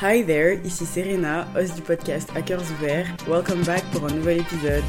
Hi 0.00 0.22
there, 0.22 0.60
ici 0.64 0.86
Serena, 0.86 1.44
host 1.56 1.76
du 1.76 1.82
podcast 1.82 2.30
Hackers 2.30 2.70
Ouverts. 2.70 3.26
Welcome 3.26 3.64
back 3.64 3.82
pour 3.90 4.04
un 4.04 4.14
nouvel 4.14 4.38
épisode. 4.38 4.84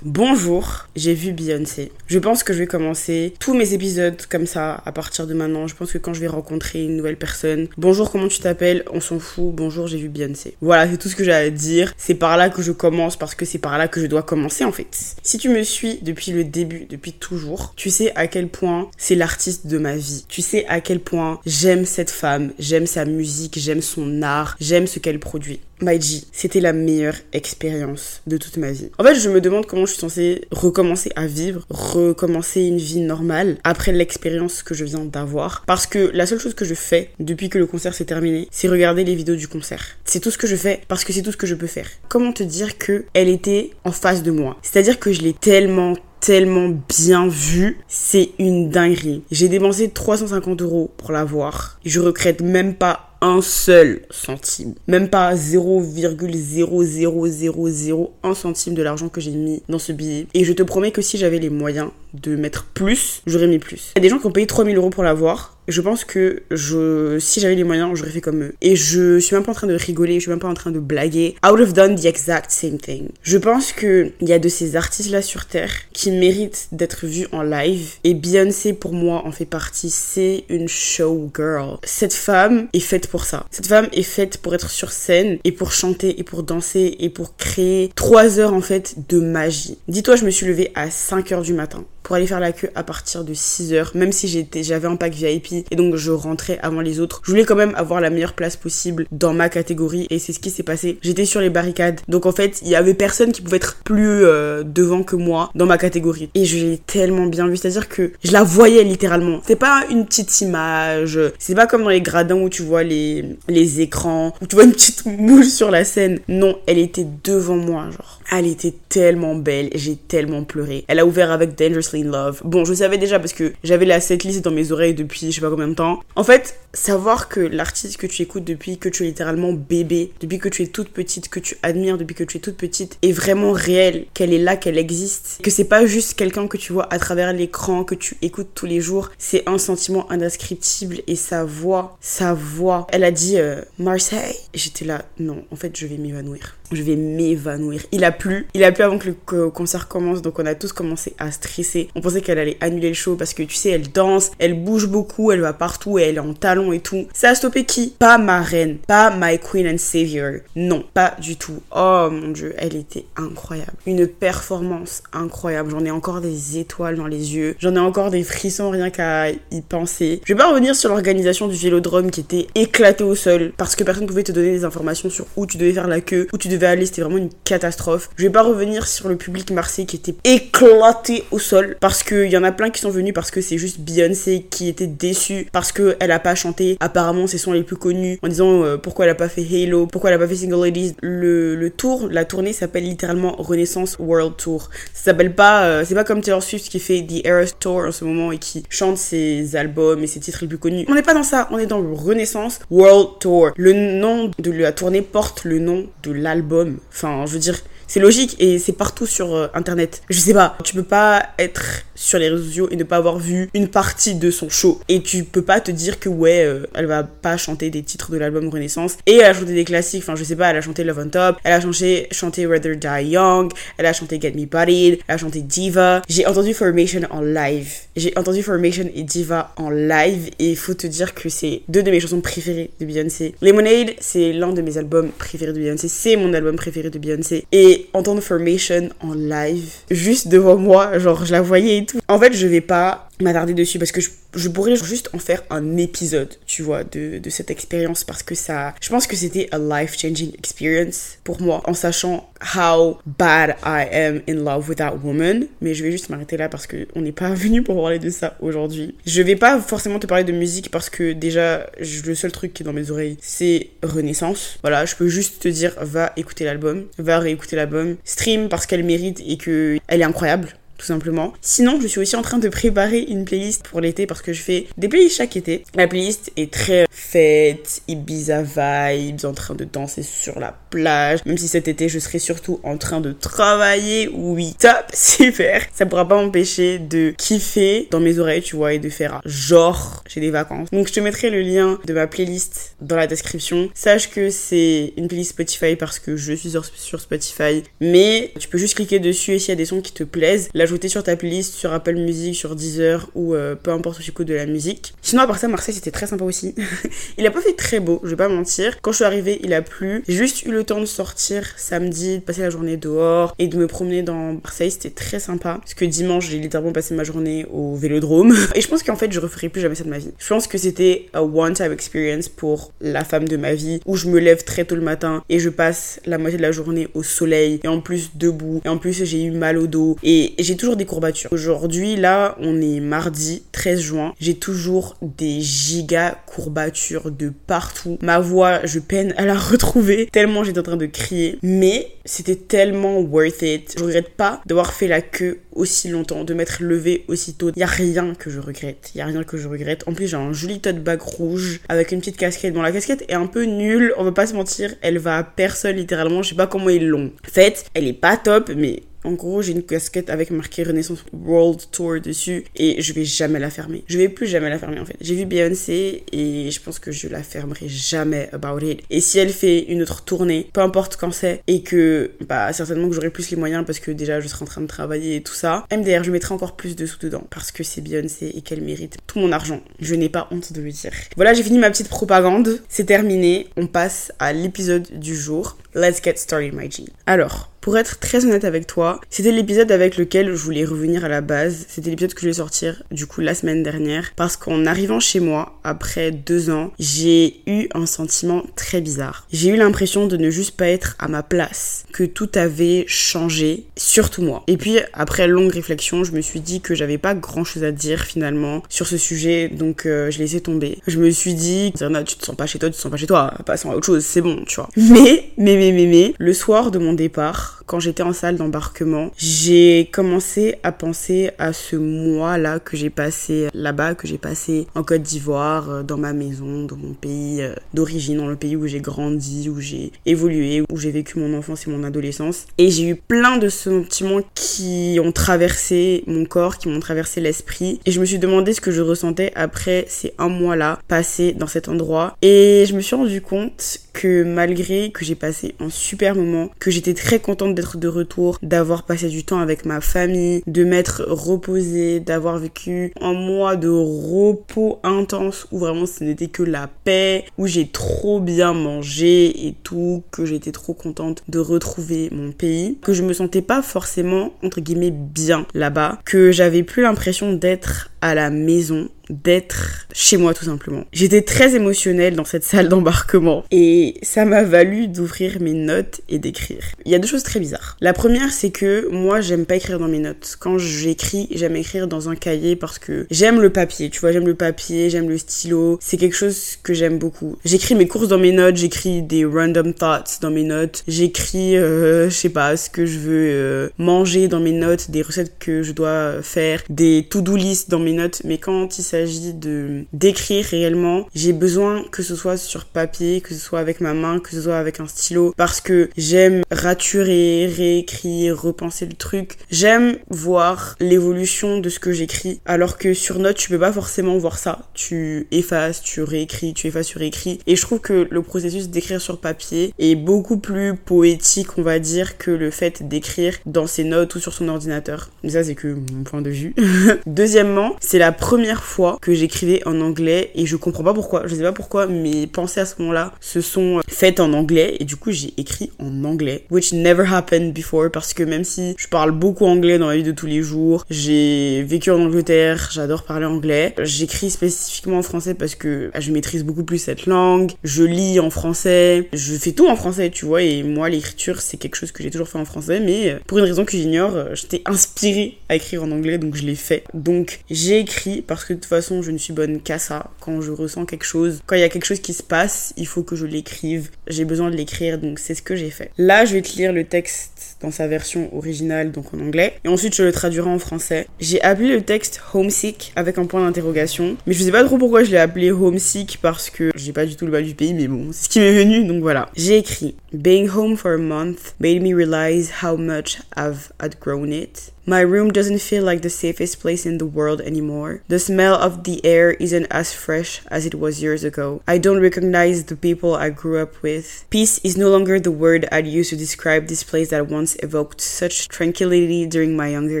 Bonjour, 0.08 0.86
j'ai 0.94 1.14
vu 1.14 1.32
Beyoncé. 1.32 1.90
Je 2.06 2.20
pense 2.20 2.44
que 2.44 2.52
je 2.52 2.60
vais 2.60 2.68
commencer 2.68 3.34
tous 3.40 3.54
mes 3.54 3.74
épisodes 3.74 4.22
comme 4.30 4.46
ça 4.46 4.80
à 4.86 4.92
partir 4.92 5.26
de 5.26 5.34
maintenant. 5.34 5.66
Je 5.66 5.74
pense 5.74 5.90
que 5.90 5.98
quand 5.98 6.14
je 6.14 6.20
vais 6.20 6.28
rencontrer 6.28 6.84
une 6.84 6.96
nouvelle 6.96 7.16
personne, 7.16 7.66
bonjour, 7.76 8.12
comment 8.12 8.28
tu 8.28 8.38
t'appelles? 8.38 8.84
On 8.92 9.00
s'en 9.00 9.18
fout, 9.18 9.52
bonjour, 9.52 9.88
j'ai 9.88 9.98
vu 9.98 10.08
Beyoncé. 10.08 10.54
Voilà, 10.60 10.88
c'est 10.88 10.96
tout 10.96 11.08
ce 11.08 11.16
que 11.16 11.24
j'ai 11.24 11.32
à 11.32 11.50
dire. 11.50 11.92
C'est 11.98 12.14
par 12.14 12.36
là 12.36 12.50
que 12.50 12.62
je 12.62 12.70
commence 12.70 13.16
parce 13.16 13.34
que 13.34 13.44
c'est 13.44 13.58
par 13.58 13.78
là 13.78 13.88
que 13.88 14.00
je 14.00 14.06
dois 14.06 14.22
commencer 14.22 14.62
en 14.62 14.70
fait. 14.70 15.16
Si 15.24 15.38
tu 15.38 15.48
me 15.48 15.64
suis 15.64 15.98
depuis 16.02 16.30
le 16.30 16.44
début, 16.44 16.86
depuis 16.88 17.12
toujours, 17.12 17.72
tu 17.74 17.90
sais 17.90 18.14
à 18.14 18.28
quel 18.28 18.46
point 18.46 18.88
c'est 18.96 19.16
l'artiste 19.16 19.66
de 19.66 19.76
ma 19.76 19.96
vie. 19.96 20.24
Tu 20.28 20.40
sais 20.40 20.66
à 20.68 20.80
quel 20.80 21.00
point 21.00 21.40
j'aime 21.46 21.84
cette 21.84 22.12
femme, 22.12 22.52
j'aime 22.60 22.86
sa 22.86 23.06
musique, 23.06 23.58
j'aime 23.58 23.82
son 23.82 24.22
art, 24.22 24.56
j'aime 24.60 24.86
ce 24.86 25.00
qu'elle 25.00 25.18
produit. 25.18 25.58
Maiji, 25.82 26.26
c'était 26.32 26.60
la 26.60 26.72
meilleure 26.72 27.16
expérience 27.32 28.22
de 28.26 28.38
toute 28.38 28.56
ma 28.56 28.70
vie. 28.70 28.90
En 28.98 29.04
fait, 29.04 29.14
je 29.14 29.28
me 29.28 29.40
demande 29.40 29.66
comment 29.66 29.84
je 29.84 29.92
suis 29.92 30.00
censée 30.00 30.42
recommencer 30.50 31.10
à 31.16 31.26
vivre, 31.26 31.66
recommencer 31.68 32.62
une 32.62 32.78
vie 32.78 33.00
normale 33.00 33.58
après 33.62 33.92
l'expérience 33.92 34.62
que 34.62 34.74
je 34.74 34.84
viens 34.84 35.04
d'avoir. 35.04 35.64
Parce 35.66 35.86
que 35.86 36.10
la 36.14 36.26
seule 36.26 36.40
chose 36.40 36.54
que 36.54 36.64
je 36.64 36.74
fais 36.74 37.10
depuis 37.20 37.48
que 37.48 37.58
le 37.58 37.66
concert 37.66 37.94
s'est 37.94 38.04
terminé, 38.04 38.48
c'est 38.50 38.68
regarder 38.68 39.04
les 39.04 39.14
vidéos 39.14 39.36
du 39.36 39.48
concert. 39.48 39.84
C'est 40.04 40.20
tout 40.20 40.30
ce 40.30 40.38
que 40.38 40.46
je 40.46 40.56
fais 40.56 40.80
parce 40.88 41.04
que 41.04 41.12
c'est 41.12 41.22
tout 41.22 41.32
ce 41.32 41.36
que 41.36 41.46
je 41.46 41.54
peux 41.54 41.66
faire. 41.66 41.88
Comment 42.08 42.32
te 42.32 42.42
dire 42.42 42.78
que 42.78 43.04
elle 43.12 43.28
était 43.28 43.70
en 43.84 43.92
face 43.92 44.22
de 44.22 44.30
moi? 44.30 44.56
C'est-à-dire 44.62 44.98
que 44.98 45.12
je 45.12 45.22
l'ai 45.22 45.34
tellement 45.34 45.94
tellement 46.20 46.70
bien 46.88 47.28
vue, 47.28 47.78
c'est 47.86 48.30
une 48.38 48.70
dinguerie. 48.70 49.22
J'ai 49.30 49.48
dépensé 49.48 49.90
350 49.90 50.62
euros 50.62 50.90
pour 50.96 51.12
la 51.12 51.24
voir. 51.24 51.78
Je 51.84 52.00
regrette 52.00 52.40
même 52.40 52.74
pas 52.74 53.15
un 53.26 53.42
seul 53.42 54.02
centime. 54.10 54.74
Même 54.86 55.08
pas 55.08 55.34
0,00001 55.34 58.34
centime 58.34 58.74
de 58.74 58.82
l'argent 58.82 59.08
que 59.08 59.20
j'ai 59.20 59.32
mis 59.32 59.62
dans 59.68 59.78
ce 59.78 59.92
billet. 59.92 60.26
Et 60.34 60.44
je 60.44 60.52
te 60.52 60.62
promets 60.62 60.92
que 60.92 61.02
si 61.02 61.18
j'avais 61.18 61.38
les 61.38 61.50
moyens 61.50 61.90
de 62.14 62.36
mettre 62.36 62.66
plus, 62.66 63.22
j'aurais 63.26 63.48
mis 63.48 63.58
plus. 63.58 63.92
Il 63.94 63.98
y 63.98 64.00
a 64.00 64.02
des 64.02 64.08
gens 64.08 64.18
qui 64.18 64.26
ont 64.26 64.32
payé 64.32 64.46
3000 64.46 64.76
euros 64.76 64.90
pour 64.90 65.02
la 65.02 65.14
voir. 65.14 65.55
Je 65.68 65.80
pense 65.80 66.04
que 66.04 66.42
je, 66.50 67.18
si 67.18 67.40
j'avais 67.40 67.54
les 67.54 67.64
moyens, 67.64 67.90
j'aurais 67.94 68.10
fait 68.10 68.20
comme 68.20 68.42
eux. 68.42 68.54
Et 68.60 68.76
je 68.76 69.18
suis 69.18 69.34
même 69.34 69.44
pas 69.44 69.52
en 69.52 69.54
train 69.54 69.66
de 69.66 69.74
rigoler, 69.74 70.14
je 70.14 70.20
suis 70.20 70.30
même 70.30 70.38
pas 70.38 70.48
en 70.48 70.54
train 70.54 70.70
de 70.70 70.78
blaguer. 70.78 71.34
I 71.44 71.48
would 71.50 71.60
have 71.60 71.72
done 71.72 71.96
the 71.96 72.04
exact 72.04 72.50
same 72.50 72.78
thing. 72.78 73.08
Je 73.22 73.38
pense 73.38 73.72
que 73.72 74.12
il 74.20 74.28
y 74.28 74.32
a 74.32 74.38
de 74.38 74.48
ces 74.48 74.76
artistes 74.76 75.10
là 75.10 75.22
sur 75.22 75.46
terre 75.46 75.72
qui 75.92 76.10
méritent 76.10 76.68
d'être 76.72 77.06
vus 77.06 77.26
en 77.32 77.42
live. 77.42 77.94
Et 78.04 78.14
Beyoncé 78.14 78.72
pour 78.72 78.92
moi 78.92 79.26
en 79.26 79.32
fait 79.32 79.44
partie. 79.44 79.90
C'est 79.90 80.44
une 80.48 80.68
showgirl. 80.68 81.78
Cette 81.84 82.14
femme 82.14 82.68
est 82.72 82.80
faite 82.80 83.08
pour 83.08 83.24
ça. 83.24 83.46
Cette 83.50 83.66
femme 83.66 83.88
est 83.92 84.02
faite 84.02 84.38
pour 84.38 84.54
être 84.54 84.70
sur 84.70 84.92
scène 84.92 85.38
et 85.44 85.52
pour 85.52 85.72
chanter 85.72 86.20
et 86.20 86.22
pour 86.22 86.42
danser 86.42 86.96
et 87.00 87.10
pour 87.10 87.36
créer 87.36 87.90
trois 87.94 88.38
heures 88.38 88.54
en 88.54 88.60
fait 88.60 88.94
de 89.08 89.20
magie. 89.20 89.78
Dis-toi, 89.88 90.16
je 90.16 90.24
me 90.24 90.30
suis 90.30 90.46
levée 90.46 90.70
à 90.74 90.90
5 90.90 91.32
heures 91.32 91.42
du 91.42 91.52
matin 91.52 91.84
pour 92.06 92.14
aller 92.14 92.28
faire 92.28 92.38
la 92.38 92.52
queue 92.52 92.70
à 92.76 92.84
partir 92.84 93.24
de 93.24 93.34
6 93.34 93.72
heures, 93.72 93.90
même 93.96 94.12
si 94.12 94.28
j'étais, 94.28 94.62
j'avais 94.62 94.86
un 94.86 94.94
pack 94.94 95.12
VIP 95.12 95.66
et 95.68 95.74
donc 95.74 95.96
je 95.96 96.12
rentrais 96.12 96.56
avant 96.62 96.80
les 96.80 97.00
autres. 97.00 97.20
Je 97.24 97.32
voulais 97.32 97.44
quand 97.44 97.56
même 97.56 97.74
avoir 97.74 98.00
la 98.00 98.10
meilleure 98.10 98.34
place 98.34 98.54
possible 98.54 99.06
dans 99.10 99.34
ma 99.34 99.48
catégorie 99.48 100.06
et 100.08 100.20
c'est 100.20 100.32
ce 100.32 100.38
qui 100.38 100.50
s'est 100.50 100.62
passé. 100.62 100.98
J'étais 101.02 101.24
sur 101.24 101.40
les 101.40 101.50
barricades, 101.50 102.00
donc 102.06 102.24
en 102.24 102.30
fait, 102.30 102.60
il 102.62 102.68
y 102.68 102.76
avait 102.76 102.94
personne 102.94 103.32
qui 103.32 103.42
pouvait 103.42 103.56
être 103.56 103.78
plus 103.82 104.24
euh, 104.24 104.62
devant 104.62 105.02
que 105.02 105.16
moi 105.16 105.50
dans 105.56 105.66
ma 105.66 105.78
catégorie. 105.78 106.30
Et 106.36 106.44
je 106.44 106.58
l'ai 106.58 106.78
tellement 106.78 107.26
bien 107.26 107.48
vu, 107.48 107.56
c'est-à-dire 107.56 107.88
que 107.88 108.12
je 108.22 108.30
la 108.30 108.44
voyais 108.44 108.84
littéralement. 108.84 109.40
C'est 109.44 109.56
pas 109.56 109.82
une 109.90 110.06
petite 110.06 110.40
image, 110.42 111.18
c'est 111.40 111.56
pas 111.56 111.66
comme 111.66 111.82
dans 111.82 111.88
les 111.88 112.02
gradins 112.02 112.36
où 112.36 112.48
tu 112.48 112.62
vois 112.62 112.84
les, 112.84 113.36
les 113.48 113.80
écrans, 113.80 114.32
où 114.40 114.46
tu 114.46 114.54
vois 114.54 114.64
une 114.64 114.74
petite 114.74 115.06
moule 115.06 115.44
sur 115.44 115.72
la 115.72 115.84
scène. 115.84 116.20
Non, 116.28 116.56
elle 116.68 116.78
était 116.78 117.08
devant 117.24 117.56
moi, 117.56 117.86
genre. 117.90 118.15
Elle 118.30 118.46
était 118.46 118.74
tellement 118.88 119.34
belle, 119.34 119.70
j'ai 119.74 119.96
tellement 119.96 120.44
pleuré. 120.44 120.84
Elle 120.88 120.98
a 120.98 121.06
ouvert 121.06 121.30
avec 121.30 121.56
Dangerously 121.56 122.02
in 122.02 122.10
Love. 122.10 122.40
Bon, 122.44 122.64
je 122.64 122.74
savais 122.74 122.98
déjà 122.98 123.18
parce 123.18 123.32
que 123.32 123.52
j'avais 123.62 123.84
la 123.84 124.00
setlist 124.00 124.44
dans 124.44 124.50
mes 124.50 124.72
oreilles 124.72 124.94
depuis 124.94 125.26
je 125.26 125.36
sais 125.36 125.40
pas 125.40 125.50
combien 125.50 125.68
de 125.68 125.74
temps. 125.74 126.00
En 126.16 126.24
fait, 126.24 126.58
savoir 126.72 127.28
que 127.28 127.40
l'artiste 127.40 127.96
que 127.96 128.06
tu 128.06 128.22
écoutes 128.22 128.44
depuis 128.44 128.78
que 128.78 128.88
tu 128.88 129.04
es 129.04 129.06
littéralement 129.06 129.52
bébé, 129.52 130.12
depuis 130.20 130.38
que 130.38 130.48
tu 130.48 130.62
es 130.62 130.66
toute 130.66 130.90
petite, 130.90 131.28
que 131.28 131.40
tu 131.40 131.56
admires 131.62 131.98
depuis 131.98 132.14
que 132.14 132.24
tu 132.24 132.38
es 132.38 132.40
toute 132.40 132.56
petite, 132.56 132.98
est 133.02 133.12
vraiment 133.12 133.52
réel, 133.52 134.06
qu'elle 134.14 134.32
est 134.32 134.38
là, 134.38 134.56
qu'elle 134.56 134.78
existe, 134.78 135.40
que 135.42 135.50
c'est 135.50 135.64
pas 135.64 135.86
juste 135.86 136.14
quelqu'un 136.14 136.48
que 136.48 136.56
tu 136.56 136.72
vois 136.72 136.92
à 136.92 136.98
travers 136.98 137.32
l'écran, 137.32 137.84
que 137.84 137.94
tu 137.94 138.16
écoutes 138.22 138.50
tous 138.54 138.66
les 138.66 138.80
jours, 138.80 139.10
c'est 139.18 139.48
un 139.48 139.58
sentiment 139.58 140.10
indescriptible 140.10 141.02
et 141.06 141.16
sa 141.16 141.44
voix, 141.44 141.96
sa 142.00 142.34
voix. 142.34 142.86
Elle 142.90 143.04
a 143.04 143.10
dit 143.10 143.38
euh, 143.38 143.62
Marseille? 143.78 144.36
J'étais 144.54 144.84
là, 144.84 145.04
non, 145.18 145.44
en 145.50 145.56
fait, 145.56 145.76
je 145.76 145.86
vais 145.86 145.96
m'évanouir 145.96 146.56
je 146.72 146.82
vais 146.82 146.96
m'évanouir. 146.96 147.82
Il 147.92 148.04
a 148.04 148.12
plu, 148.12 148.46
il 148.54 148.64
a 148.64 148.72
plu 148.72 148.84
avant 148.84 148.98
que 148.98 149.08
le 149.08 149.50
concert 149.50 149.88
commence, 149.88 150.22
donc 150.22 150.38
on 150.38 150.46
a 150.46 150.54
tous 150.54 150.72
commencé 150.72 151.14
à 151.18 151.30
stresser. 151.30 151.88
On 151.94 152.00
pensait 152.00 152.20
qu'elle 152.20 152.38
allait 152.38 152.58
annuler 152.60 152.88
le 152.88 152.94
show 152.94 153.16
parce 153.16 153.34
que 153.34 153.42
tu 153.42 153.54
sais, 153.54 153.70
elle 153.70 153.90
danse, 153.92 154.30
elle 154.38 154.62
bouge 154.62 154.86
beaucoup, 154.86 155.32
elle 155.32 155.40
va 155.40 155.52
partout 155.52 155.96
elle 155.98 156.16
est 156.16 156.20
en 156.20 156.34
talons 156.34 156.72
et 156.72 156.80
tout. 156.80 157.06
Ça 157.12 157.30
a 157.30 157.34
stoppé 157.34 157.64
qui? 157.64 157.94
Pas 157.98 158.18
ma 158.18 158.40
reine, 158.40 158.78
pas 158.86 159.14
my 159.16 159.38
queen 159.38 159.68
and 159.68 159.78
savior. 159.78 160.40
Non, 160.54 160.84
pas 160.94 161.14
du 161.20 161.36
tout. 161.36 161.62
Oh 161.74 162.08
mon 162.10 162.28
dieu, 162.28 162.54
elle 162.58 162.76
était 162.76 163.04
incroyable. 163.16 163.72
Une 163.86 164.06
performance 164.06 165.02
incroyable. 165.12 165.70
J'en 165.70 165.84
ai 165.84 165.90
encore 165.90 166.20
des 166.20 166.58
étoiles 166.58 166.96
dans 166.96 167.06
les 167.06 167.36
yeux. 167.36 167.56
J'en 167.58 167.74
ai 167.74 167.78
encore 167.78 168.10
des 168.10 168.24
frissons 168.24 168.70
rien 168.70 168.90
qu'à 168.90 169.30
y 169.30 169.62
penser. 169.68 170.20
Je 170.24 170.32
vais 170.32 170.38
pas 170.38 170.48
revenir 170.48 170.74
sur 170.74 170.88
l'organisation 170.88 171.48
du 171.48 171.56
vélodrome 171.56 172.10
qui 172.10 172.20
était 172.20 172.46
éclaté 172.54 173.04
au 173.04 173.14
sol 173.14 173.52
parce 173.56 173.76
que 173.76 173.84
personne 173.84 174.06
pouvait 174.06 174.22
te 174.22 174.32
donner 174.32 174.52
des 174.52 174.64
informations 174.64 175.10
sur 175.10 175.26
où 175.36 175.46
tu 175.46 175.58
devais 175.58 175.72
faire 175.72 175.88
la 175.88 176.00
queue, 176.00 176.26
où 176.32 176.38
tu 176.38 176.48
devais 176.48 176.55
aller, 176.64 176.86
c'était 176.86 177.02
vraiment 177.02 177.18
une 177.18 177.30
catastrophe. 177.44 178.10
Je 178.16 178.22
vais 178.22 178.30
pas 178.30 178.42
revenir 178.42 178.86
sur 178.86 179.08
le 179.08 179.16
public 179.16 179.50
marseillais 179.50 179.86
qui 179.86 179.96
était 179.96 180.14
éclaté 180.24 181.24
au 181.30 181.38
sol 181.38 181.76
parce 181.80 182.02
qu'il 182.02 182.28
y 182.28 182.36
en 182.36 182.44
a 182.44 182.52
plein 182.52 182.70
qui 182.70 182.80
sont 182.80 182.90
venus 182.90 183.14
parce 183.14 183.30
que 183.30 183.40
c'est 183.40 183.58
juste 183.58 183.80
Beyoncé 183.80 184.46
qui 184.50 184.68
était 184.68 184.86
déçue 184.86 185.48
parce 185.52 185.72
qu'elle 185.72 186.10
a 186.10 186.18
pas 186.18 186.34
chanté 186.34 186.76
apparemment 186.80 187.26
ses 187.26 187.38
sons 187.38 187.52
les 187.52 187.62
plus 187.62 187.76
connus 187.76 188.18
en 188.22 188.28
disant 188.28 188.62
euh, 188.64 188.76
pourquoi 188.76 189.04
elle 189.04 189.10
a 189.10 189.14
pas 189.14 189.28
fait 189.28 189.42
Halo, 189.42 189.86
pourquoi 189.86 190.10
elle 190.10 190.16
a 190.16 190.18
pas 190.18 190.28
fait 190.28 190.36
Single 190.36 190.64
Ladies. 190.64 190.94
Le, 191.02 191.68
tour, 191.68 192.08
la 192.10 192.24
tournée 192.24 192.52
s'appelle 192.52 192.84
littéralement 192.84 193.36
Renaissance 193.38 193.96
World 193.98 194.36
Tour. 194.36 194.70
Ça 194.94 195.04
s'appelle 195.04 195.34
pas, 195.34 195.64
euh, 195.64 195.84
c'est 195.86 195.94
pas 195.94 196.04
comme 196.04 196.20
Taylor 196.20 196.42
Swift 196.42 196.68
qui 196.68 196.80
fait 196.80 197.02
The 197.02 197.26
Eras 197.26 197.52
Tour 197.58 197.84
en 197.86 197.92
ce 197.92 198.04
moment 198.04 198.32
et 198.32 198.38
qui 198.38 198.64
chante 198.70 198.96
ses 198.96 199.56
albums 199.56 200.02
et 200.02 200.06
ses 200.06 200.20
titres 200.20 200.38
les 200.42 200.48
plus 200.48 200.58
connus. 200.58 200.84
On 200.88 200.94
n'est 200.94 201.02
pas 201.02 201.14
dans 201.14 201.22
ça, 201.22 201.48
on 201.50 201.58
est 201.58 201.66
dans 201.66 201.82
Renaissance 201.94 202.60
World 202.70 203.18
Tour. 203.20 203.50
Le 203.56 203.72
nom 203.72 204.30
de 204.38 204.50
la 204.50 204.72
tournée 204.72 205.02
porte 205.02 205.44
le 205.44 205.58
nom 205.58 205.86
de 206.02 206.12
l'album 206.12 206.45
Enfin, 206.88 207.24
je 207.26 207.32
veux 207.32 207.38
dire, 207.38 207.58
c'est 207.86 208.00
logique 208.00 208.36
et 208.38 208.58
c'est 208.58 208.72
partout 208.72 209.06
sur 209.06 209.34
euh, 209.34 209.48
internet. 209.54 210.02
Je 210.10 210.18
sais 210.18 210.34
pas, 210.34 210.56
tu 210.64 210.74
peux 210.74 210.82
pas 210.82 211.22
être 211.38 211.82
sur 211.94 212.18
les 212.18 212.28
réseaux 212.28 212.44
sociaux 212.44 212.68
et 212.70 212.76
ne 212.76 212.84
pas 212.84 212.96
avoir 212.96 213.18
vu 213.18 213.48
une 213.54 213.68
partie 213.68 214.14
de 214.14 214.30
son 214.30 214.48
show. 214.48 214.80
Et 214.88 215.02
tu 215.02 215.24
peux 215.24 215.42
pas 215.42 215.60
te 215.60 215.70
dire 215.70 215.98
que 215.98 216.08
ouais, 216.08 216.44
euh, 216.44 216.66
elle 216.74 216.86
va 216.86 217.04
pas 217.04 217.36
chanter 217.36 217.70
des 217.70 217.82
titres 217.82 218.10
de 218.10 218.18
l'album 218.18 218.48
Renaissance. 218.48 218.96
Et 219.06 219.16
elle 219.16 219.24
a 219.24 219.34
chanté 219.34 219.54
des 219.54 219.64
classiques, 219.64 220.02
enfin 220.02 220.16
je 220.16 220.24
sais 220.24 220.36
pas, 220.36 220.50
elle 220.50 220.56
a 220.56 220.60
chanté 220.60 220.84
Love 220.84 220.98
on 221.06 221.08
Top, 221.08 221.38
elle 221.44 221.52
a 221.52 221.60
chanté, 221.60 222.08
chanté 222.10 222.46
Rather 222.46 222.76
Die 222.76 223.10
Young, 223.10 223.50
elle 223.78 223.86
a 223.86 223.92
chanté 223.92 224.20
Get 224.20 224.32
Me 224.32 224.46
Bodied, 224.46 224.98
elle 225.06 225.14
a 225.14 225.18
chanté 225.18 225.40
Diva. 225.40 226.02
J'ai 226.08 226.26
entendu 226.26 226.54
Formation 226.54 227.00
en 227.10 227.20
live. 227.20 227.72
J'ai 227.96 228.16
entendu 228.16 228.42
Formation 228.42 228.90
et 228.94 229.02
Diva 229.02 229.52
en 229.56 229.70
live 229.70 230.30
et 230.38 230.50
il 230.50 230.56
faut 230.56 230.74
te 230.74 230.86
dire 230.86 231.14
que 231.14 231.28
c'est 231.28 231.62
deux 231.68 231.82
de 231.82 231.90
mes 231.90 232.00
chansons 232.00 232.20
préférées 232.20 232.70
de 232.80 232.86
Beyoncé. 232.86 233.34
Lemonade, 233.40 233.94
c'est 234.00 234.32
l'un 234.32 234.52
de 234.52 234.62
mes 234.62 234.78
albums 234.78 235.10
préférés 235.10 235.52
de 235.52 235.58
Beyoncé, 235.58 235.88
c'est 235.88 236.16
mon 236.16 236.32
album 236.34 236.56
préféré 236.56 236.90
de 236.90 236.98
Beyoncé. 236.98 237.46
Et 237.52 237.75
entendre 237.92 238.20
Formation 238.20 238.88
en 239.00 239.14
live, 239.14 239.70
juste 239.90 240.28
devant 240.28 240.56
moi, 240.56 240.98
genre 240.98 241.24
je 241.24 241.32
la 241.32 241.42
voyais 241.42 241.86
en 242.08 242.18
fait, 242.18 242.32
je 242.32 242.46
vais 242.46 242.60
pas 242.60 243.05
m'attarder 243.20 243.54
dessus 243.54 243.78
parce 243.78 243.92
que 243.92 244.00
je, 244.00 244.48
pourrais 244.48 244.76
juste 244.76 245.10
en 245.12 245.18
faire 245.18 245.42
un 245.50 245.76
épisode, 245.76 246.34
tu 246.46 246.62
vois, 246.62 246.84
de, 246.84 247.20
cette 247.28 247.50
expérience 247.50 248.04
parce 248.04 248.22
que 248.22 248.34
ça, 248.34 248.74
je 248.80 248.88
pense 248.88 249.06
que 249.06 249.16
c'était 249.16 249.48
a 249.52 249.58
life-changing 249.58 250.34
experience 250.38 251.18
pour 251.24 251.40
moi 251.40 251.62
en 251.66 251.74
sachant 251.74 252.30
how 252.56 252.98
bad 253.18 253.56
I 253.64 253.86
am 253.92 254.22
in 254.28 254.44
love 254.44 254.68
with 254.68 254.78
that 254.78 254.94
woman. 255.02 255.46
Mais 255.60 255.74
je 255.74 255.82
vais 255.82 255.90
juste 255.90 256.08
m'arrêter 256.10 256.36
là 256.36 256.48
parce 256.48 256.66
que 256.66 256.86
on 256.94 257.00
n'est 257.00 257.12
pas 257.12 257.30
venu 257.34 257.62
pour 257.62 257.80
parler 257.80 257.98
de 257.98 258.10
ça 258.10 258.36
aujourd'hui. 258.40 258.94
Je 259.06 259.22
vais 259.22 259.36
pas 259.36 259.60
forcément 259.60 259.98
te 259.98 260.06
parler 260.06 260.24
de 260.24 260.32
musique 260.32 260.70
parce 260.70 260.90
que 260.90 261.12
déjà, 261.12 261.68
le 261.78 262.14
seul 262.14 262.32
truc 262.32 262.54
qui 262.54 262.62
est 262.62 262.66
dans 262.66 262.72
mes 262.72 262.90
oreilles, 262.90 263.16
c'est 263.20 263.70
Renaissance. 263.82 264.58
Voilà, 264.62 264.84
je 264.84 264.94
peux 264.94 265.08
juste 265.08 265.42
te 265.42 265.48
dire, 265.48 265.72
va 265.80 266.12
écouter 266.16 266.44
l'album, 266.44 266.84
va 266.98 267.18
réécouter 267.18 267.56
l'album, 267.56 267.96
stream 268.04 268.48
parce 268.48 268.66
qu'elle 268.66 268.84
mérite 268.84 269.20
et 269.26 269.36
que 269.36 269.78
elle 269.88 270.00
est 270.00 270.04
incroyable 270.04 270.54
tout 270.78 270.86
simplement. 270.86 271.32
Sinon, 271.40 271.80
je 271.80 271.86
suis 271.86 272.00
aussi 272.00 272.16
en 272.16 272.22
train 272.22 272.38
de 272.38 272.48
préparer 272.48 273.00
une 273.00 273.24
playlist 273.24 273.66
pour 273.68 273.80
l'été 273.80 274.06
parce 274.06 274.22
que 274.22 274.32
je 274.32 274.42
fais 274.42 274.66
des 274.76 274.88
playlists 274.88 275.16
chaque 275.16 275.36
été. 275.36 275.64
La 275.74 275.86
playlist 275.86 276.32
est 276.36 276.52
très 276.52 276.86
fête, 276.90 277.82
Ibiza 277.88 278.42
vibes, 278.42 279.24
en 279.24 279.32
train 279.32 279.54
de 279.54 279.64
danser 279.64 280.02
sur 280.02 280.38
la 280.38 280.56
plage. 280.70 281.20
Même 281.24 281.38
si 281.38 281.48
cet 281.48 281.68
été, 281.68 281.88
je 281.88 281.98
serai 281.98 282.18
surtout 282.18 282.60
en 282.62 282.76
train 282.78 283.00
de 283.00 283.12
travailler. 283.12 284.08
Oui, 284.12 284.54
top, 284.58 284.86
super. 284.92 285.62
Ça 285.74 285.86
pourra 285.86 286.06
pas 286.06 286.22
m'empêcher 286.22 286.78
de 286.78 287.14
kiffer 287.16 287.88
dans 287.90 288.00
mes 288.00 288.18
oreilles, 288.18 288.42
tu 288.42 288.56
vois, 288.56 288.74
et 288.74 288.78
de 288.78 288.88
faire 288.88 289.20
genre, 289.24 290.02
j'ai 290.08 290.20
des 290.20 290.30
vacances. 290.30 290.70
Donc, 290.70 290.88
je 290.88 290.92
te 290.92 291.00
mettrai 291.00 291.30
le 291.30 291.40
lien 291.40 291.78
de 291.84 291.92
ma 291.92 292.06
playlist 292.06 292.76
dans 292.80 292.96
la 292.96 293.06
description. 293.06 293.70
Sache 293.74 294.10
que 294.10 294.30
c'est 294.30 294.92
une 294.96 295.08
playlist 295.08 295.30
Spotify 295.30 295.76
parce 295.76 295.98
que 295.98 296.16
je 296.16 296.32
suis 296.32 296.50
sur, 296.50 297.00
Spotify. 297.00 297.62
Mais 297.80 298.32
tu 298.38 298.48
peux 298.48 298.58
juste 298.58 298.74
cliquer 298.74 298.98
dessus 298.98 299.32
et 299.32 299.38
s'il 299.38 299.50
y 299.50 299.52
a 299.52 299.56
des 299.56 299.64
sons 299.64 299.80
qui 299.80 299.92
te 299.92 300.04
plaisent, 300.04 300.48
l'ajouter 300.66 300.88
sur 300.88 301.04
ta 301.04 301.14
playlist, 301.14 301.54
sur 301.54 301.72
Apple 301.72 301.94
Music, 301.94 302.34
sur 302.34 302.56
Deezer 302.56 303.08
ou 303.14 303.34
euh, 303.34 303.54
peu 303.54 303.70
importe 303.70 304.00
où 304.00 304.02
tu 304.02 304.10
écoutes 304.10 304.26
de 304.26 304.34
la 304.34 304.46
musique. 304.46 304.94
Sinon, 305.00 305.22
à 305.22 305.26
part 305.28 305.38
ça, 305.38 305.46
Marseille, 305.46 305.74
c'était 305.76 305.92
très 305.92 306.08
sympa 306.08 306.24
aussi. 306.24 306.56
il 307.18 307.24
a 307.24 307.30
pas 307.30 307.40
fait 307.40 307.52
très 307.52 307.78
beau, 307.78 308.00
je 308.02 308.10
vais 308.10 308.16
pas 308.16 308.28
mentir. 308.28 308.80
Quand 308.82 308.90
je 308.90 308.96
suis 308.96 309.04
arrivée, 309.04 309.38
il 309.44 309.54
a 309.54 309.62
plu. 309.62 310.02
J'ai 310.08 310.16
juste 310.16 310.44
eu 310.44 310.50
le 310.50 310.64
temps 310.64 310.80
de 310.80 310.86
sortir 310.86 311.46
samedi, 311.56 312.18
de 312.18 312.22
passer 312.22 312.40
la 312.40 312.50
journée 312.50 312.76
dehors 312.76 313.32
et 313.38 313.46
de 313.46 313.56
me 313.56 313.68
promener 313.68 314.02
dans 314.02 314.32
Marseille. 314.42 314.72
C'était 314.72 314.90
très 314.90 315.20
sympa. 315.20 315.58
Parce 315.60 315.74
que 315.74 315.84
dimanche, 315.84 316.28
j'ai 316.30 316.38
littéralement 316.38 316.72
passé 316.72 316.94
ma 316.94 317.04
journée 317.04 317.46
au 317.52 317.76
vélodrome. 317.76 318.34
Et 318.56 318.60
je 318.60 318.66
pense 318.66 318.82
qu'en 318.82 318.96
fait, 318.96 319.12
je 319.12 319.20
referai 319.20 319.48
plus 319.48 319.60
jamais 319.60 319.76
ça 319.76 319.84
de 319.84 319.90
ma 319.90 319.98
vie. 319.98 320.10
Je 320.18 320.28
pense 320.28 320.48
que 320.48 320.58
c'était 320.58 321.06
a 321.12 321.22
one-time 321.22 321.70
experience 321.70 322.28
pour 322.28 322.72
la 322.80 323.04
femme 323.04 323.28
de 323.28 323.36
ma 323.36 323.54
vie 323.54 323.80
où 323.86 323.96
je 323.96 324.08
me 324.08 324.18
lève 324.18 324.42
très 324.42 324.64
tôt 324.64 324.74
le 324.74 324.80
matin 324.80 325.22
et 325.28 325.38
je 325.38 325.48
passe 325.48 326.00
la 326.06 326.18
moitié 326.18 326.38
de 326.38 326.42
la 326.42 326.50
journée 326.50 326.88
au 326.94 327.04
soleil 327.04 327.60
et 327.62 327.68
en 327.68 327.80
plus 327.80 328.10
debout. 328.16 328.60
Et 328.64 328.68
en 328.68 328.78
plus, 328.78 329.04
j'ai 329.04 329.22
eu 329.22 329.30
mal 329.30 329.58
au 329.58 329.68
dos 329.68 329.96
et 330.02 330.34
j'ai 330.38 330.55
toujours 330.56 330.76
des 330.76 330.84
courbatures. 330.84 331.32
Aujourd'hui, 331.32 331.96
là, 331.96 332.36
on 332.40 332.60
est 332.60 332.80
mardi 332.80 333.42
13 333.52 333.80
juin. 333.80 334.14
J'ai 334.20 334.34
toujours 334.34 334.96
des 335.02 335.40
giga 335.40 336.18
courbatures 336.26 337.10
de 337.10 337.32
partout. 337.46 337.98
Ma 338.02 338.18
voix, 338.18 338.64
je 338.64 338.78
peine 338.78 339.14
à 339.16 339.24
la 339.24 339.34
retrouver 339.38 340.08
tellement 340.12 340.44
j'étais 340.44 340.58
en 340.58 340.64
train 340.64 340.76
de 340.76 340.86
crier. 340.86 341.38
Mais 341.42 341.88
c'était 342.04 342.36
tellement 342.36 342.98
worth 343.00 343.42
it. 343.42 343.74
Je 343.78 343.84
regrette 343.84 344.10
pas 344.10 344.40
d'avoir 344.46 344.72
fait 344.72 344.88
la 344.88 345.00
queue 345.00 345.40
aussi 345.52 345.88
longtemps, 345.88 346.24
de 346.24 346.34
m'être 346.34 346.62
levée 346.62 347.04
aussitôt. 347.08 347.50
Il 347.56 347.60
y 347.60 347.62
a 347.62 347.66
rien 347.66 348.14
que 348.14 348.30
je 348.30 348.38
regrette. 348.40 348.90
Il 348.94 349.00
a 349.00 349.06
rien 349.06 349.24
que 349.24 349.36
je 349.36 349.48
regrette. 349.48 349.84
En 349.88 349.94
plus, 349.94 350.06
j'ai 350.06 350.16
un 350.16 350.32
joli 350.32 350.60
tote 350.60 350.82
bag 350.82 351.00
rouge 351.00 351.60
avec 351.68 351.92
une 351.92 352.00
petite 352.00 352.16
casquette. 352.16 352.54
Bon, 352.54 352.62
la 352.62 352.72
casquette 352.72 353.04
est 353.08 353.14
un 353.14 353.26
peu 353.26 353.44
nulle, 353.44 353.92
on 353.96 354.04
va 354.04 354.12
pas 354.12 354.26
se 354.26 354.34
mentir. 354.34 354.74
Elle 354.82 354.98
va 354.98 355.18
à 355.18 355.24
personne 355.24 355.76
littéralement. 355.76 356.22
Je 356.22 356.30
sais 356.30 356.34
pas 356.34 356.46
comment 356.46 356.68
ils 356.68 356.86
l'ont 356.86 357.10
faite. 357.24 357.66
Elle 357.74 357.86
est 357.86 357.92
pas 357.92 358.16
top, 358.16 358.50
mais 358.54 358.82
en 359.04 359.12
gros, 359.12 359.42
j'ai 359.42 359.52
une 359.52 359.62
casquette 359.62 360.10
avec 360.10 360.30
marqué 360.30 360.62
Renaissance 360.62 361.04
World 361.12 361.62
Tour 361.70 362.00
dessus 362.00 362.44
et 362.56 362.82
je 362.82 362.92
vais 362.92 363.04
jamais 363.04 363.38
la 363.38 363.50
fermer. 363.50 363.84
Je 363.86 363.98
vais 363.98 364.08
plus 364.08 364.26
jamais 364.26 364.50
la 364.50 364.58
fermer 364.58 364.80
en 364.80 364.84
fait. 364.84 364.96
J'ai 365.00 365.14
vu 365.14 365.26
Beyoncé 365.26 366.04
et 366.12 366.50
je 366.50 366.60
pense 366.60 366.78
que 366.78 366.92
je 366.92 367.08
la 367.08 367.22
fermerai 367.22 367.68
jamais 367.68 368.28
about 368.32 368.60
it. 368.60 368.80
Et 368.90 369.00
si 369.00 369.18
elle 369.18 369.30
fait 369.30 369.60
une 369.64 369.82
autre 369.82 370.04
tournée, 370.04 370.48
peu 370.52 370.60
importe 370.60 370.96
quand 370.96 371.12
c'est, 371.12 371.42
et 371.46 371.62
que 371.62 372.12
bah 372.28 372.52
certainement 372.52 372.88
que 372.88 372.94
j'aurai 372.94 373.10
plus 373.10 373.30
les 373.30 373.36
moyens 373.36 373.64
parce 373.64 373.78
que 373.78 373.90
déjà 373.90 374.20
je 374.20 374.28
serai 374.28 374.42
en 374.42 374.46
train 374.46 374.60
de 374.60 374.66
travailler 374.66 375.16
et 375.16 375.22
tout 375.22 375.34
ça, 375.34 375.64
MDR, 375.72 376.02
je 376.02 376.10
mettrai 376.10 376.34
encore 376.34 376.56
plus 376.56 376.76
de 376.76 376.86
sous 376.86 376.98
dedans 376.98 377.24
parce 377.30 377.52
que 377.52 377.62
c'est 377.62 377.80
Beyoncé 377.80 378.32
et 378.34 378.40
qu'elle 378.40 378.62
mérite 378.62 378.96
tout 379.06 379.18
mon 379.18 379.32
argent. 379.32 379.60
Je 379.80 379.94
n'ai 379.94 380.08
pas 380.08 380.28
honte 380.30 380.52
de 380.52 380.60
le 380.60 380.70
dire. 380.70 380.92
Voilà, 381.16 381.34
j'ai 381.34 381.42
fini 381.42 381.58
ma 381.58 381.70
petite 381.70 381.88
propagande. 381.88 382.60
C'est 382.68 382.84
terminé. 382.84 383.48
On 383.56 383.66
passe 383.66 384.12
à 384.18 384.32
l'épisode 384.32 384.98
du 384.98 385.14
jour. 385.14 385.56
Let's 385.74 386.00
get 386.02 386.16
started, 386.16 386.54
my 386.54 386.70
G. 386.70 386.86
Alors, 387.06 387.50
pour 387.66 387.76
être 387.78 387.98
très 387.98 388.24
honnête 388.24 388.44
avec 388.44 388.68
toi, 388.68 389.00
c'était 389.10 389.32
l'épisode 389.32 389.72
avec 389.72 389.96
lequel 389.96 390.28
je 390.28 390.36
voulais 390.36 390.64
revenir 390.64 391.04
à 391.04 391.08
la 391.08 391.20
base. 391.20 391.64
C'était 391.66 391.90
l'épisode 391.90 392.14
que 392.14 392.20
je 392.20 392.26
vais 392.26 392.34
sortir 392.34 392.84
du 392.92 393.06
coup 393.06 393.20
la 393.20 393.34
semaine 393.34 393.64
dernière. 393.64 394.12
Parce 394.14 394.36
qu'en 394.36 394.66
arrivant 394.66 395.00
chez 395.00 395.18
moi, 395.18 395.58
après 395.64 396.12
deux 396.12 396.48
ans, 396.48 396.70
j'ai 396.78 397.40
eu 397.48 397.68
un 397.74 397.86
sentiment 397.86 398.44
très 398.54 398.80
bizarre. 398.80 399.26
J'ai 399.32 399.48
eu 399.48 399.56
l'impression 399.56 400.06
de 400.06 400.16
ne 400.16 400.30
juste 400.30 400.56
pas 400.56 400.68
être 400.68 400.94
à 401.00 401.08
ma 401.08 401.24
place. 401.24 401.86
Que 401.92 402.04
tout 402.04 402.30
avait 402.36 402.84
changé, 402.86 403.64
surtout 403.76 404.22
moi. 404.22 404.44
Et 404.46 404.58
puis 404.58 404.78
après 404.92 405.26
longue 405.26 405.50
réflexion, 405.50 406.04
je 406.04 406.12
me 406.12 406.20
suis 406.20 406.38
dit 406.38 406.60
que 406.60 406.76
j'avais 406.76 406.98
pas 406.98 407.14
grand 407.14 407.42
chose 407.42 407.64
à 407.64 407.72
dire 407.72 408.02
finalement 408.04 408.62
sur 408.68 408.86
ce 408.86 408.96
sujet. 408.96 409.48
Donc 409.48 409.86
euh, 409.86 410.08
je 410.12 410.18
l'ai 410.18 410.26
laissé 410.26 410.40
tomber. 410.40 410.78
Je 410.86 411.00
me 411.00 411.10
suis 411.10 411.34
dit, 411.34 411.72
tu 411.72 412.16
te 412.16 412.24
sens 412.24 412.36
pas 412.36 412.46
chez 412.46 412.60
toi, 412.60 412.70
tu 412.70 412.76
te 412.76 412.80
sens 412.80 412.92
pas 412.92 412.96
chez 412.96 413.08
toi. 413.08 413.34
Passons 413.44 413.72
à 413.72 413.74
autre 413.74 413.86
chose, 413.86 414.04
c'est 414.04 414.20
bon, 414.20 414.44
tu 414.46 414.54
vois. 414.54 414.68
Mais, 414.76 415.32
mais, 415.36 415.56
mais, 415.56 415.72
mais, 415.72 415.86
mais, 415.86 416.14
le 416.16 416.32
soir 416.32 416.70
de 416.70 416.78
mon 416.78 416.92
départ, 416.92 417.55
quand 417.66 417.80
j'étais 417.80 418.02
en 418.02 418.12
salle 418.12 418.36
d'embarquement, 418.36 419.10
j'ai 419.16 419.88
commencé 419.92 420.56
à 420.62 420.72
penser 420.72 421.30
à 421.38 421.52
ce 421.52 421.76
mois-là 421.76 422.58
que 422.58 422.76
j'ai 422.76 422.90
passé 422.90 423.48
là-bas, 423.54 423.94
que 423.94 424.06
j'ai 424.06 424.18
passé 424.18 424.66
en 424.74 424.82
Côte 424.82 425.02
d'Ivoire, 425.02 425.70
euh, 425.70 425.82
dans 425.82 425.96
ma 425.96 426.12
maison, 426.12 426.64
dans 426.64 426.76
mon 426.76 426.92
pays 426.92 427.42
euh, 427.42 427.54
d'origine, 427.74 428.18
dans 428.18 428.28
le 428.28 428.36
pays 428.36 428.56
où 428.56 428.66
j'ai 428.66 428.80
grandi, 428.80 429.48
où 429.48 429.60
j'ai 429.60 429.92
évolué, 430.04 430.62
où 430.70 430.76
j'ai 430.76 430.90
vécu 430.90 431.18
mon 431.18 431.36
enfance 431.36 431.66
et 431.66 431.70
mon 431.70 431.84
adolescence. 431.84 432.46
Et 432.58 432.70
j'ai 432.70 432.88
eu 432.88 432.96
plein 432.96 433.38
de 433.38 433.48
sentiments 433.48 434.20
qui 434.34 434.98
ont 435.02 435.12
traversé 435.12 436.04
mon 436.06 436.24
corps, 436.24 436.58
qui 436.58 436.68
m'ont 436.68 436.80
traversé 436.80 437.20
l'esprit. 437.20 437.80
Et 437.86 437.92
je 437.92 438.00
me 438.00 438.04
suis 438.04 438.18
demandé 438.18 438.52
ce 438.52 438.60
que 438.60 438.70
je 438.70 438.82
ressentais 438.82 439.32
après 439.34 439.84
ces 439.88 440.12
un 440.18 440.28
mois-là 440.28 440.78
passés 440.88 441.32
dans 441.32 441.46
cet 441.46 441.68
endroit. 441.68 442.16
Et 442.22 442.64
je 442.68 442.74
me 442.74 442.80
suis 442.80 442.96
rendu 442.96 443.20
compte 443.20 443.80
que 443.92 444.24
malgré 444.24 444.90
que 444.90 445.04
j'ai 445.04 445.14
passé 445.14 445.54
un 445.58 445.70
super 445.70 446.14
moment, 446.14 446.50
que 446.58 446.70
j'étais 446.70 446.94
très 446.94 447.18
contente 447.18 447.45
d'être 447.54 447.76
de 447.76 447.88
retour, 447.88 448.38
d'avoir 448.42 448.84
passé 448.84 449.08
du 449.08 449.24
temps 449.24 449.38
avec 449.38 449.64
ma 449.64 449.80
famille, 449.80 450.42
de 450.46 450.64
m'être 450.64 451.02
reposée, 451.08 452.00
d'avoir 452.00 452.38
vécu 452.38 452.92
un 453.00 453.12
mois 453.12 453.56
de 453.56 453.68
repos 453.68 454.78
intense 454.82 455.46
où 455.52 455.58
vraiment 455.58 455.86
ce 455.86 456.04
n'était 456.04 456.28
que 456.28 456.42
la 456.42 456.68
paix, 456.84 457.24
où 457.38 457.46
j'ai 457.46 457.68
trop 457.68 458.20
bien 458.20 458.52
mangé 458.52 459.46
et 459.46 459.54
tout, 459.62 460.02
que 460.10 460.24
j'étais 460.24 460.52
trop 460.52 460.74
contente 460.74 461.22
de 461.28 461.38
retrouver 461.38 462.08
mon 462.12 462.32
pays, 462.32 462.78
que 462.82 462.92
je 462.92 463.02
me 463.02 463.12
sentais 463.12 463.42
pas 463.42 463.62
forcément 463.62 464.32
entre 464.42 464.60
guillemets 464.60 464.90
bien 464.90 465.46
là-bas, 465.54 465.98
que 466.04 466.32
j'avais 466.32 466.62
plus 466.62 466.82
l'impression 466.82 467.32
d'être 467.32 467.90
à 468.00 468.14
la 468.14 468.30
maison 468.30 468.88
d'être 469.10 469.86
chez 469.92 470.16
moi 470.16 470.34
tout 470.34 470.44
simplement. 470.44 470.84
J'étais 470.92 471.22
très 471.22 471.54
émotionnelle 471.54 472.16
dans 472.16 472.24
cette 472.24 472.44
salle 472.44 472.68
d'embarquement 472.68 473.44
et 473.50 473.94
ça 474.02 474.24
m'a 474.24 474.42
valu 474.42 474.88
d'ouvrir 474.88 475.40
mes 475.40 475.52
notes 475.52 476.00
et 476.08 476.18
d'écrire. 476.18 476.62
Il 476.84 476.92
y 476.92 476.94
a 476.94 476.98
deux 476.98 477.08
choses 477.08 477.22
très 477.22 477.40
bizarres. 477.40 477.76
La 477.80 477.92
première 477.92 478.32
c'est 478.32 478.50
que 478.50 478.88
moi 478.90 479.20
j'aime 479.20 479.46
pas 479.46 479.56
écrire 479.56 479.78
dans 479.78 479.88
mes 479.88 479.98
notes. 479.98 480.36
Quand 480.38 480.58
j'écris, 480.58 481.28
j'aime 481.30 481.56
écrire 481.56 481.88
dans 481.88 482.08
un 482.08 482.16
cahier 482.16 482.56
parce 482.56 482.78
que 482.78 483.06
j'aime 483.10 483.40
le 483.40 483.50
papier, 483.50 483.90
tu 483.90 484.00
vois, 484.00 484.12
j'aime 484.12 484.26
le 484.26 484.34
papier, 484.34 484.90
j'aime 484.90 485.08
le 485.08 485.18
stylo, 485.18 485.78
c'est 485.80 485.96
quelque 485.96 486.16
chose 486.16 486.56
que 486.62 486.74
j'aime 486.74 486.98
beaucoup. 486.98 487.36
J'écris 487.44 487.74
mes 487.74 487.86
courses 487.86 488.08
dans 488.08 488.18
mes 488.18 488.32
notes, 488.32 488.56
j'écris 488.56 489.02
des 489.02 489.24
random 489.24 489.74
thoughts 489.74 490.18
dans 490.20 490.30
mes 490.30 490.44
notes, 490.44 490.82
j'écris 490.88 491.56
euh, 491.56 492.10
je 492.10 492.14
sais 492.14 492.28
pas 492.28 492.56
ce 492.56 492.70
que 492.70 492.86
je 492.86 492.98
veux 492.98 493.28
euh, 493.30 493.68
manger 493.78 494.28
dans 494.28 494.40
mes 494.40 494.52
notes, 494.52 494.90
des 494.90 495.02
recettes 495.02 495.38
que 495.38 495.62
je 495.62 495.72
dois 495.72 496.22
faire, 496.22 496.62
des 496.68 497.06
to-do 497.08 497.36
list 497.36 497.70
dans 497.70 497.78
mes 497.78 497.92
notes, 497.92 498.22
mais 498.24 498.38
quand 498.38 498.78
il 498.78 498.82
s'agit 498.82 498.95
s'agit 498.96 499.34
de 499.34 499.84
d'écrire 499.92 500.44
réellement, 500.44 501.06
j'ai 501.14 501.32
besoin 501.32 501.84
que 501.90 502.02
ce 502.02 502.16
soit 502.16 502.36
sur 502.36 502.64
papier, 502.64 503.20
que 503.20 503.34
ce 503.34 503.40
soit 503.40 503.60
avec 503.60 503.80
ma 503.80 503.94
main, 503.94 504.20
que 504.20 504.30
ce 504.30 504.42
soit 504.42 504.58
avec 504.58 504.80
un 504.80 504.86
stylo, 504.86 505.34
parce 505.36 505.60
que 505.60 505.90
j'aime 505.96 506.42
raturer, 506.50 507.46
réécrire, 507.46 508.40
repenser 508.40 508.86
le 508.86 508.94
truc. 508.94 509.36
J'aime 509.50 509.96
voir 510.08 510.76
l'évolution 510.80 511.58
de 511.58 511.68
ce 511.68 511.78
que 511.78 511.92
j'écris, 511.92 512.40
alors 512.46 512.78
que 512.78 512.94
sur 512.94 513.18
note, 513.18 513.36
tu 513.36 513.50
peux 513.50 513.58
pas 513.58 513.72
forcément 513.72 514.16
voir 514.18 514.38
ça. 514.38 514.60
Tu 514.74 515.26
effaces, 515.30 515.82
tu 515.82 516.02
réécris, 516.02 516.54
tu 516.54 516.66
effaces, 516.66 516.88
tu 516.88 516.98
réécris. 516.98 517.38
Et 517.46 517.56
je 517.56 517.62
trouve 517.62 517.80
que 517.80 518.08
le 518.10 518.22
processus 518.22 518.68
d'écrire 518.68 519.00
sur 519.00 519.18
papier 519.18 519.74
est 519.78 519.94
beaucoup 519.94 520.38
plus 520.38 520.74
poétique, 520.74 521.58
on 521.58 521.62
va 521.62 521.78
dire, 521.78 522.18
que 522.18 522.30
le 522.30 522.50
fait 522.50 522.86
d'écrire 522.86 523.34
dans 523.46 523.66
ses 523.66 523.84
notes 523.84 524.14
ou 524.14 524.20
sur 524.20 524.32
son 524.32 524.48
ordinateur. 524.48 525.10
Mais 525.22 525.30
ça, 525.30 525.44
c'est 525.44 525.54
que 525.54 525.68
mon 525.68 526.04
point 526.04 526.22
de 526.22 526.30
vue. 526.30 526.54
Deuxièmement, 527.06 527.76
c'est 527.80 527.98
la 527.98 528.12
première 528.12 528.62
fois 528.62 528.85
que 529.00 529.14
j'écrivais 529.14 529.66
en 529.66 529.80
anglais 529.80 530.30
et 530.34 530.46
je 530.46 530.56
comprends 530.56 530.84
pas 530.84 530.94
pourquoi. 530.94 531.26
Je 531.26 531.34
sais 531.34 531.42
pas 531.42 531.52
pourquoi 531.52 531.86
mes 531.86 532.26
pensées 532.26 532.60
à 532.60 532.66
ce 532.66 532.74
moment-là 532.80 533.12
se 533.20 533.40
sont 533.40 533.80
faites 533.88 534.20
en 534.20 534.32
anglais 534.32 534.76
et 534.80 534.84
du 534.84 534.96
coup 534.96 535.10
j'ai 535.10 535.32
écrit 535.36 535.70
en 535.78 536.04
anglais, 536.04 536.44
which 536.50 536.72
never 536.72 537.04
happened 537.10 537.52
before 537.52 537.90
parce 537.92 538.14
que 538.14 538.22
même 538.22 538.44
si 538.44 538.74
je 538.78 538.88
parle 538.88 539.12
beaucoup 539.12 539.44
anglais 539.44 539.78
dans 539.78 539.88
la 539.88 539.96
vie 539.96 540.02
de 540.02 540.12
tous 540.12 540.26
les 540.26 540.42
jours, 540.42 540.84
j'ai 540.90 541.62
vécu 541.62 541.90
en 541.90 542.00
Angleterre, 542.00 542.70
j'adore 542.72 543.04
parler 543.04 543.26
anglais. 543.26 543.74
J'écris 543.82 544.30
spécifiquement 544.30 544.98
en 544.98 545.02
français 545.02 545.34
parce 545.34 545.54
que 545.54 545.90
je 545.98 546.10
maîtrise 546.10 546.44
beaucoup 546.44 546.64
plus 546.64 546.78
cette 546.78 547.06
langue. 547.06 547.52
Je 547.64 547.82
lis 547.82 548.20
en 548.20 548.30
français, 548.30 549.08
je 549.12 549.34
fais 549.34 549.52
tout 549.52 549.68
en 549.68 549.76
français, 549.76 550.10
tu 550.10 550.26
vois. 550.26 550.42
Et 550.42 550.62
moi 550.62 550.88
l'écriture 550.88 551.40
c'est 551.40 551.56
quelque 551.56 551.76
chose 551.76 551.92
que 551.92 552.02
j'ai 552.02 552.10
toujours 552.10 552.28
fait 552.28 552.38
en 552.38 552.44
français, 552.44 552.80
mais 552.80 553.16
pour 553.26 553.38
une 553.38 553.44
raison 553.44 553.64
que 553.64 553.72
j'ignore, 553.72 554.34
j'étais 554.34 554.62
inspirée 554.66 555.38
à 555.48 555.56
écrire 555.56 555.82
en 555.82 555.90
anglais 555.90 556.18
donc 556.18 556.36
je 556.36 556.44
l'ai 556.44 556.54
fait. 556.54 556.84
Donc 556.94 557.40
j'ai 557.50 557.80
écrit 557.80 558.22
parce 558.22 558.44
que 558.44 558.52
de 558.52 558.58
toute 558.58 558.68
façon, 558.68 558.75
je 558.80 559.10
ne 559.10 559.18
suis 559.18 559.32
bonne 559.32 559.60
qu'à 559.60 559.78
ça. 559.78 560.10
Quand 560.20 560.40
je 560.40 560.52
ressens 560.52 560.86
quelque 560.86 561.04
chose, 561.04 561.40
quand 561.46 561.56
il 561.56 561.60
y 561.60 561.64
a 561.64 561.68
quelque 561.68 561.84
chose 561.84 562.00
qui 562.00 562.12
se 562.12 562.22
passe, 562.22 562.72
il 562.76 562.86
faut 562.86 563.02
que 563.02 563.16
je 563.16 563.26
l'écrive. 563.26 563.90
J'ai 564.06 564.24
besoin 564.24 564.50
de 564.50 564.56
l'écrire, 564.56 564.98
donc 564.98 565.18
c'est 565.18 565.34
ce 565.34 565.42
que 565.42 565.56
j'ai 565.56 565.70
fait. 565.70 565.90
Là, 565.98 566.24
je 566.24 566.34
vais 566.34 566.42
te 566.42 566.56
lire 566.56 566.72
le 566.72 566.84
texte 566.84 567.55
dans 567.66 567.72
sa 567.72 567.88
version 567.88 568.34
originale, 568.36 568.92
donc 568.92 569.12
en 569.12 569.18
anglais, 569.18 569.54
et 569.64 569.68
ensuite 569.68 569.94
je 569.94 570.04
le 570.04 570.12
traduirai 570.12 570.48
en 570.48 570.60
français. 570.60 571.08
J'ai 571.18 571.42
appelé 571.42 571.68
le 571.68 571.82
texte 571.82 572.20
Homesick 572.32 572.92
avec 572.94 573.18
un 573.18 573.26
point 573.26 573.44
d'interrogation, 573.44 574.16
mais 574.24 574.34
je 574.34 574.44
sais 574.44 574.52
pas 574.52 574.62
trop 574.62 574.78
pourquoi 574.78 575.02
je 575.02 575.10
l'ai 575.10 575.18
appelé 575.18 575.50
Homesick 575.50 576.18
parce 576.22 576.48
que 576.48 576.70
j'ai 576.76 576.92
pas 576.92 577.06
du 577.06 577.16
tout 577.16 577.26
le 577.26 577.32
bas 577.32 577.42
du 577.42 577.56
pays, 577.56 577.74
mais 577.74 577.88
bon, 577.88 578.10
c'est 578.12 578.26
ce 578.26 578.28
qui 578.28 578.38
m'est 578.38 578.56
venu, 578.56 578.84
donc 578.84 579.02
voilà. 579.02 579.28
J'ai 579.34 579.58
écrit 579.58 579.96
Being 580.12 580.48
home 580.48 580.76
for 580.76 580.92
a 580.92 580.98
month 580.98 581.54
made 581.58 581.82
me 581.82 581.92
realize 581.92 582.62
how 582.62 582.76
much 582.76 583.18
I've 583.36 583.72
outgrown 583.82 584.32
it. 584.32 584.72
My 584.88 585.00
room 585.00 585.32
doesn't 585.32 585.58
feel 585.58 585.82
like 585.82 586.02
the 586.02 586.10
safest 586.10 586.60
place 586.60 586.86
in 586.86 586.98
the 586.98 587.06
world 587.06 587.40
anymore. 587.40 588.02
The 588.06 588.20
smell 588.20 588.54
of 588.54 588.84
the 588.84 589.04
air 589.04 589.32
isn't 589.32 589.66
as 589.68 589.92
fresh 589.92 590.42
as 590.46 590.64
it 590.64 590.76
was 590.76 591.02
years 591.02 591.24
ago. 591.24 591.60
I 591.66 591.78
don't 591.78 592.00
recognize 592.00 592.62
the 592.62 592.76
people 592.76 593.16
I 593.16 593.30
grew 593.30 593.60
up 593.60 593.82
with. 593.82 594.24
Peace 594.30 594.58
is 594.62 594.76
no 594.76 594.88
longer 594.88 595.18
the 595.18 595.32
word 595.32 595.66
I'd 595.72 595.88
use 595.88 596.10
to 596.10 596.16
describe 596.16 596.68
this 596.68 596.84
place 596.84 597.10
that 597.10 597.26
once 597.26 597.55
evoked 597.62 598.00
such 598.00 598.48
tranquility 598.48 599.26
during 599.26 599.56
my 599.56 599.68
younger 599.68 600.00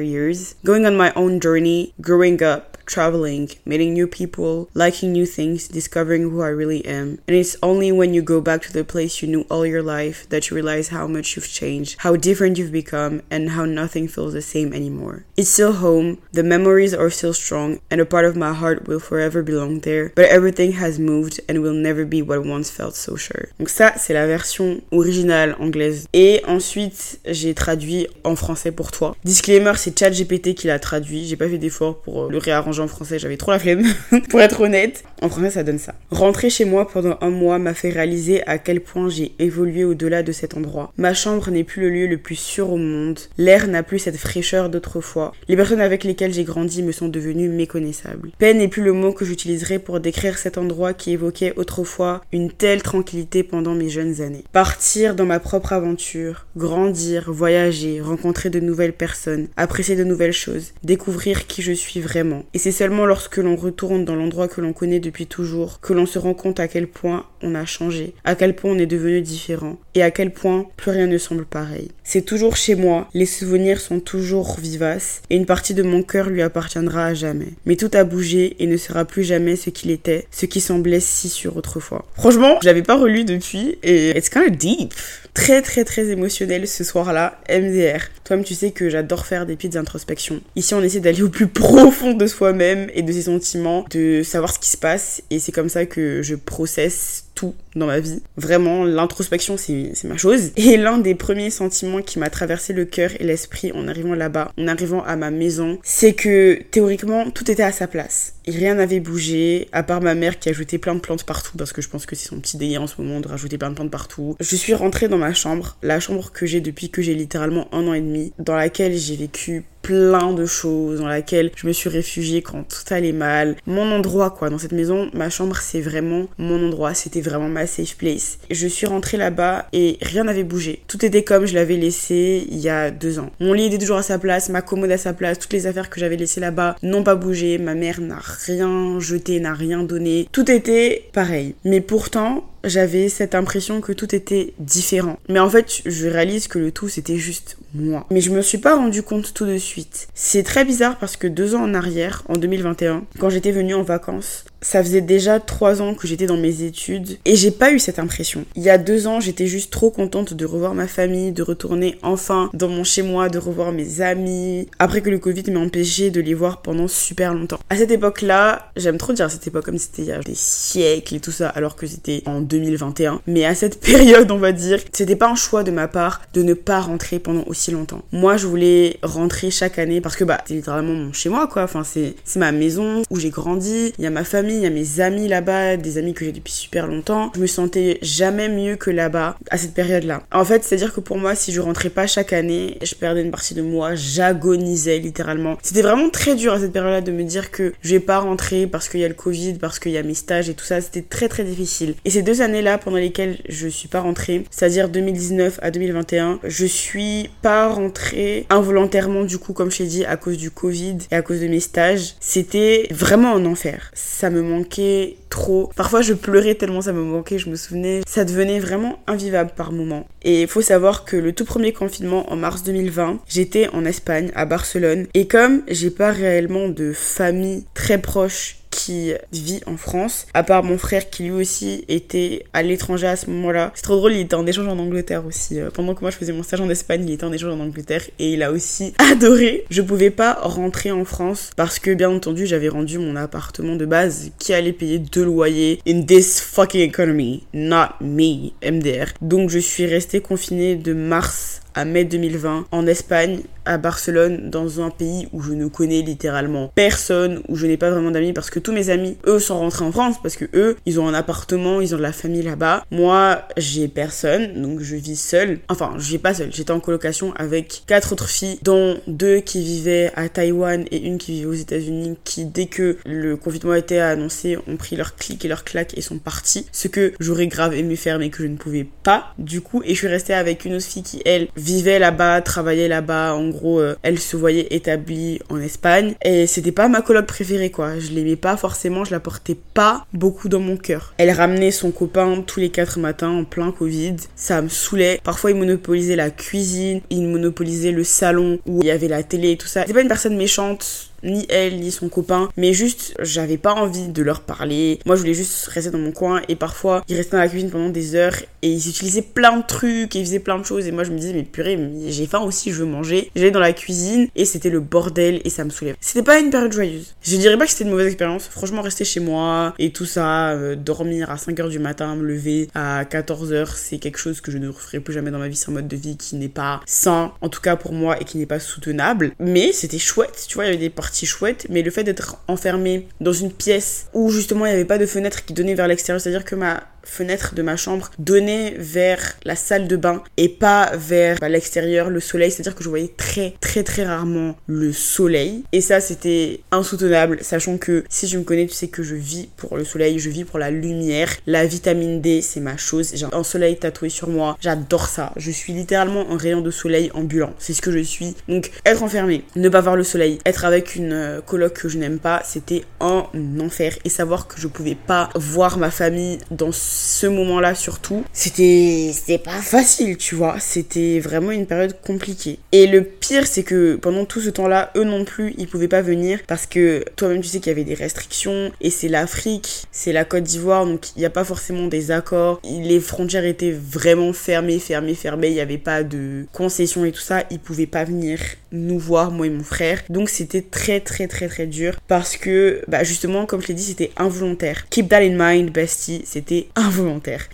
years. 0.00 0.54
Going 0.64 0.86
on 0.86 0.96
my 0.96 1.12
own 1.14 1.40
journey, 1.40 1.94
growing 2.00 2.42
up, 2.42 2.75
traveling, 2.86 3.50
meeting 3.64 3.92
new 3.92 4.06
people, 4.06 4.68
liking 4.74 5.12
new 5.12 5.26
things, 5.26 5.68
discovering 5.68 6.22
who 6.22 6.40
I 6.40 6.48
really 6.48 6.84
am. 6.86 7.18
And 7.26 7.36
it's 7.36 7.56
only 7.62 7.92
when 7.92 8.14
you 8.14 8.22
go 8.22 8.40
back 8.40 8.62
to 8.62 8.72
the 8.72 8.84
place 8.84 9.20
you 9.20 9.28
knew 9.28 9.42
all 9.50 9.66
your 9.66 9.82
life 9.82 10.28
that 10.30 10.48
you 10.48 10.54
realize 10.54 10.88
how 10.88 11.06
much 11.06 11.36
you've 11.36 11.48
changed, 11.48 11.96
how 11.98 12.16
different 12.16 12.58
you've 12.58 12.72
become, 12.72 13.22
and 13.30 13.50
how 13.50 13.64
nothing 13.64 14.08
feels 14.08 14.32
the 14.32 14.42
same 14.42 14.72
anymore. 14.72 15.24
It's 15.36 15.50
still 15.50 15.74
home, 15.74 16.18
the 16.32 16.42
memories 16.42 16.94
are 16.94 17.10
still 17.10 17.34
strong, 17.34 17.80
and 17.90 18.00
a 18.00 18.06
part 18.06 18.24
of 18.24 18.36
my 18.36 18.52
heart 18.52 18.86
will 18.86 19.00
forever 19.00 19.42
belong 19.42 19.80
there, 19.80 20.12
but 20.14 20.26
everything 20.26 20.72
has 20.72 20.98
moved 20.98 21.40
and 21.48 21.62
will 21.62 21.74
never 21.74 22.04
be 22.04 22.22
what 22.22 22.44
once 22.44 22.70
felt 22.70 22.94
so 22.94 23.16
sure. 23.16 23.48
Donc 23.58 23.68
ça, 23.68 23.94
c'est 23.98 24.14
la 24.14 24.26
version 24.26 24.80
originale 24.90 25.56
anglaise. 25.58 26.06
Et 26.12 26.42
ensuite, 26.46 27.20
j'ai 27.24 27.54
traduit 27.54 28.06
en 28.24 28.36
français 28.36 28.70
pour 28.70 28.90
toi. 28.90 29.16
Disclaimer, 29.24 29.72
c'est 29.76 29.98
ChatGPT 29.98 30.54
qui 30.54 30.66
l'a 30.66 30.78
traduit. 30.78 31.26
J'ai 31.26 31.36
pas 31.36 31.48
fait 31.48 31.58
d'effort 31.58 32.00
pour 32.00 32.24
euh, 32.24 32.30
le 32.30 32.38
réarranger 32.38 32.75
en 32.80 32.88
français, 32.88 33.18
j'avais 33.18 33.36
trop 33.36 33.50
la 33.50 33.58
flemme, 33.58 33.84
pour 34.30 34.40
être 34.40 34.60
honnête. 34.60 35.04
En 35.22 35.28
français, 35.28 35.50
ça 35.50 35.62
donne 35.62 35.78
ça. 35.78 35.94
Rentrer 36.10 36.50
chez 36.50 36.64
moi 36.64 36.88
pendant 36.88 37.18
un 37.20 37.30
mois 37.30 37.58
m'a 37.58 37.74
fait 37.74 37.90
réaliser 37.90 38.46
à 38.46 38.58
quel 38.58 38.80
point 38.80 39.08
j'ai 39.08 39.32
évolué 39.38 39.84
au-delà 39.84 40.22
de 40.22 40.32
cet 40.32 40.56
endroit. 40.56 40.92
Ma 40.96 41.14
chambre 41.14 41.50
n'est 41.50 41.64
plus 41.64 41.82
le 41.82 41.90
lieu 41.90 42.06
le 42.06 42.18
plus 42.18 42.36
sûr 42.36 42.70
au 42.70 42.76
monde. 42.76 43.18
L'air 43.38 43.66
n'a 43.68 43.82
plus 43.82 43.98
cette 43.98 44.16
fraîcheur 44.16 44.68
d'autrefois. 44.68 45.32
Les 45.48 45.56
personnes 45.56 45.80
avec 45.80 46.04
lesquelles 46.04 46.34
j'ai 46.34 46.44
grandi 46.44 46.82
me 46.82 46.92
sont 46.92 47.08
devenues 47.08 47.48
méconnaissables. 47.48 48.30
Peine 48.38 48.58
n'est 48.58 48.68
plus 48.68 48.82
le 48.82 48.92
mot 48.92 49.12
que 49.12 49.24
j'utiliserai 49.24 49.78
pour 49.78 50.00
décrire 50.00 50.38
cet 50.38 50.58
endroit 50.58 50.92
qui 50.92 51.12
évoquait 51.12 51.54
autrefois 51.56 52.22
une 52.32 52.50
telle 52.50 52.82
tranquillité 52.82 53.42
pendant 53.42 53.74
mes 53.74 53.88
jeunes 53.88 54.20
années. 54.20 54.44
Partir 54.52 55.14
dans 55.14 55.26
ma 55.26 55.40
propre 55.40 55.72
aventure, 55.72 56.46
grandir, 56.56 57.32
voyager, 57.32 58.00
rencontrer 58.00 58.50
de 58.50 58.60
nouvelles 58.60 58.92
personnes, 58.92 59.48
apprécier 59.56 59.96
de 59.96 60.04
nouvelles 60.04 60.32
choses, 60.32 60.72
découvrir 60.82 61.46
qui 61.46 61.62
je 61.62 61.72
suis 61.72 62.00
vraiment. 62.00 62.44
Et 62.54 62.58
c'est 62.58 62.72
seulement 62.72 63.06
lorsque 63.06 63.38
l'on 63.38 63.56
retourne 63.56 64.04
dans 64.04 64.16
l'endroit 64.16 64.48
que 64.48 64.60
l'on 64.60 64.72
connaît 64.72 65.00
depuis 65.06 65.26
toujours 65.26 65.80
que 65.80 65.92
l'on 65.92 66.04
se 66.04 66.18
rend 66.18 66.34
compte 66.34 66.60
à 66.60 66.68
quel 66.68 66.88
point 66.88 67.24
on 67.40 67.54
a 67.54 67.64
changé, 67.64 68.14
à 68.24 68.34
quel 68.34 68.54
point 68.56 68.72
on 68.72 68.78
est 68.78 68.86
devenu 68.86 69.20
différent 69.20 69.78
et 69.94 70.02
à 70.02 70.10
quel 70.10 70.32
point 70.32 70.66
plus 70.76 70.90
rien 70.90 71.06
ne 71.06 71.16
semble 71.16 71.46
pareil. 71.46 71.92
C'est 72.02 72.22
toujours 72.22 72.56
chez 72.56 72.74
moi, 72.74 73.08
les 73.14 73.26
souvenirs 73.26 73.80
sont 73.80 74.00
toujours 74.00 74.58
vivaces 74.60 75.22
et 75.30 75.36
une 75.36 75.46
partie 75.46 75.74
de 75.74 75.82
mon 75.82 76.02
cœur 76.02 76.28
lui 76.28 76.42
appartiendra 76.42 77.06
à 77.06 77.14
jamais. 77.14 77.54
Mais 77.66 77.76
tout 77.76 77.90
a 77.94 78.04
bougé 78.04 78.56
et 78.58 78.66
ne 78.66 78.76
sera 78.76 79.04
plus 79.04 79.22
jamais 79.22 79.56
ce 79.56 79.70
qu'il 79.70 79.90
était, 79.90 80.26
ce 80.30 80.46
qui 80.46 80.60
semblait 80.60 81.00
si 81.00 81.28
sûr 81.28 81.56
autrefois. 81.56 82.04
Franchement, 82.14 82.58
je 82.60 82.66
l'avais 82.66 82.82
pas 82.82 82.96
relu 82.96 83.24
depuis 83.24 83.78
et 83.82 84.16
it's 84.16 84.28
kind 84.28 84.50
of 84.50 84.56
deep. 84.56 84.92
Très 85.36 85.60
très 85.60 85.84
très 85.84 86.08
émotionnel 86.08 86.66
ce 86.66 86.82
soir-là, 86.82 87.38
MDR. 87.50 88.00
Toi-même 88.24 88.42
tu 88.42 88.54
sais 88.54 88.70
que 88.70 88.88
j'adore 88.88 89.26
faire 89.26 89.44
des 89.44 89.54
petites 89.54 89.76
introspections. 89.76 90.40
Ici 90.56 90.72
on 90.72 90.82
essaie 90.82 90.98
d'aller 90.98 91.20
au 91.20 91.28
plus 91.28 91.46
profond 91.46 92.14
de 92.14 92.26
soi-même 92.26 92.88
et 92.94 93.02
de 93.02 93.12
ses 93.12 93.22
sentiments, 93.22 93.84
de 93.90 94.22
savoir 94.22 94.54
ce 94.54 94.58
qui 94.58 94.70
se 94.70 94.78
passe 94.78 95.22
et 95.28 95.38
c'est 95.38 95.52
comme 95.52 95.68
ça 95.68 95.84
que 95.84 96.22
je 96.22 96.36
processe 96.36 97.25
tout 97.36 97.54
dans 97.76 97.86
ma 97.86 98.00
vie. 98.00 98.20
Vraiment, 98.36 98.84
l'introspection, 98.84 99.56
c'est 99.56 99.92
ma 100.04 100.16
chose. 100.16 100.50
Et 100.56 100.76
l'un 100.76 100.98
des 100.98 101.14
premiers 101.14 101.50
sentiments 101.50 102.02
qui 102.02 102.18
m'a 102.18 102.30
traversé 102.30 102.72
le 102.72 102.84
cœur 102.84 103.10
et 103.20 103.24
l'esprit 103.24 103.70
en 103.72 103.86
arrivant 103.86 104.14
là-bas, 104.14 104.50
en 104.58 104.66
arrivant 104.66 105.04
à 105.04 105.14
ma 105.14 105.30
maison, 105.30 105.78
c'est 105.84 106.14
que 106.14 106.58
théoriquement, 106.72 107.30
tout 107.30 107.48
était 107.48 107.62
à 107.62 107.70
sa 107.70 107.86
place. 107.86 108.32
Et 108.46 108.52
rien 108.52 108.74
n'avait 108.74 109.00
bougé, 109.00 109.68
à 109.72 109.82
part 109.82 110.00
ma 110.00 110.14
mère 110.14 110.38
qui 110.38 110.48
a 110.48 110.52
ajouté 110.52 110.78
plein 110.78 110.94
de 110.94 111.00
plantes 111.00 111.24
partout, 111.24 111.56
parce 111.56 111.72
que 111.72 111.82
je 111.82 111.88
pense 111.88 112.06
que 112.06 112.16
c'est 112.16 112.28
son 112.28 112.40
petit 112.40 112.56
délire 112.56 112.80
en 112.80 112.86
ce 112.86 113.00
moment 113.00 113.20
de 113.20 113.28
rajouter 113.28 113.58
plein 113.58 113.70
de 113.70 113.74
plantes 113.74 113.90
partout. 113.90 114.36
Je 114.40 114.56
suis 114.56 114.72
rentrée 114.72 115.08
dans 115.08 115.18
ma 115.18 115.34
chambre, 115.34 115.76
la 115.82 116.00
chambre 116.00 116.32
que 116.32 116.46
j'ai 116.46 116.60
depuis 116.60 116.88
que 116.88 117.02
j'ai 117.02 117.14
littéralement 117.14 117.68
un 117.74 117.86
an 117.86 117.92
et 117.92 118.00
demi, 118.00 118.32
dans 118.38 118.54
laquelle 118.54 118.96
j'ai 118.96 119.16
vécu 119.16 119.64
plein 119.86 120.32
de 120.32 120.46
choses, 120.46 120.98
dans 120.98 121.06
laquelle 121.06 121.52
je 121.54 121.64
me 121.64 121.72
suis 121.72 121.88
réfugiée 121.88 122.42
quand 122.42 122.64
tout 122.64 122.92
allait 122.92 123.12
mal. 123.12 123.54
Mon 123.66 123.92
endroit, 123.92 124.30
quoi, 124.30 124.50
dans 124.50 124.58
cette 124.58 124.72
maison, 124.72 125.08
ma 125.14 125.30
chambre, 125.30 125.58
c'est 125.58 125.80
vraiment 125.80 126.26
mon 126.38 126.66
endroit, 126.66 126.92
c'était 126.92 127.20
vraiment 127.20 127.48
ma 127.48 127.68
safe 127.68 127.96
place. 127.96 128.38
Je 128.50 128.66
suis 128.66 128.88
rentrée 128.88 129.16
là-bas 129.16 129.68
et 129.72 129.98
rien 130.02 130.24
n'avait 130.24 130.42
bougé. 130.42 130.82
Tout 130.88 131.04
était 131.04 131.22
comme 131.22 131.46
je 131.46 131.54
l'avais 131.54 131.76
laissé 131.76 132.48
il 132.50 132.58
y 132.58 132.68
a 132.68 132.90
deux 132.90 133.20
ans. 133.20 133.30
Mon 133.38 133.52
lit 133.52 133.66
était 133.66 133.78
toujours 133.78 133.98
à 133.98 134.02
sa 134.02 134.18
place, 134.18 134.48
ma 134.48 134.60
commode 134.60 134.90
à 134.90 134.98
sa 134.98 135.12
place, 135.12 135.38
toutes 135.38 135.52
les 135.52 135.68
affaires 135.68 135.88
que 135.88 136.00
j'avais 136.00 136.16
laissées 136.16 136.40
là-bas 136.40 136.74
n'ont 136.82 137.04
pas 137.04 137.14
bougé, 137.14 137.58
ma 137.58 137.76
mère 137.76 138.00
n'a 138.00 138.18
rien 138.46 138.98
jeté, 138.98 139.38
n'a 139.38 139.54
rien 139.54 139.84
donné. 139.84 140.28
Tout 140.32 140.50
était 140.50 141.08
pareil. 141.12 141.54
Mais 141.64 141.80
pourtant, 141.80 142.44
j'avais 142.66 143.08
cette 143.08 143.34
impression 143.34 143.80
que 143.80 143.92
tout 143.92 144.14
était 144.14 144.54
différent. 144.58 145.18
Mais 145.28 145.38
en 145.38 145.48
fait, 145.48 145.82
je 145.86 146.08
réalise 146.08 146.48
que 146.48 146.58
le 146.58 146.72
tout, 146.72 146.88
c'était 146.88 147.16
juste 147.16 147.56
moi. 147.74 148.06
Mais 148.10 148.20
je 148.20 148.30
me 148.30 148.42
suis 148.42 148.58
pas 148.58 148.76
rendu 148.76 149.02
compte 149.02 149.32
tout 149.34 149.46
de 149.46 149.58
suite. 149.58 150.08
C'est 150.14 150.42
très 150.42 150.64
bizarre 150.64 150.98
parce 150.98 151.16
que 151.16 151.26
deux 151.26 151.54
ans 151.54 151.62
en 151.62 151.74
arrière, 151.74 152.22
en 152.28 152.34
2021, 152.34 153.04
quand 153.18 153.30
j'étais 153.30 153.52
venue 153.52 153.74
en 153.74 153.82
vacances, 153.82 154.44
ça 154.66 154.82
faisait 154.82 155.00
déjà 155.00 155.38
trois 155.38 155.80
ans 155.80 155.94
que 155.94 156.08
j'étais 156.08 156.26
dans 156.26 156.36
mes 156.36 156.62
études 156.62 157.18
et 157.24 157.36
j'ai 157.36 157.52
pas 157.52 157.70
eu 157.70 157.78
cette 157.78 158.00
impression. 158.00 158.44
Il 158.56 158.64
y 158.64 158.68
a 158.68 158.78
deux 158.78 159.06
ans, 159.06 159.20
j'étais 159.20 159.46
juste 159.46 159.72
trop 159.72 159.90
contente 159.90 160.34
de 160.34 160.44
revoir 160.44 160.74
ma 160.74 160.88
famille, 160.88 161.30
de 161.30 161.44
retourner 161.44 161.98
enfin 162.02 162.50
dans 162.52 162.66
mon 162.66 162.82
chez-moi, 162.82 163.28
de 163.28 163.38
revoir 163.38 163.70
mes 163.70 164.00
amis. 164.00 164.68
Après 164.80 165.02
que 165.02 165.10
le 165.10 165.20
Covid 165.20 165.44
m'ait 165.52 165.64
empêché 165.64 166.10
de 166.10 166.20
les 166.20 166.34
voir 166.34 166.62
pendant 166.62 166.88
super 166.88 167.32
longtemps. 167.32 167.60
À 167.70 167.76
cette 167.76 167.92
époque-là, 167.92 168.72
j'aime 168.74 168.98
trop 168.98 169.12
dire 169.12 169.30
cette 169.30 169.46
époque 169.46 169.66
comme 169.66 169.78
c'était 169.78 170.02
il 170.02 170.08
y 170.08 170.12
a 170.12 170.18
des 170.18 170.34
siècles 170.34 171.14
et 171.14 171.20
tout 171.20 171.30
ça, 171.30 171.48
alors 171.50 171.76
que 171.76 171.86
c'était 171.86 172.24
en 172.26 172.40
2021. 172.40 173.20
Mais 173.28 173.44
à 173.44 173.54
cette 173.54 173.80
période, 173.80 174.32
on 174.32 174.38
va 174.38 174.50
dire, 174.50 174.80
c'était 174.92 175.14
pas 175.14 175.30
un 175.30 175.36
choix 175.36 175.62
de 175.62 175.70
ma 175.70 175.86
part 175.86 176.22
de 176.34 176.42
ne 176.42 176.54
pas 176.54 176.80
rentrer 176.80 177.20
pendant 177.20 177.44
aussi 177.46 177.70
longtemps. 177.70 178.02
Moi, 178.10 178.36
je 178.36 178.48
voulais 178.48 178.98
rentrer 179.04 179.52
chaque 179.52 179.78
année 179.78 180.00
parce 180.00 180.16
que 180.16 180.24
bah, 180.24 180.42
c'est 180.44 180.54
littéralement 180.54 180.94
mon 180.94 181.12
chez-moi 181.12 181.46
quoi. 181.46 181.62
Enfin, 181.62 181.84
c'est 181.84 182.16
ma 182.34 182.50
maison 182.50 183.02
où 183.10 183.20
j'ai 183.20 183.30
grandi. 183.30 183.92
Il 183.96 184.02
y 184.02 184.08
a 184.08 184.10
ma 184.10 184.24
famille 184.24 184.55
il 184.56 184.62
y 184.62 184.66
a 184.66 184.70
mes 184.70 185.00
amis 185.00 185.28
là-bas, 185.28 185.76
des 185.76 185.98
amis 185.98 186.14
que 186.14 186.24
j'ai 186.24 186.32
depuis 186.32 186.52
super 186.52 186.86
longtemps. 186.86 187.30
Je 187.34 187.40
me 187.40 187.46
sentais 187.46 187.98
jamais 188.02 188.48
mieux 188.48 188.76
que 188.76 188.90
là-bas 188.90 189.36
à 189.50 189.58
cette 189.58 189.74
période-là. 189.74 190.22
En 190.32 190.44
fait, 190.44 190.64
c'est-à-dire 190.64 190.92
que 190.92 191.00
pour 191.00 191.18
moi, 191.18 191.34
si 191.34 191.52
je 191.52 191.60
rentrais 191.60 191.90
pas 191.90 192.06
chaque 192.06 192.32
année, 192.32 192.78
je 192.82 192.94
perdais 192.94 193.22
une 193.22 193.30
partie 193.30 193.54
de 193.54 193.62
moi, 193.62 193.94
j'agonisais 193.94 194.98
littéralement. 194.98 195.56
C'était 195.62 195.82
vraiment 195.82 196.10
très 196.10 196.34
dur 196.34 196.52
à 196.52 196.60
cette 196.60 196.72
période-là 196.72 197.00
de 197.00 197.12
me 197.12 197.24
dire 197.24 197.50
que 197.50 197.72
je 197.82 197.90
vais 197.90 198.00
pas 198.00 198.18
rentrer 198.18 198.66
parce 198.66 198.88
qu'il 198.88 199.00
y 199.00 199.04
a 199.04 199.08
le 199.08 199.14
Covid, 199.14 199.54
parce 199.54 199.78
qu'il 199.78 199.92
y 199.92 199.98
a 199.98 200.02
mes 200.02 200.14
stages 200.14 200.48
et 200.48 200.54
tout 200.54 200.64
ça. 200.64 200.80
C'était 200.80 201.02
très 201.02 201.28
très 201.28 201.44
difficile. 201.44 201.94
Et 202.04 202.10
ces 202.10 202.22
deux 202.22 202.42
années-là 202.42 202.78
pendant 202.78 202.96
lesquelles 202.96 203.38
je 203.48 203.68
suis 203.68 203.88
pas 203.88 204.00
rentrée, 204.00 204.44
c'est-à-dire 204.50 204.88
2019 204.88 205.58
à 205.62 205.70
2021, 205.70 206.40
je 206.44 206.66
suis 206.66 207.30
pas 207.42 207.68
rentrée 207.68 208.46
involontairement 208.50 209.24
du 209.24 209.38
coup, 209.38 209.52
comme 209.52 209.70
je 209.70 209.78
t'ai 209.78 209.86
dit, 209.86 210.04
à 210.04 210.16
cause 210.16 210.36
du 210.36 210.50
Covid 210.50 210.98
et 211.10 211.14
à 211.14 211.22
cause 211.22 211.40
de 211.40 211.46
mes 211.46 211.60
stages. 211.60 212.14
C'était 212.20 212.88
vraiment 212.90 213.34
un 213.34 213.44
enfer. 213.46 213.90
Ça 213.94 214.30
me 214.30 214.42
manquait 214.46 215.16
trop. 215.30 215.70
Parfois, 215.76 216.02
je 216.02 216.14
pleurais 216.14 216.54
tellement 216.54 216.80
ça 216.80 216.92
me 216.92 217.02
manquait, 217.02 217.38
je 217.38 217.50
me 217.50 217.56
souvenais. 217.56 218.00
Ça 218.08 218.24
devenait 218.24 218.60
vraiment 218.60 218.98
invivable 219.06 219.50
par 219.56 219.72
moments. 219.72 220.06
Et 220.22 220.42
il 220.42 220.48
faut 220.48 220.62
savoir 220.62 221.04
que 221.04 221.16
le 221.16 221.32
tout 221.32 221.44
premier 221.44 221.72
confinement 221.72 222.30
en 222.32 222.36
mars 222.36 222.62
2020, 222.62 223.20
j'étais 223.28 223.68
en 223.72 223.84
Espagne, 223.84 224.30
à 224.34 224.46
Barcelone. 224.46 225.06
Et 225.14 225.26
comme 225.26 225.62
j'ai 225.68 225.90
pas 225.90 226.10
réellement 226.10 226.68
de 226.68 226.92
famille 226.92 227.64
très 227.74 227.98
proche 227.98 228.56
qui 228.76 229.14
vit 229.32 229.60
en 229.66 229.78
France, 229.78 230.26
à 230.34 230.42
part 230.42 230.62
mon 230.62 230.76
frère 230.76 231.08
qui 231.08 231.24
lui 231.24 231.30
aussi 231.30 231.84
était 231.88 232.44
à 232.52 232.62
l'étranger 232.62 233.06
à 233.06 233.16
ce 233.16 233.30
moment-là. 233.30 233.72
C'est 233.74 233.82
trop 233.82 233.96
drôle, 233.96 234.12
il 234.12 234.20
était 234.20 234.34
en 234.34 234.46
échange 234.46 234.68
en 234.68 234.78
Angleterre 234.78 235.24
aussi. 235.24 235.58
Euh, 235.58 235.70
pendant 235.70 235.94
que 235.94 236.02
moi 236.02 236.10
je 236.10 236.16
faisais 236.16 236.32
mon 236.32 236.42
stage 236.42 236.60
en 236.60 236.68
Espagne, 236.68 237.04
il 237.06 237.12
était 237.12 237.24
en 237.24 237.32
échange 237.32 237.54
en 237.54 237.60
Angleterre 237.60 238.02
et 238.18 238.34
il 238.34 238.42
a 238.42 238.52
aussi 238.52 238.92
adoré. 239.10 239.64
Je 239.70 239.80
pouvais 239.80 240.10
pas 240.10 240.34
rentrer 240.34 240.92
en 240.92 241.06
France 241.06 241.52
parce 241.56 241.78
que 241.78 241.94
bien 241.94 242.10
entendu 242.10 242.46
j'avais 242.46 242.68
rendu 242.68 242.98
mon 242.98 243.16
appartement 243.16 243.76
de 243.76 243.86
base 243.86 244.30
qui 244.38 244.52
allait 244.52 244.74
payer 244.74 244.98
deux 244.98 245.24
loyers 245.24 245.80
in 245.88 246.02
this 246.02 246.40
fucking 246.40 246.82
economy, 246.82 247.44
not 247.54 247.94
me, 248.02 248.50
MDR. 248.62 249.06
Donc 249.22 249.48
je 249.48 249.58
suis 249.58 249.86
restée 249.86 250.20
confinée 250.20 250.76
de 250.76 250.92
mars 250.92 251.62
à 251.76 251.84
mai 251.84 252.04
2020 252.04 252.66
en 252.72 252.86
Espagne 252.86 253.42
à 253.66 253.78
Barcelone 253.78 254.48
dans 254.48 254.80
un 254.80 254.90
pays 254.90 255.28
où 255.32 255.42
je 255.42 255.52
ne 255.52 255.66
connais 255.66 256.00
littéralement 256.00 256.70
personne, 256.74 257.42
où 257.48 257.56
je 257.56 257.66
n'ai 257.66 257.76
pas 257.76 257.90
vraiment 257.90 258.10
d'amis 258.10 258.32
parce 258.32 258.48
que 258.48 258.58
tous 258.58 258.72
mes 258.72 258.90
amis, 258.90 259.18
eux, 259.26 259.38
sont 259.38 259.58
rentrés 259.58 259.84
en 259.84 259.92
France 259.92 260.16
parce 260.22 260.36
que 260.36 260.46
eux, 260.54 260.76
ils 260.86 260.98
ont 261.00 261.08
un 261.08 261.14
appartement, 261.14 261.80
ils 261.80 261.94
ont 261.94 261.98
de 261.98 262.02
la 262.02 262.12
famille 262.12 262.42
là-bas. 262.42 262.84
Moi, 262.90 263.42
j'ai 263.56 263.88
personne, 263.88 264.62
donc 264.62 264.80
je 264.80 264.96
vis 264.96 265.20
seule. 265.20 265.58
Enfin, 265.68 265.94
je 265.98 266.08
vis 266.08 266.18
pas 266.18 266.32
seule, 266.32 266.52
j'étais 266.52 266.70
en 266.70 266.80
colocation 266.80 267.34
avec 267.34 267.82
quatre 267.86 268.12
autres 268.12 268.28
filles, 268.28 268.58
dont 268.62 268.98
deux 269.06 269.40
qui 269.40 269.62
vivaient 269.62 270.12
à 270.14 270.28
Taïwan 270.28 270.84
et 270.90 271.04
une 271.04 271.18
qui 271.18 271.32
vivait 271.32 271.46
aux 271.46 271.52
États-Unis, 271.52 272.16
qui 272.24 272.44
dès 272.44 272.66
que 272.66 272.96
le 273.04 273.36
confinement 273.36 273.72
a 273.72 273.78
été 273.78 274.00
annoncé, 274.00 274.56
ont 274.68 274.76
pris 274.76 274.96
leur 274.96 275.16
clic 275.16 275.44
et 275.44 275.48
leur 275.48 275.64
claque 275.64 275.98
et 275.98 276.00
sont 276.00 276.18
partis. 276.18 276.66
Ce 276.72 276.88
que 276.88 277.12
j'aurais 277.18 277.48
grave 277.48 277.74
aimé 277.74 277.96
faire 277.96 278.18
mais 278.18 278.30
que 278.30 278.42
je 278.42 278.48
ne 278.48 278.56
pouvais 278.56 278.86
pas. 279.02 279.34
Du 279.38 279.60
coup, 279.60 279.82
et 279.84 279.90
je 279.90 279.98
suis 279.98 280.06
restée 280.06 280.34
avec 280.34 280.64
une 280.64 280.74
autre 280.74 280.86
fille 280.86 281.02
qui, 281.02 281.20
elle, 281.24 281.48
vivait 281.66 281.98
là-bas, 281.98 282.40
travaillait 282.42 282.88
là-bas, 282.88 283.34
en 283.34 283.48
gros, 283.48 283.80
euh, 283.80 283.96
elle 284.02 284.18
se 284.18 284.36
voyait 284.36 284.68
établie 284.70 285.40
en 285.50 285.60
Espagne. 285.60 286.14
Et 286.24 286.46
c'était 286.46 286.72
pas 286.72 286.88
ma 286.88 287.02
coloc 287.02 287.26
préférée, 287.26 287.70
quoi. 287.70 287.98
Je 287.98 288.12
l'aimais 288.12 288.36
pas 288.36 288.56
forcément, 288.56 289.04
je 289.04 289.10
la 289.10 289.20
portais 289.20 289.56
pas 289.74 290.06
beaucoup 290.12 290.48
dans 290.48 290.60
mon 290.60 290.76
cœur. 290.76 291.14
Elle 291.18 291.30
ramenait 291.32 291.72
son 291.72 291.90
copain 291.90 292.42
tous 292.46 292.60
les 292.60 292.70
quatre 292.70 292.98
matins 292.98 293.30
en 293.30 293.44
plein 293.44 293.72
Covid. 293.72 294.16
Ça 294.36 294.62
me 294.62 294.68
saoulait. 294.68 295.20
Parfois, 295.24 295.50
il 295.50 295.56
monopolisait 295.56 296.16
la 296.16 296.30
cuisine, 296.30 297.00
il 297.10 297.26
monopolisait 297.26 297.92
le 297.92 298.04
salon 298.04 298.58
où 298.66 298.80
il 298.82 298.86
y 298.86 298.90
avait 298.90 299.08
la 299.08 299.22
télé 299.22 299.52
et 299.52 299.56
tout 299.56 299.66
ça. 299.66 299.84
C'est 299.86 299.92
pas 299.92 300.02
une 300.02 300.08
personne 300.08 300.36
méchante 300.36 301.10
ni 301.26 301.46
elle 301.48 301.80
ni 301.80 301.90
son 301.90 302.08
copain, 302.08 302.48
mais 302.56 302.72
juste 302.72 303.14
j'avais 303.20 303.58
pas 303.58 303.74
envie 303.74 304.08
de 304.08 304.22
leur 304.22 304.40
parler. 304.40 304.98
Moi 305.04 305.16
je 305.16 305.20
voulais 305.20 305.34
juste 305.34 305.66
rester 305.66 305.90
dans 305.90 305.98
mon 305.98 306.12
coin 306.12 306.42
et 306.48 306.56
parfois 306.56 307.04
ils 307.08 307.16
restaient 307.16 307.36
dans 307.36 307.42
la 307.42 307.48
cuisine 307.48 307.70
pendant 307.70 307.90
des 307.90 308.14
heures 308.14 308.36
et 308.62 308.70
ils 308.70 308.88
utilisaient 308.88 309.22
plein 309.22 309.56
de 309.58 309.66
trucs 309.66 310.14
et 310.16 310.20
ils 310.20 310.24
faisaient 310.24 310.38
plein 310.40 310.58
de 310.58 310.64
choses 310.64 310.86
et 310.86 310.92
moi 310.92 311.04
je 311.04 311.10
me 311.10 311.18
disais 311.18 311.32
mais 311.32 311.42
purée 311.42 311.78
j'ai 312.08 312.26
faim 312.26 312.40
aussi 312.40 312.72
je 312.72 312.78
veux 312.78 312.86
manger. 312.86 313.30
J'allais 313.36 313.50
dans 313.50 313.60
la 313.60 313.72
cuisine 313.72 314.28
et 314.34 314.44
c'était 314.44 314.70
le 314.70 314.80
bordel 314.80 315.40
et 315.44 315.50
ça 315.50 315.64
me 315.64 315.70
soulevait. 315.70 315.96
C'était 316.00 316.22
pas 316.22 316.38
une 316.38 316.50
période 316.50 316.72
joyeuse. 316.72 317.14
Je 317.22 317.36
dirais 317.36 317.56
pas 317.58 317.66
que 317.66 317.72
c'était 317.72 317.84
une 317.84 317.90
mauvaise 317.90 318.06
expérience. 318.06 318.48
Franchement 318.48 318.82
rester 318.82 319.04
chez 319.04 319.20
moi 319.20 319.74
et 319.78 319.90
tout 319.90 320.06
ça, 320.06 320.50
euh, 320.50 320.76
dormir 320.76 321.30
à 321.30 321.36
5h 321.36 321.68
du 321.68 321.78
matin, 321.78 322.16
me 322.16 322.24
lever 322.24 322.68
à 322.74 323.04
14h, 323.04 323.76
c'est 323.76 323.98
quelque 323.98 324.18
chose 324.18 324.40
que 324.40 324.50
je 324.50 324.58
ne 324.58 324.68
referai 324.68 325.00
plus 325.00 325.14
jamais 325.14 325.30
dans 325.30 325.38
ma 325.38 325.48
vie. 325.48 325.56
C'est 325.56 325.70
un 325.70 325.74
mode 325.74 325.88
de 325.88 325.96
vie 325.96 326.16
qui 326.16 326.36
n'est 326.36 326.48
pas 326.48 326.80
sain, 326.86 327.32
en 327.40 327.48
tout 327.48 327.60
cas 327.60 327.76
pour 327.76 327.92
moi, 327.92 328.20
et 328.20 328.24
qui 328.24 328.38
n'est 328.38 328.46
pas 328.46 328.60
soutenable. 328.60 329.32
Mais 329.38 329.72
c'était 329.72 329.98
chouette, 329.98 330.46
tu 330.48 330.54
vois, 330.54 330.64
il 330.64 330.68
y 330.68 330.70
avait 330.70 330.78
des 330.78 330.90
parties 330.90 331.15
chouette, 331.24 331.66
mais 331.70 331.80
le 331.80 331.90
fait 331.90 332.04
d'être 332.04 332.36
enfermé 332.48 333.08
dans 333.20 333.32
une 333.32 333.52
pièce 333.52 334.08
où 334.12 334.28
justement 334.30 334.66
il 334.66 334.70
n'y 334.70 334.74
avait 334.74 334.84
pas 334.84 334.98
de 334.98 335.06
fenêtre 335.06 335.44
qui 335.46 335.54
donnait 335.54 335.74
vers 335.74 335.88
l'extérieur, 335.88 336.20
c'est-à-dire 336.20 336.44
que 336.44 336.56
ma 336.56 336.82
fenêtre 337.06 337.54
de 337.54 337.62
ma 337.62 337.76
chambre 337.76 338.10
donnait 338.18 338.74
vers 338.78 339.36
la 339.44 339.56
salle 339.56 339.88
de 339.88 339.96
bain 339.96 340.22
et 340.36 340.48
pas 340.48 340.92
vers 340.96 341.38
bah, 341.40 341.48
l'extérieur, 341.48 342.10
le 342.10 342.20
soleil. 342.20 342.50
C'est-à-dire 342.50 342.74
que 342.74 342.84
je 342.84 342.88
voyais 342.88 343.12
très 343.16 343.54
très 343.60 343.82
très 343.82 344.04
rarement 344.04 344.56
le 344.66 344.92
soleil. 344.92 345.64
Et 345.72 345.80
ça, 345.80 346.00
c'était 346.00 346.60
insoutenable, 346.70 347.38
sachant 347.42 347.78
que 347.78 348.04
si 348.08 348.26
je 348.26 348.38
me 348.38 348.44
connais, 348.44 348.66
tu 348.66 348.74
sais 348.74 348.88
que 348.88 349.02
je 349.02 349.14
vis 349.14 349.48
pour 349.56 349.76
le 349.76 349.84
soleil, 349.84 350.18
je 350.18 350.30
vis 350.30 350.44
pour 350.44 350.58
la 350.58 350.70
lumière. 350.70 351.30
La 351.46 351.64
vitamine 351.64 352.20
D, 352.20 352.42
c'est 352.42 352.60
ma 352.60 352.76
chose. 352.76 353.12
J'ai 353.14 353.26
un 353.32 353.44
soleil 353.44 353.78
tatoué 353.78 354.08
sur 354.08 354.28
moi. 354.28 354.56
J'adore 354.60 355.08
ça. 355.08 355.32
Je 355.36 355.50
suis 355.50 355.72
littéralement 355.72 356.30
un 356.30 356.36
rayon 356.36 356.60
de 356.60 356.70
soleil 356.70 357.10
ambulant. 357.14 357.54
C'est 357.58 357.72
ce 357.72 357.82
que 357.82 357.92
je 357.92 358.00
suis. 358.00 358.34
Donc, 358.48 358.70
être 358.84 359.02
enfermé, 359.02 359.44
ne 359.54 359.68
pas 359.68 359.80
voir 359.80 359.96
le 359.96 360.04
soleil, 360.04 360.38
être 360.44 360.64
avec 360.64 360.96
une 360.96 361.12
euh, 361.12 361.40
coloc 361.40 361.74
que 361.74 361.88
je 361.88 361.98
n'aime 361.98 362.18
pas, 362.18 362.42
c'était 362.44 362.84
un 363.00 363.26
enfer. 363.60 363.96
Et 364.04 364.08
savoir 364.08 364.46
que 364.48 364.60
je 364.60 364.66
pouvais 364.68 364.94
pas 364.96 365.30
voir 365.34 365.78
ma 365.78 365.90
famille 365.90 366.38
dans 366.50 366.72
ce 366.72 366.95
moment-là 367.26 367.74
surtout, 367.74 368.24
c'était 368.32 369.10
c'était 369.12 369.38
pas 369.38 369.60
facile, 369.60 370.16
tu 370.16 370.34
vois. 370.34 370.56
C'était 370.60 371.20
vraiment 371.20 371.50
une 371.50 371.66
période 371.66 371.96
compliquée. 372.02 372.58
Et 372.72 372.86
le 372.86 373.02
pire, 373.02 373.46
c'est 373.46 373.62
que 373.62 373.96
pendant 373.96 374.24
tout 374.24 374.40
ce 374.40 374.50
temps-là, 374.50 374.90
eux 374.96 375.04
non 375.04 375.24
plus, 375.24 375.54
ils 375.58 375.68
pouvaient 375.68 375.88
pas 375.88 376.02
venir 376.02 376.40
parce 376.46 376.66
que 376.66 377.04
toi-même 377.16 377.40
tu 377.40 377.48
sais 377.48 377.58
qu'il 377.60 377.70
y 377.70 377.74
avait 377.74 377.84
des 377.84 377.94
restrictions 377.94 378.70
et 378.80 378.90
c'est 378.90 379.08
l'Afrique, 379.08 379.86
c'est 379.92 380.12
la 380.12 380.24
Côte 380.24 380.44
d'Ivoire, 380.44 380.86
donc 380.86 381.08
il 381.16 381.20
n'y 381.20 381.26
a 381.26 381.30
pas 381.30 381.44
forcément 381.44 381.86
des 381.86 382.10
accords. 382.10 382.60
Les 382.64 383.00
frontières 383.00 383.44
étaient 383.44 383.72
vraiment 383.72 384.32
fermées, 384.32 384.78
fermées, 384.78 385.14
fermées. 385.14 385.48
Il 385.48 385.54
n'y 385.54 385.60
avait 385.60 385.78
pas 385.78 386.02
de 386.02 386.46
concessions 386.52 387.04
et 387.04 387.12
tout 387.12 387.20
ça. 387.20 387.44
Ils 387.50 387.58
pouvaient 387.58 387.86
pas 387.86 388.04
venir 388.04 388.38
nous 388.72 388.98
voir, 388.98 389.30
moi 389.30 389.46
et 389.46 389.50
mon 389.50 389.64
frère. 389.64 390.02
Donc 390.08 390.28
c'était 390.28 390.62
très 390.62 391.00
très 391.00 391.28
très 391.28 391.48
très 391.48 391.66
dur 391.66 391.96
parce 392.08 392.36
que 392.36 392.82
bah 392.88 393.04
justement 393.04 393.46
comme 393.46 393.62
je 393.62 393.68
l'ai 393.68 393.74
dit 393.74 393.82
c'était 393.82 394.10
involontaire. 394.16 394.86
Keep 394.90 395.08
that 395.08 395.22
in 395.22 395.36
mind 395.36 395.70
bestie, 395.70 396.22
c'était 396.24 396.68
involontaire. 396.74 396.85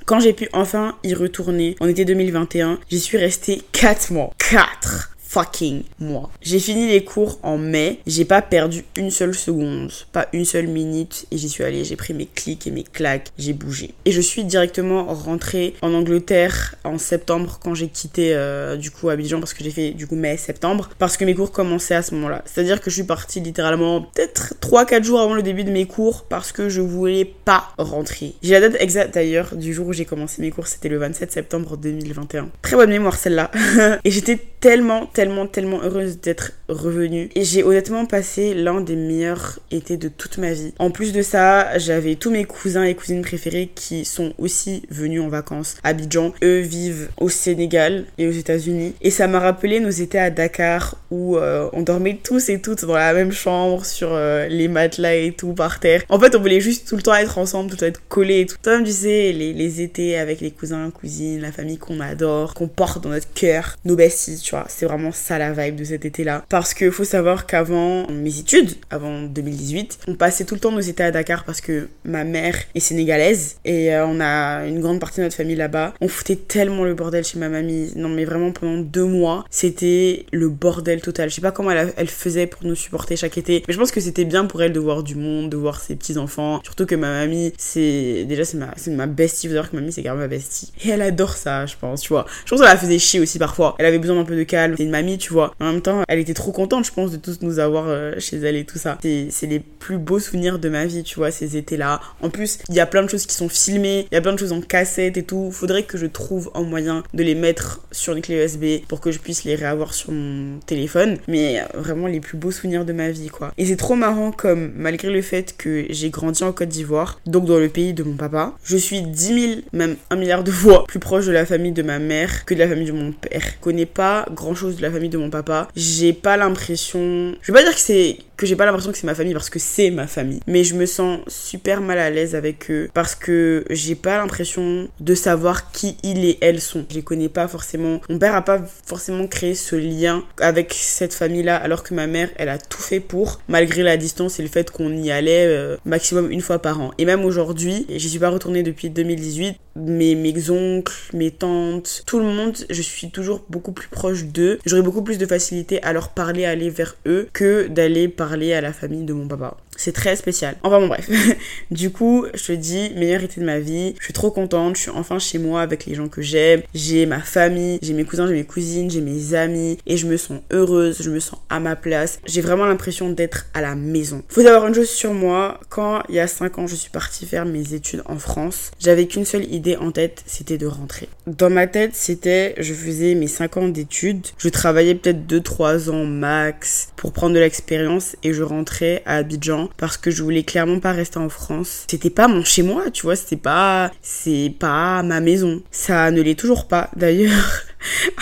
Quand 0.05 0.21
j'ai 0.21 0.33
pu 0.33 0.49
enfin 0.53 0.97
y 1.05 1.15
retourner 1.15 1.77
en 1.81 1.89
été 1.89 2.05
2021, 2.05 2.79
j'y 2.91 3.01
suis 3.01 3.19
restée 3.19 3.63
4 3.73 4.13
mois. 4.13 4.31
4 4.39 5.12
fucking 5.33 5.83
moi. 5.99 6.31
J'ai 6.43 6.59
fini 6.59 6.89
les 6.89 7.05
cours 7.05 7.39
en 7.43 7.57
mai, 7.57 8.01
j'ai 8.07 8.27
pas 8.27 8.43
perdu 8.43 8.85
une 8.97 9.11
seule 9.11 9.35
seconde, 9.35 9.91
pas 10.13 10.29
une 10.35 10.45
seule 10.45 10.67
minute 10.67 11.27
et 11.31 11.39
j'y 11.39 11.49
suis 11.49 11.65
allée, 11.65 11.85
j'ai 11.85 11.97
pris 11.97 12.13
mes 12.13 12.27
clics 12.27 12.67
et 12.67 12.71
mes 12.71 12.83
claques, 12.83 13.29
j'ai 13.39 13.55
bougé. 13.55 13.95
Et 14.05 14.13
je 14.13 14.21
suis 14.21 14.45
directement 14.45 15.05
rentrée 15.05 15.75
en 15.81 15.95
Angleterre 15.95 16.75
en 16.85 16.99
septembre 16.99 17.59
quand 17.63 17.75
j'ai 17.75 17.89
quitté 17.89 18.35
euh, 18.35 18.77
du 18.77 18.91
coup 18.91 19.09
Abidjan 19.09 19.41
parce 19.41 19.55
que 19.55 19.65
j'ai 19.65 19.71
fait 19.71 19.93
du 19.93 20.07
coup 20.07 20.17
mai-septembre 20.17 20.91
parce 20.99 21.17
que 21.17 21.25
mes 21.25 21.35
cours 21.35 21.51
commençaient 21.51 21.95
à 21.95 22.03
ce 22.03 22.15
moment-là. 22.15 22.43
C'est-à-dire 22.45 22.83
que 22.83 22.91
je 22.91 22.97
suis 22.97 23.05
partie 23.05 23.41
littéralement 23.41 24.03
peut-être 24.03 24.55
3-4 24.61 25.03
jours 25.03 25.21
avant 25.21 25.35
le 25.35 25.43
début 25.43 25.65
de 25.65 25.71
mes 25.71 25.87
cours 25.87 26.25
parce 26.25 26.53
que 26.53 26.69
je 26.69 26.83
voulais 26.83 27.25
pas 27.25 27.73
rentrer. 27.79 28.35
J'ai 28.43 28.53
la 28.53 28.69
date 28.69 28.77
exacte 28.81 29.15
d'ailleurs 29.15 29.57
du 29.57 29.73
jour 29.73 29.87
où 29.87 29.93
j'ai 29.95 30.05
commencé 30.05 30.43
mes 30.43 30.51
cours, 30.51 30.67
c'était 30.67 30.91
le 30.91 30.99
27 30.99 31.33
septembre 31.33 31.79
2021. 31.79 32.51
Très 32.61 32.77
bonne 32.77 32.91
mémoire 32.91 33.17
celle-là. 33.17 33.51
et 34.05 34.11
j'étais 34.11 34.39
tellement, 34.63 35.07
tellement 35.07 35.49
tellement, 35.49 35.83
heureuse 35.83 36.21
d'être 36.21 36.53
revenue. 36.69 37.29
Et 37.35 37.45
j'ai 37.45 37.65
honnêtement 37.65 38.07
passé 38.07 38.55
l'un 38.55 38.81
des 38.81 38.95
meilleurs 38.95 39.59
étés 39.73 39.97
de 39.97 40.09
toute 40.09 40.39
ma 40.39 40.53
vie. 40.53 40.73
En 40.79 40.91
plus 40.91 41.13
de 41.13 41.21
ça, 41.21 41.77
j'avais 41.79 42.15
tous 42.15 42.31
mes 42.31 42.45
cousins 42.45 42.85
et 42.85 42.95
cousines 42.95 43.23
préférés 43.23 43.71
qui 43.75 44.05
sont 44.05 44.33
aussi 44.39 44.85
venus 44.89 45.21
en 45.21 45.29
vacances 45.29 45.77
à 45.83 45.89
Abidjan. 45.89 46.33
Eux 46.45 46.61
vivent 46.61 47.09
au 47.19 47.29
Sénégal 47.29 48.05
et 48.19 48.29
aux 48.29 48.33
États-Unis. 48.33 48.95
Et 49.03 49.11
ça 49.11 49.27
m'a 49.27 49.41
rappelé 49.41 49.81
nos 49.81 49.91
étés 49.91 50.19
à 50.21 50.31
Dakar 50.31 50.97
où 51.11 51.37
euh, 51.37 51.69
on 51.73 51.83
dormait 51.83 52.21
tous 52.23 52.49
et 52.49 52.61
toutes 52.61 52.85
dans 52.85 52.95
la 52.95 53.13
même 53.13 53.33
chambre 53.33 53.85
sur 53.85 54.13
euh, 54.13 54.47
les 54.47 54.69
matelas 54.69 55.17
et 55.17 55.33
tout 55.33 55.55
par 55.55 55.81
terre. 55.81 56.03
En 56.09 56.21
fait, 56.21 56.37
on 56.37 56.41
voulait 56.41 56.61
juste 56.61 56.87
tout 56.89 56.97
le 56.97 57.03
temps 57.03 57.15
être 57.17 57.37
ensemble, 57.37 57.69
tout 57.69 57.75
le 57.77 57.81
temps 57.81 57.87
être 57.87 58.09
collés 58.09 58.41
et 58.41 58.47
tout. 58.47 58.57
Toi-même, 58.63 58.85
tu 58.85 58.93
sais, 58.93 59.33
les, 59.33 59.53
les 59.53 59.81
étés 59.83 60.17
avec 60.17 60.41
les 60.41 60.53
cousins, 60.53 60.91
cousines, 60.91 61.41
la 61.41 61.51
famille 61.51 61.79
qu'on 61.79 61.99
adore, 61.99 62.55
qu'on 62.55 62.69
porte 62.69 63.03
dans 63.03 63.11
notre 63.11 63.33
cœur, 63.35 63.77
nos 63.85 63.97
besties, 63.97 64.39
C'est 64.69 64.87
vraiment 64.87 65.13
ça 65.13 65.39
la 65.39 65.53
vibe 65.53 65.77
de 65.77 65.85
cet 65.85 66.05
été-là. 66.05 66.45
Parce 66.49 66.75
que 66.75 66.91
faut 66.91 67.05
savoir 67.05 67.47
qu'avant 67.47 68.07
mes 68.09 68.39
études, 68.39 68.73
avant 68.91 69.23
2018, 69.23 70.01
on 70.09 70.15
passait 70.15 70.45
tout 70.45 70.55
le 70.55 70.61
temps 70.61 70.73
nos 70.73 70.81
étés 70.81 71.03
à 71.03 71.11
Dakar 71.11 71.45
parce 71.45 71.61
que 71.61 71.89
ma 72.05 72.25
mère 72.25 72.57
est 72.75 72.81
sénégalaise 72.81 73.57
et 73.65 73.95
euh, 73.95 74.07
on 74.07 74.21
a 74.21 74.67
une 74.67 74.81
grande 74.81 75.01
partie 75.01 75.19
de 75.19 75.25
notre 75.25 75.37
famille 75.37 75.57
là-bas. 75.57 75.95
On 76.01 76.09
foutait 76.09 76.37
tellement 76.37 76.85
le 76.85 76.95
bordel 76.95 77.25
chez 77.25 77.39
ma 77.39 77.49
mamie. 77.49 77.93
Non 77.97 78.09
mais 78.09 78.25
vraiment 78.25 78.53
pendant 78.53 78.79
deux 78.79 79.05
mois, 79.05 79.45
c'était 79.51 80.27
le 80.33 80.49
bordel 80.49 81.01
total. 81.01 81.31
Je 81.31 81.37
sais 81.37 81.41
pas 81.41 81.53
comment 81.53 81.71
elle, 81.71 82.09
faisait 82.09 82.47
pour 82.47 82.65
nous 82.65 82.75
supporter 82.75 83.17
chaque 83.17 83.39
été, 83.39 83.63
mais 83.67 83.75
je 83.75 83.79
pense 83.79 83.91
que 83.91 84.01
c'était 84.01 84.25
bien 84.25 84.45
pour 84.45 84.63
elle 84.63 84.73
de 84.73 84.81
voir 84.81 85.03
du 85.03 85.15
monde, 85.15 85.51
de 85.51 85.57
voir 85.57 85.81
ses 85.81 85.97
petits 85.97 86.19
enfants. 86.19 86.61
Surtout 86.63 86.87
que 86.87 86.95
ma 86.95 87.11
mamie, 87.11 87.53
c'est 87.57 88.25
déjà 88.25 88.45
c'est 88.45 88.59
ma, 88.59 88.75
ma 88.89 89.07
bestie. 89.07 89.49
Vous 89.49 89.55
que 89.55 89.75
ma 89.75 89.81
mamie 89.81 89.93
c'est 89.93 90.03
carrément 90.03 90.23
ma 90.23 90.29
bestie 90.29 90.73
et 90.85 90.91
elle 90.91 91.03
adore 91.03 91.37
ça, 91.37 91.67
je 91.67 91.75
pense. 91.81 92.03
Tu 92.03 92.09
vois. 92.09 92.27
Je 92.45 92.51
pense 92.51 92.61
qu'elle 92.61 92.69
la 92.69 92.77
faisait 92.77 92.99
chier 92.99 93.21
aussi 93.21 93.39
parfois. 93.39 93.75
Elle 93.79 93.87
avait 93.87 93.99
besoin 93.99 94.17
d'un 94.17 94.25
peu 94.25 94.37
de 94.37 94.42
calme. 94.45 94.75
C'est 94.77 94.85
une 94.85 94.91
mamie 94.91 95.19
tu 95.19 95.33
vois. 95.33 95.55
En 95.61 95.73
même 95.73 95.83
temps, 95.83 96.03
elle 96.09 96.19
était 96.19 96.35
trop 96.35 96.53
contente, 96.53 96.85
je 96.85 96.93
pense, 96.93 97.11
de 97.11 97.17
tous 97.17 97.39
nous 97.43 97.59
avoir 97.59 97.85
euh, 97.89 98.15
chez 98.19 98.39
elle 98.39 98.57
et 98.57 98.65
tout 98.65 98.79
ça. 98.79 98.99
C'est 99.03 99.47
les 99.47 99.61
plus 99.61 99.99
beaux 99.99 100.19
souvenirs 100.19 100.59
de 100.59 100.69
ma 100.69 100.87
vie, 100.87 101.03
tu 101.03 101.17
vois, 101.17 101.31
ces 101.31 101.57
étés-là. 101.57 102.01
En 102.21 102.31
plus, 102.31 102.59
il 102.69 102.75
y 102.75 102.81
a 102.81 102.87
plein 102.87 103.03
de 103.03 103.09
choses 103.09 103.27
qui 103.27 103.35
sont 103.35 103.49
filmées, 103.49 104.07
il 104.11 104.15
y 104.15 104.19
a 104.19 104.21
plein 104.21 104.33
de 104.33 104.39
choses 104.39 104.53
en 104.53 104.61
cassette 104.61 105.17
et 105.17 105.23
tout. 105.23 105.51
Faudrait 105.53 105.85
que 105.85 105.99
je 105.99 106.07
trouve 106.07 106.51
un 106.55 106.63
moyen 106.63 107.03
de 107.15 107.23
les 107.23 107.35
mettre 107.35 107.81
sur 107.91 108.15
une 108.15 108.23
clé 108.23 108.45
USB 108.45 108.87
pour 108.89 109.01
que 109.01 109.11
je 109.11 109.19
puisse 109.19 109.45
les 109.45 109.55
réavoir 109.55 109.95
sur 109.95 110.13
mon 110.13 110.59
téléphone. 110.61 111.19
Mais 111.29 111.61
euh, 111.61 111.65
vraiment 111.75 112.07
les 112.07 112.21
plus 112.21 112.37
beaux 112.37 112.51
souvenirs 112.51 112.85
de 112.85 112.93
ma 112.93 113.11
vie, 113.11 113.29
quoi. 113.29 113.53
Et 113.59 113.67
c'est 113.67 113.77
trop 113.77 113.95
marrant 113.95 114.33
comme, 114.33 114.73
malgré 114.77 115.11
le 115.11 115.23
fait 115.23 115.57
que 115.57 115.87
j'ai 115.91 116.11
grandi 116.11 116.43
en 116.45 116.53
Côte 116.53 116.69
d'Ivoire, 116.69 117.21
donc 117.27 117.45
dans 117.47 117.59
le 117.59 117.69
pays 117.69 117.93
de 117.93 118.03
mon 118.03 118.15
papa, 118.15 118.55
je 118.65 118.77
suis 118.77 119.03
10 119.03 119.41
000, 119.41 119.61
même 119.73 119.97
un 120.11 120.17
milliard 120.17 120.45
de 120.45 120.51
fois 120.51 120.85
plus 120.87 121.01
proche 121.01 121.27
de 121.27 121.33
la 121.33 121.47
famille 121.47 121.73
de 121.73 121.83
ma 121.83 121.99
mère 121.99 122.45
que 122.45 122.55
de 122.55 122.59
la 122.59 122.69
famille 122.69 122.87
de 122.87 122.93
mon 122.93 123.13
père. 123.13 123.43
Je 123.43 123.61
connais 123.61 123.87
pas 123.87 124.27
grand 124.33 124.55
chose 124.55 124.77
de 124.77 124.83
la 124.83 124.91
famille 124.91 125.09
de 125.09 125.19
mon 125.19 125.31
papa, 125.31 125.69
j'ai 125.77 126.13
pas 126.13 126.37
l'impression. 126.37 127.35
Je 127.41 127.53
vais 127.53 127.59
pas 127.59 127.65
dire 127.65 127.75
que 127.75 127.81
c'est 127.81 128.19
que 128.43 128.49
j'ai 128.49 128.57
pas 128.57 128.67
l'impression 128.67 128.91
que 128.91 128.99
c'est 128.99 129.07
ma 129.07 129.15
famille 129.15 129.35
parce 129.35 129.51
que 129.51 129.61
c'est 129.61 129.93
ma 129.93 130.09
famille. 130.09 130.41
Mais 130.49 130.65
je 130.65 130.75
me 130.75 130.85
sens 130.85 131.21
super 131.29 131.81
mal 131.81 132.01
à 132.01 132.11
l'aise 132.11 132.35
avec 132.35 132.73
eux 132.73 132.91
parce 132.93 133.15
que 133.15 133.65
j'ai 133.71 133.95
pas 133.95 134.19
l'impression 134.19 134.89
de 134.99 135.15
savoir 135.15 135.71
qui 135.71 135.97
ils 136.03 136.25
et 136.25 136.39
elles 136.41 136.61
sont. 136.61 136.85
Je 136.91 136.97
les 136.97 137.03
connais 137.03 137.29
pas 137.29 137.47
forcément. 137.47 138.01
Mon 138.09 138.19
père 138.19 138.35
a 138.35 138.43
pas 138.43 138.61
forcément 138.85 139.29
créé 139.29 139.55
ce 139.55 139.77
lien 139.77 140.25
avec 140.41 140.75
cette 140.75 141.15
famille-là 141.15 141.57
alors 141.57 141.85
que 141.85 141.95
ma 141.95 142.09
mère, 142.09 142.31
elle 142.35 142.49
a 142.49 142.59
tout 142.59 142.83
fait 142.83 142.99
pour, 142.99 143.41
malgré 143.47 143.85
la 143.85 143.97
distance 143.97 144.41
et 144.41 144.43
le 144.43 144.49
fait 144.49 144.73
qu'on 144.73 144.93
y 144.93 145.13
allait 145.13 145.47
euh, 145.47 145.77
maximum 145.85 146.33
une 146.33 146.41
fois 146.41 146.59
par 146.59 146.81
an. 146.81 146.91
Et 146.99 147.05
même 147.05 147.25
aujourd'hui, 147.25 147.87
j'y 147.91 148.09
suis 148.11 148.19
pas 148.19 148.31
retournée 148.31 148.65
depuis 148.65 148.91
2018, 148.91 149.57
mais 149.77 150.15
mes 150.15 150.51
oncles, 150.51 150.95
mes 151.13 151.31
tantes, 151.31 152.03
tout 152.07 152.19
le 152.19 152.25
monde, 152.25 152.57
je 152.69 152.83
suis 152.83 153.11
toujours 153.11 153.45
beaucoup 153.49 153.73
plus 153.73 153.89
proche 153.89 154.25
d'eux. 154.25 154.59
J'aurais 154.67 154.83
beaucoup 154.83 155.03
plus 155.03 155.19
de 155.19 155.27
facilité 155.27 155.83
à 155.83 155.93
leur 155.93 156.09
parler, 156.09 156.45
à 156.45 156.51
aller 156.51 156.71
vers 156.71 156.97
eux 157.07 157.29
que 157.33 157.69
d'aller 157.69 158.09
parler 158.33 158.55
à 158.55 158.63
la 158.63 158.73
famille 158.73 159.05
de 159.05 159.13
mon 159.13 159.29
papa. 159.29 159.59
C'est 159.77 159.93
très 159.93 160.17
spécial. 160.17 160.57
Enfin 160.63 160.79
bon 160.81 160.89
bref. 160.89 161.09
du 161.71 161.91
coup, 161.91 162.27
je 162.35 162.45
te 162.45 162.53
dis, 162.53 162.93
meilleure 162.95 163.23
été 163.23 163.41
de 163.41 163.47
ma 163.47 163.59
vie. 163.59 163.95
Je 163.99 164.05
suis 164.05 164.13
trop 164.13 164.31
contente. 164.31 164.77
Je 164.77 164.83
suis 164.83 164.91
enfin 164.91 165.19
chez 165.19 165.39
moi 165.39 165.63
avec 165.63 165.87
les 165.87 165.95
gens 165.95 166.09
que 166.09 166.23
j'aime. 166.23 166.63
J'ai 166.75 167.07
ma 167.07 167.21
famille, 167.21 167.79
j'ai 167.83 167.95
mes 167.95 168.05
cousins, 168.05 168.27
j'ai 168.27 168.35
mes 168.35 168.45
cousines, 168.45 168.91
j'ai 168.91 169.01
mes 169.01 169.35
amis. 169.35 169.79
Et 169.87 169.97
je 169.97 170.07
me 170.07 170.17
sens 170.17 170.41
heureuse, 170.51 171.03
je 171.03 171.11
me 171.11 171.21
sens 171.21 171.41
à 171.49 171.59
ma 171.59 171.75
place. 171.75 172.21
J'ai 172.27 172.41
vraiment 172.41 172.67
l'impression 172.67 173.11
d'être 173.11 173.47
à 173.55 173.61
la 173.61 173.75
maison. 173.75 174.23
Faut 174.29 174.43
savoir 174.43 174.67
une 174.67 174.75
chose 174.75 174.91
sur 174.91 175.15
moi. 175.15 175.61
Quand 175.69 176.03
il 176.09 176.17
y 176.17 176.21
a 176.21 176.27
5 176.27 176.59
ans, 176.59 176.67
je 176.67 176.77
suis 176.77 176.91
partie 176.91 177.27
faire 177.27 177.45
mes 177.45 177.75
études 177.75 178.03
en 178.07 178.19
France, 178.19 178.71
j'avais 178.79 179.07
qu'une 179.07 179.25
seule 179.25 179.53
idée 179.53 179.77
en 179.77 179.91
tête, 179.91 180.23
c'était 180.27 180.59
de 180.59 180.67
rentrer. 180.67 181.09
Dans 181.27 181.51
ma 181.51 181.67
tête, 181.67 181.93
c'était, 181.95 182.55
je 182.59 182.75
faisais 182.75 183.15
mes 183.15 183.27
5 183.27 183.57
ans 183.57 183.69
d'études. 183.69 184.27
Je 184.39 184.49
travaillais 184.49 184.95
peut-être 184.95 185.27
2-3 185.27 185.91
ans 185.91 186.05
max 186.05 186.89
pour 186.97 187.13
prendre 187.13 187.35
de 187.35 187.41
l'expérience 187.41 188.17
et 188.23 188.33
je 188.33 188.43
rentrais 188.43 189.03
à 189.07 189.17
Abidjan 189.17 189.71
parce 189.77 189.97
que 189.97 190.11
je 190.11 190.23
voulais 190.23 190.43
clairement 190.43 190.81
pas 190.81 190.93
rester 190.93 191.19
en 191.19 191.29
France. 191.29 191.85
C'était 191.91 192.11
pas 192.11 192.29
mon 192.29 192.45
chez 192.45 192.63
moi, 192.63 192.91
tu 192.91 193.03
vois, 193.03 193.17
c'était 193.17 193.37
pas 193.37 193.91
c'est 194.01 194.55
pas 194.59 195.03
ma 195.03 195.21
maison. 195.21 195.63
Ça 195.71 196.11
ne 196.11 196.21
l'est 196.21 196.39
toujours 196.39 196.69
pas 196.69 196.91
d'ailleurs. 196.97 197.63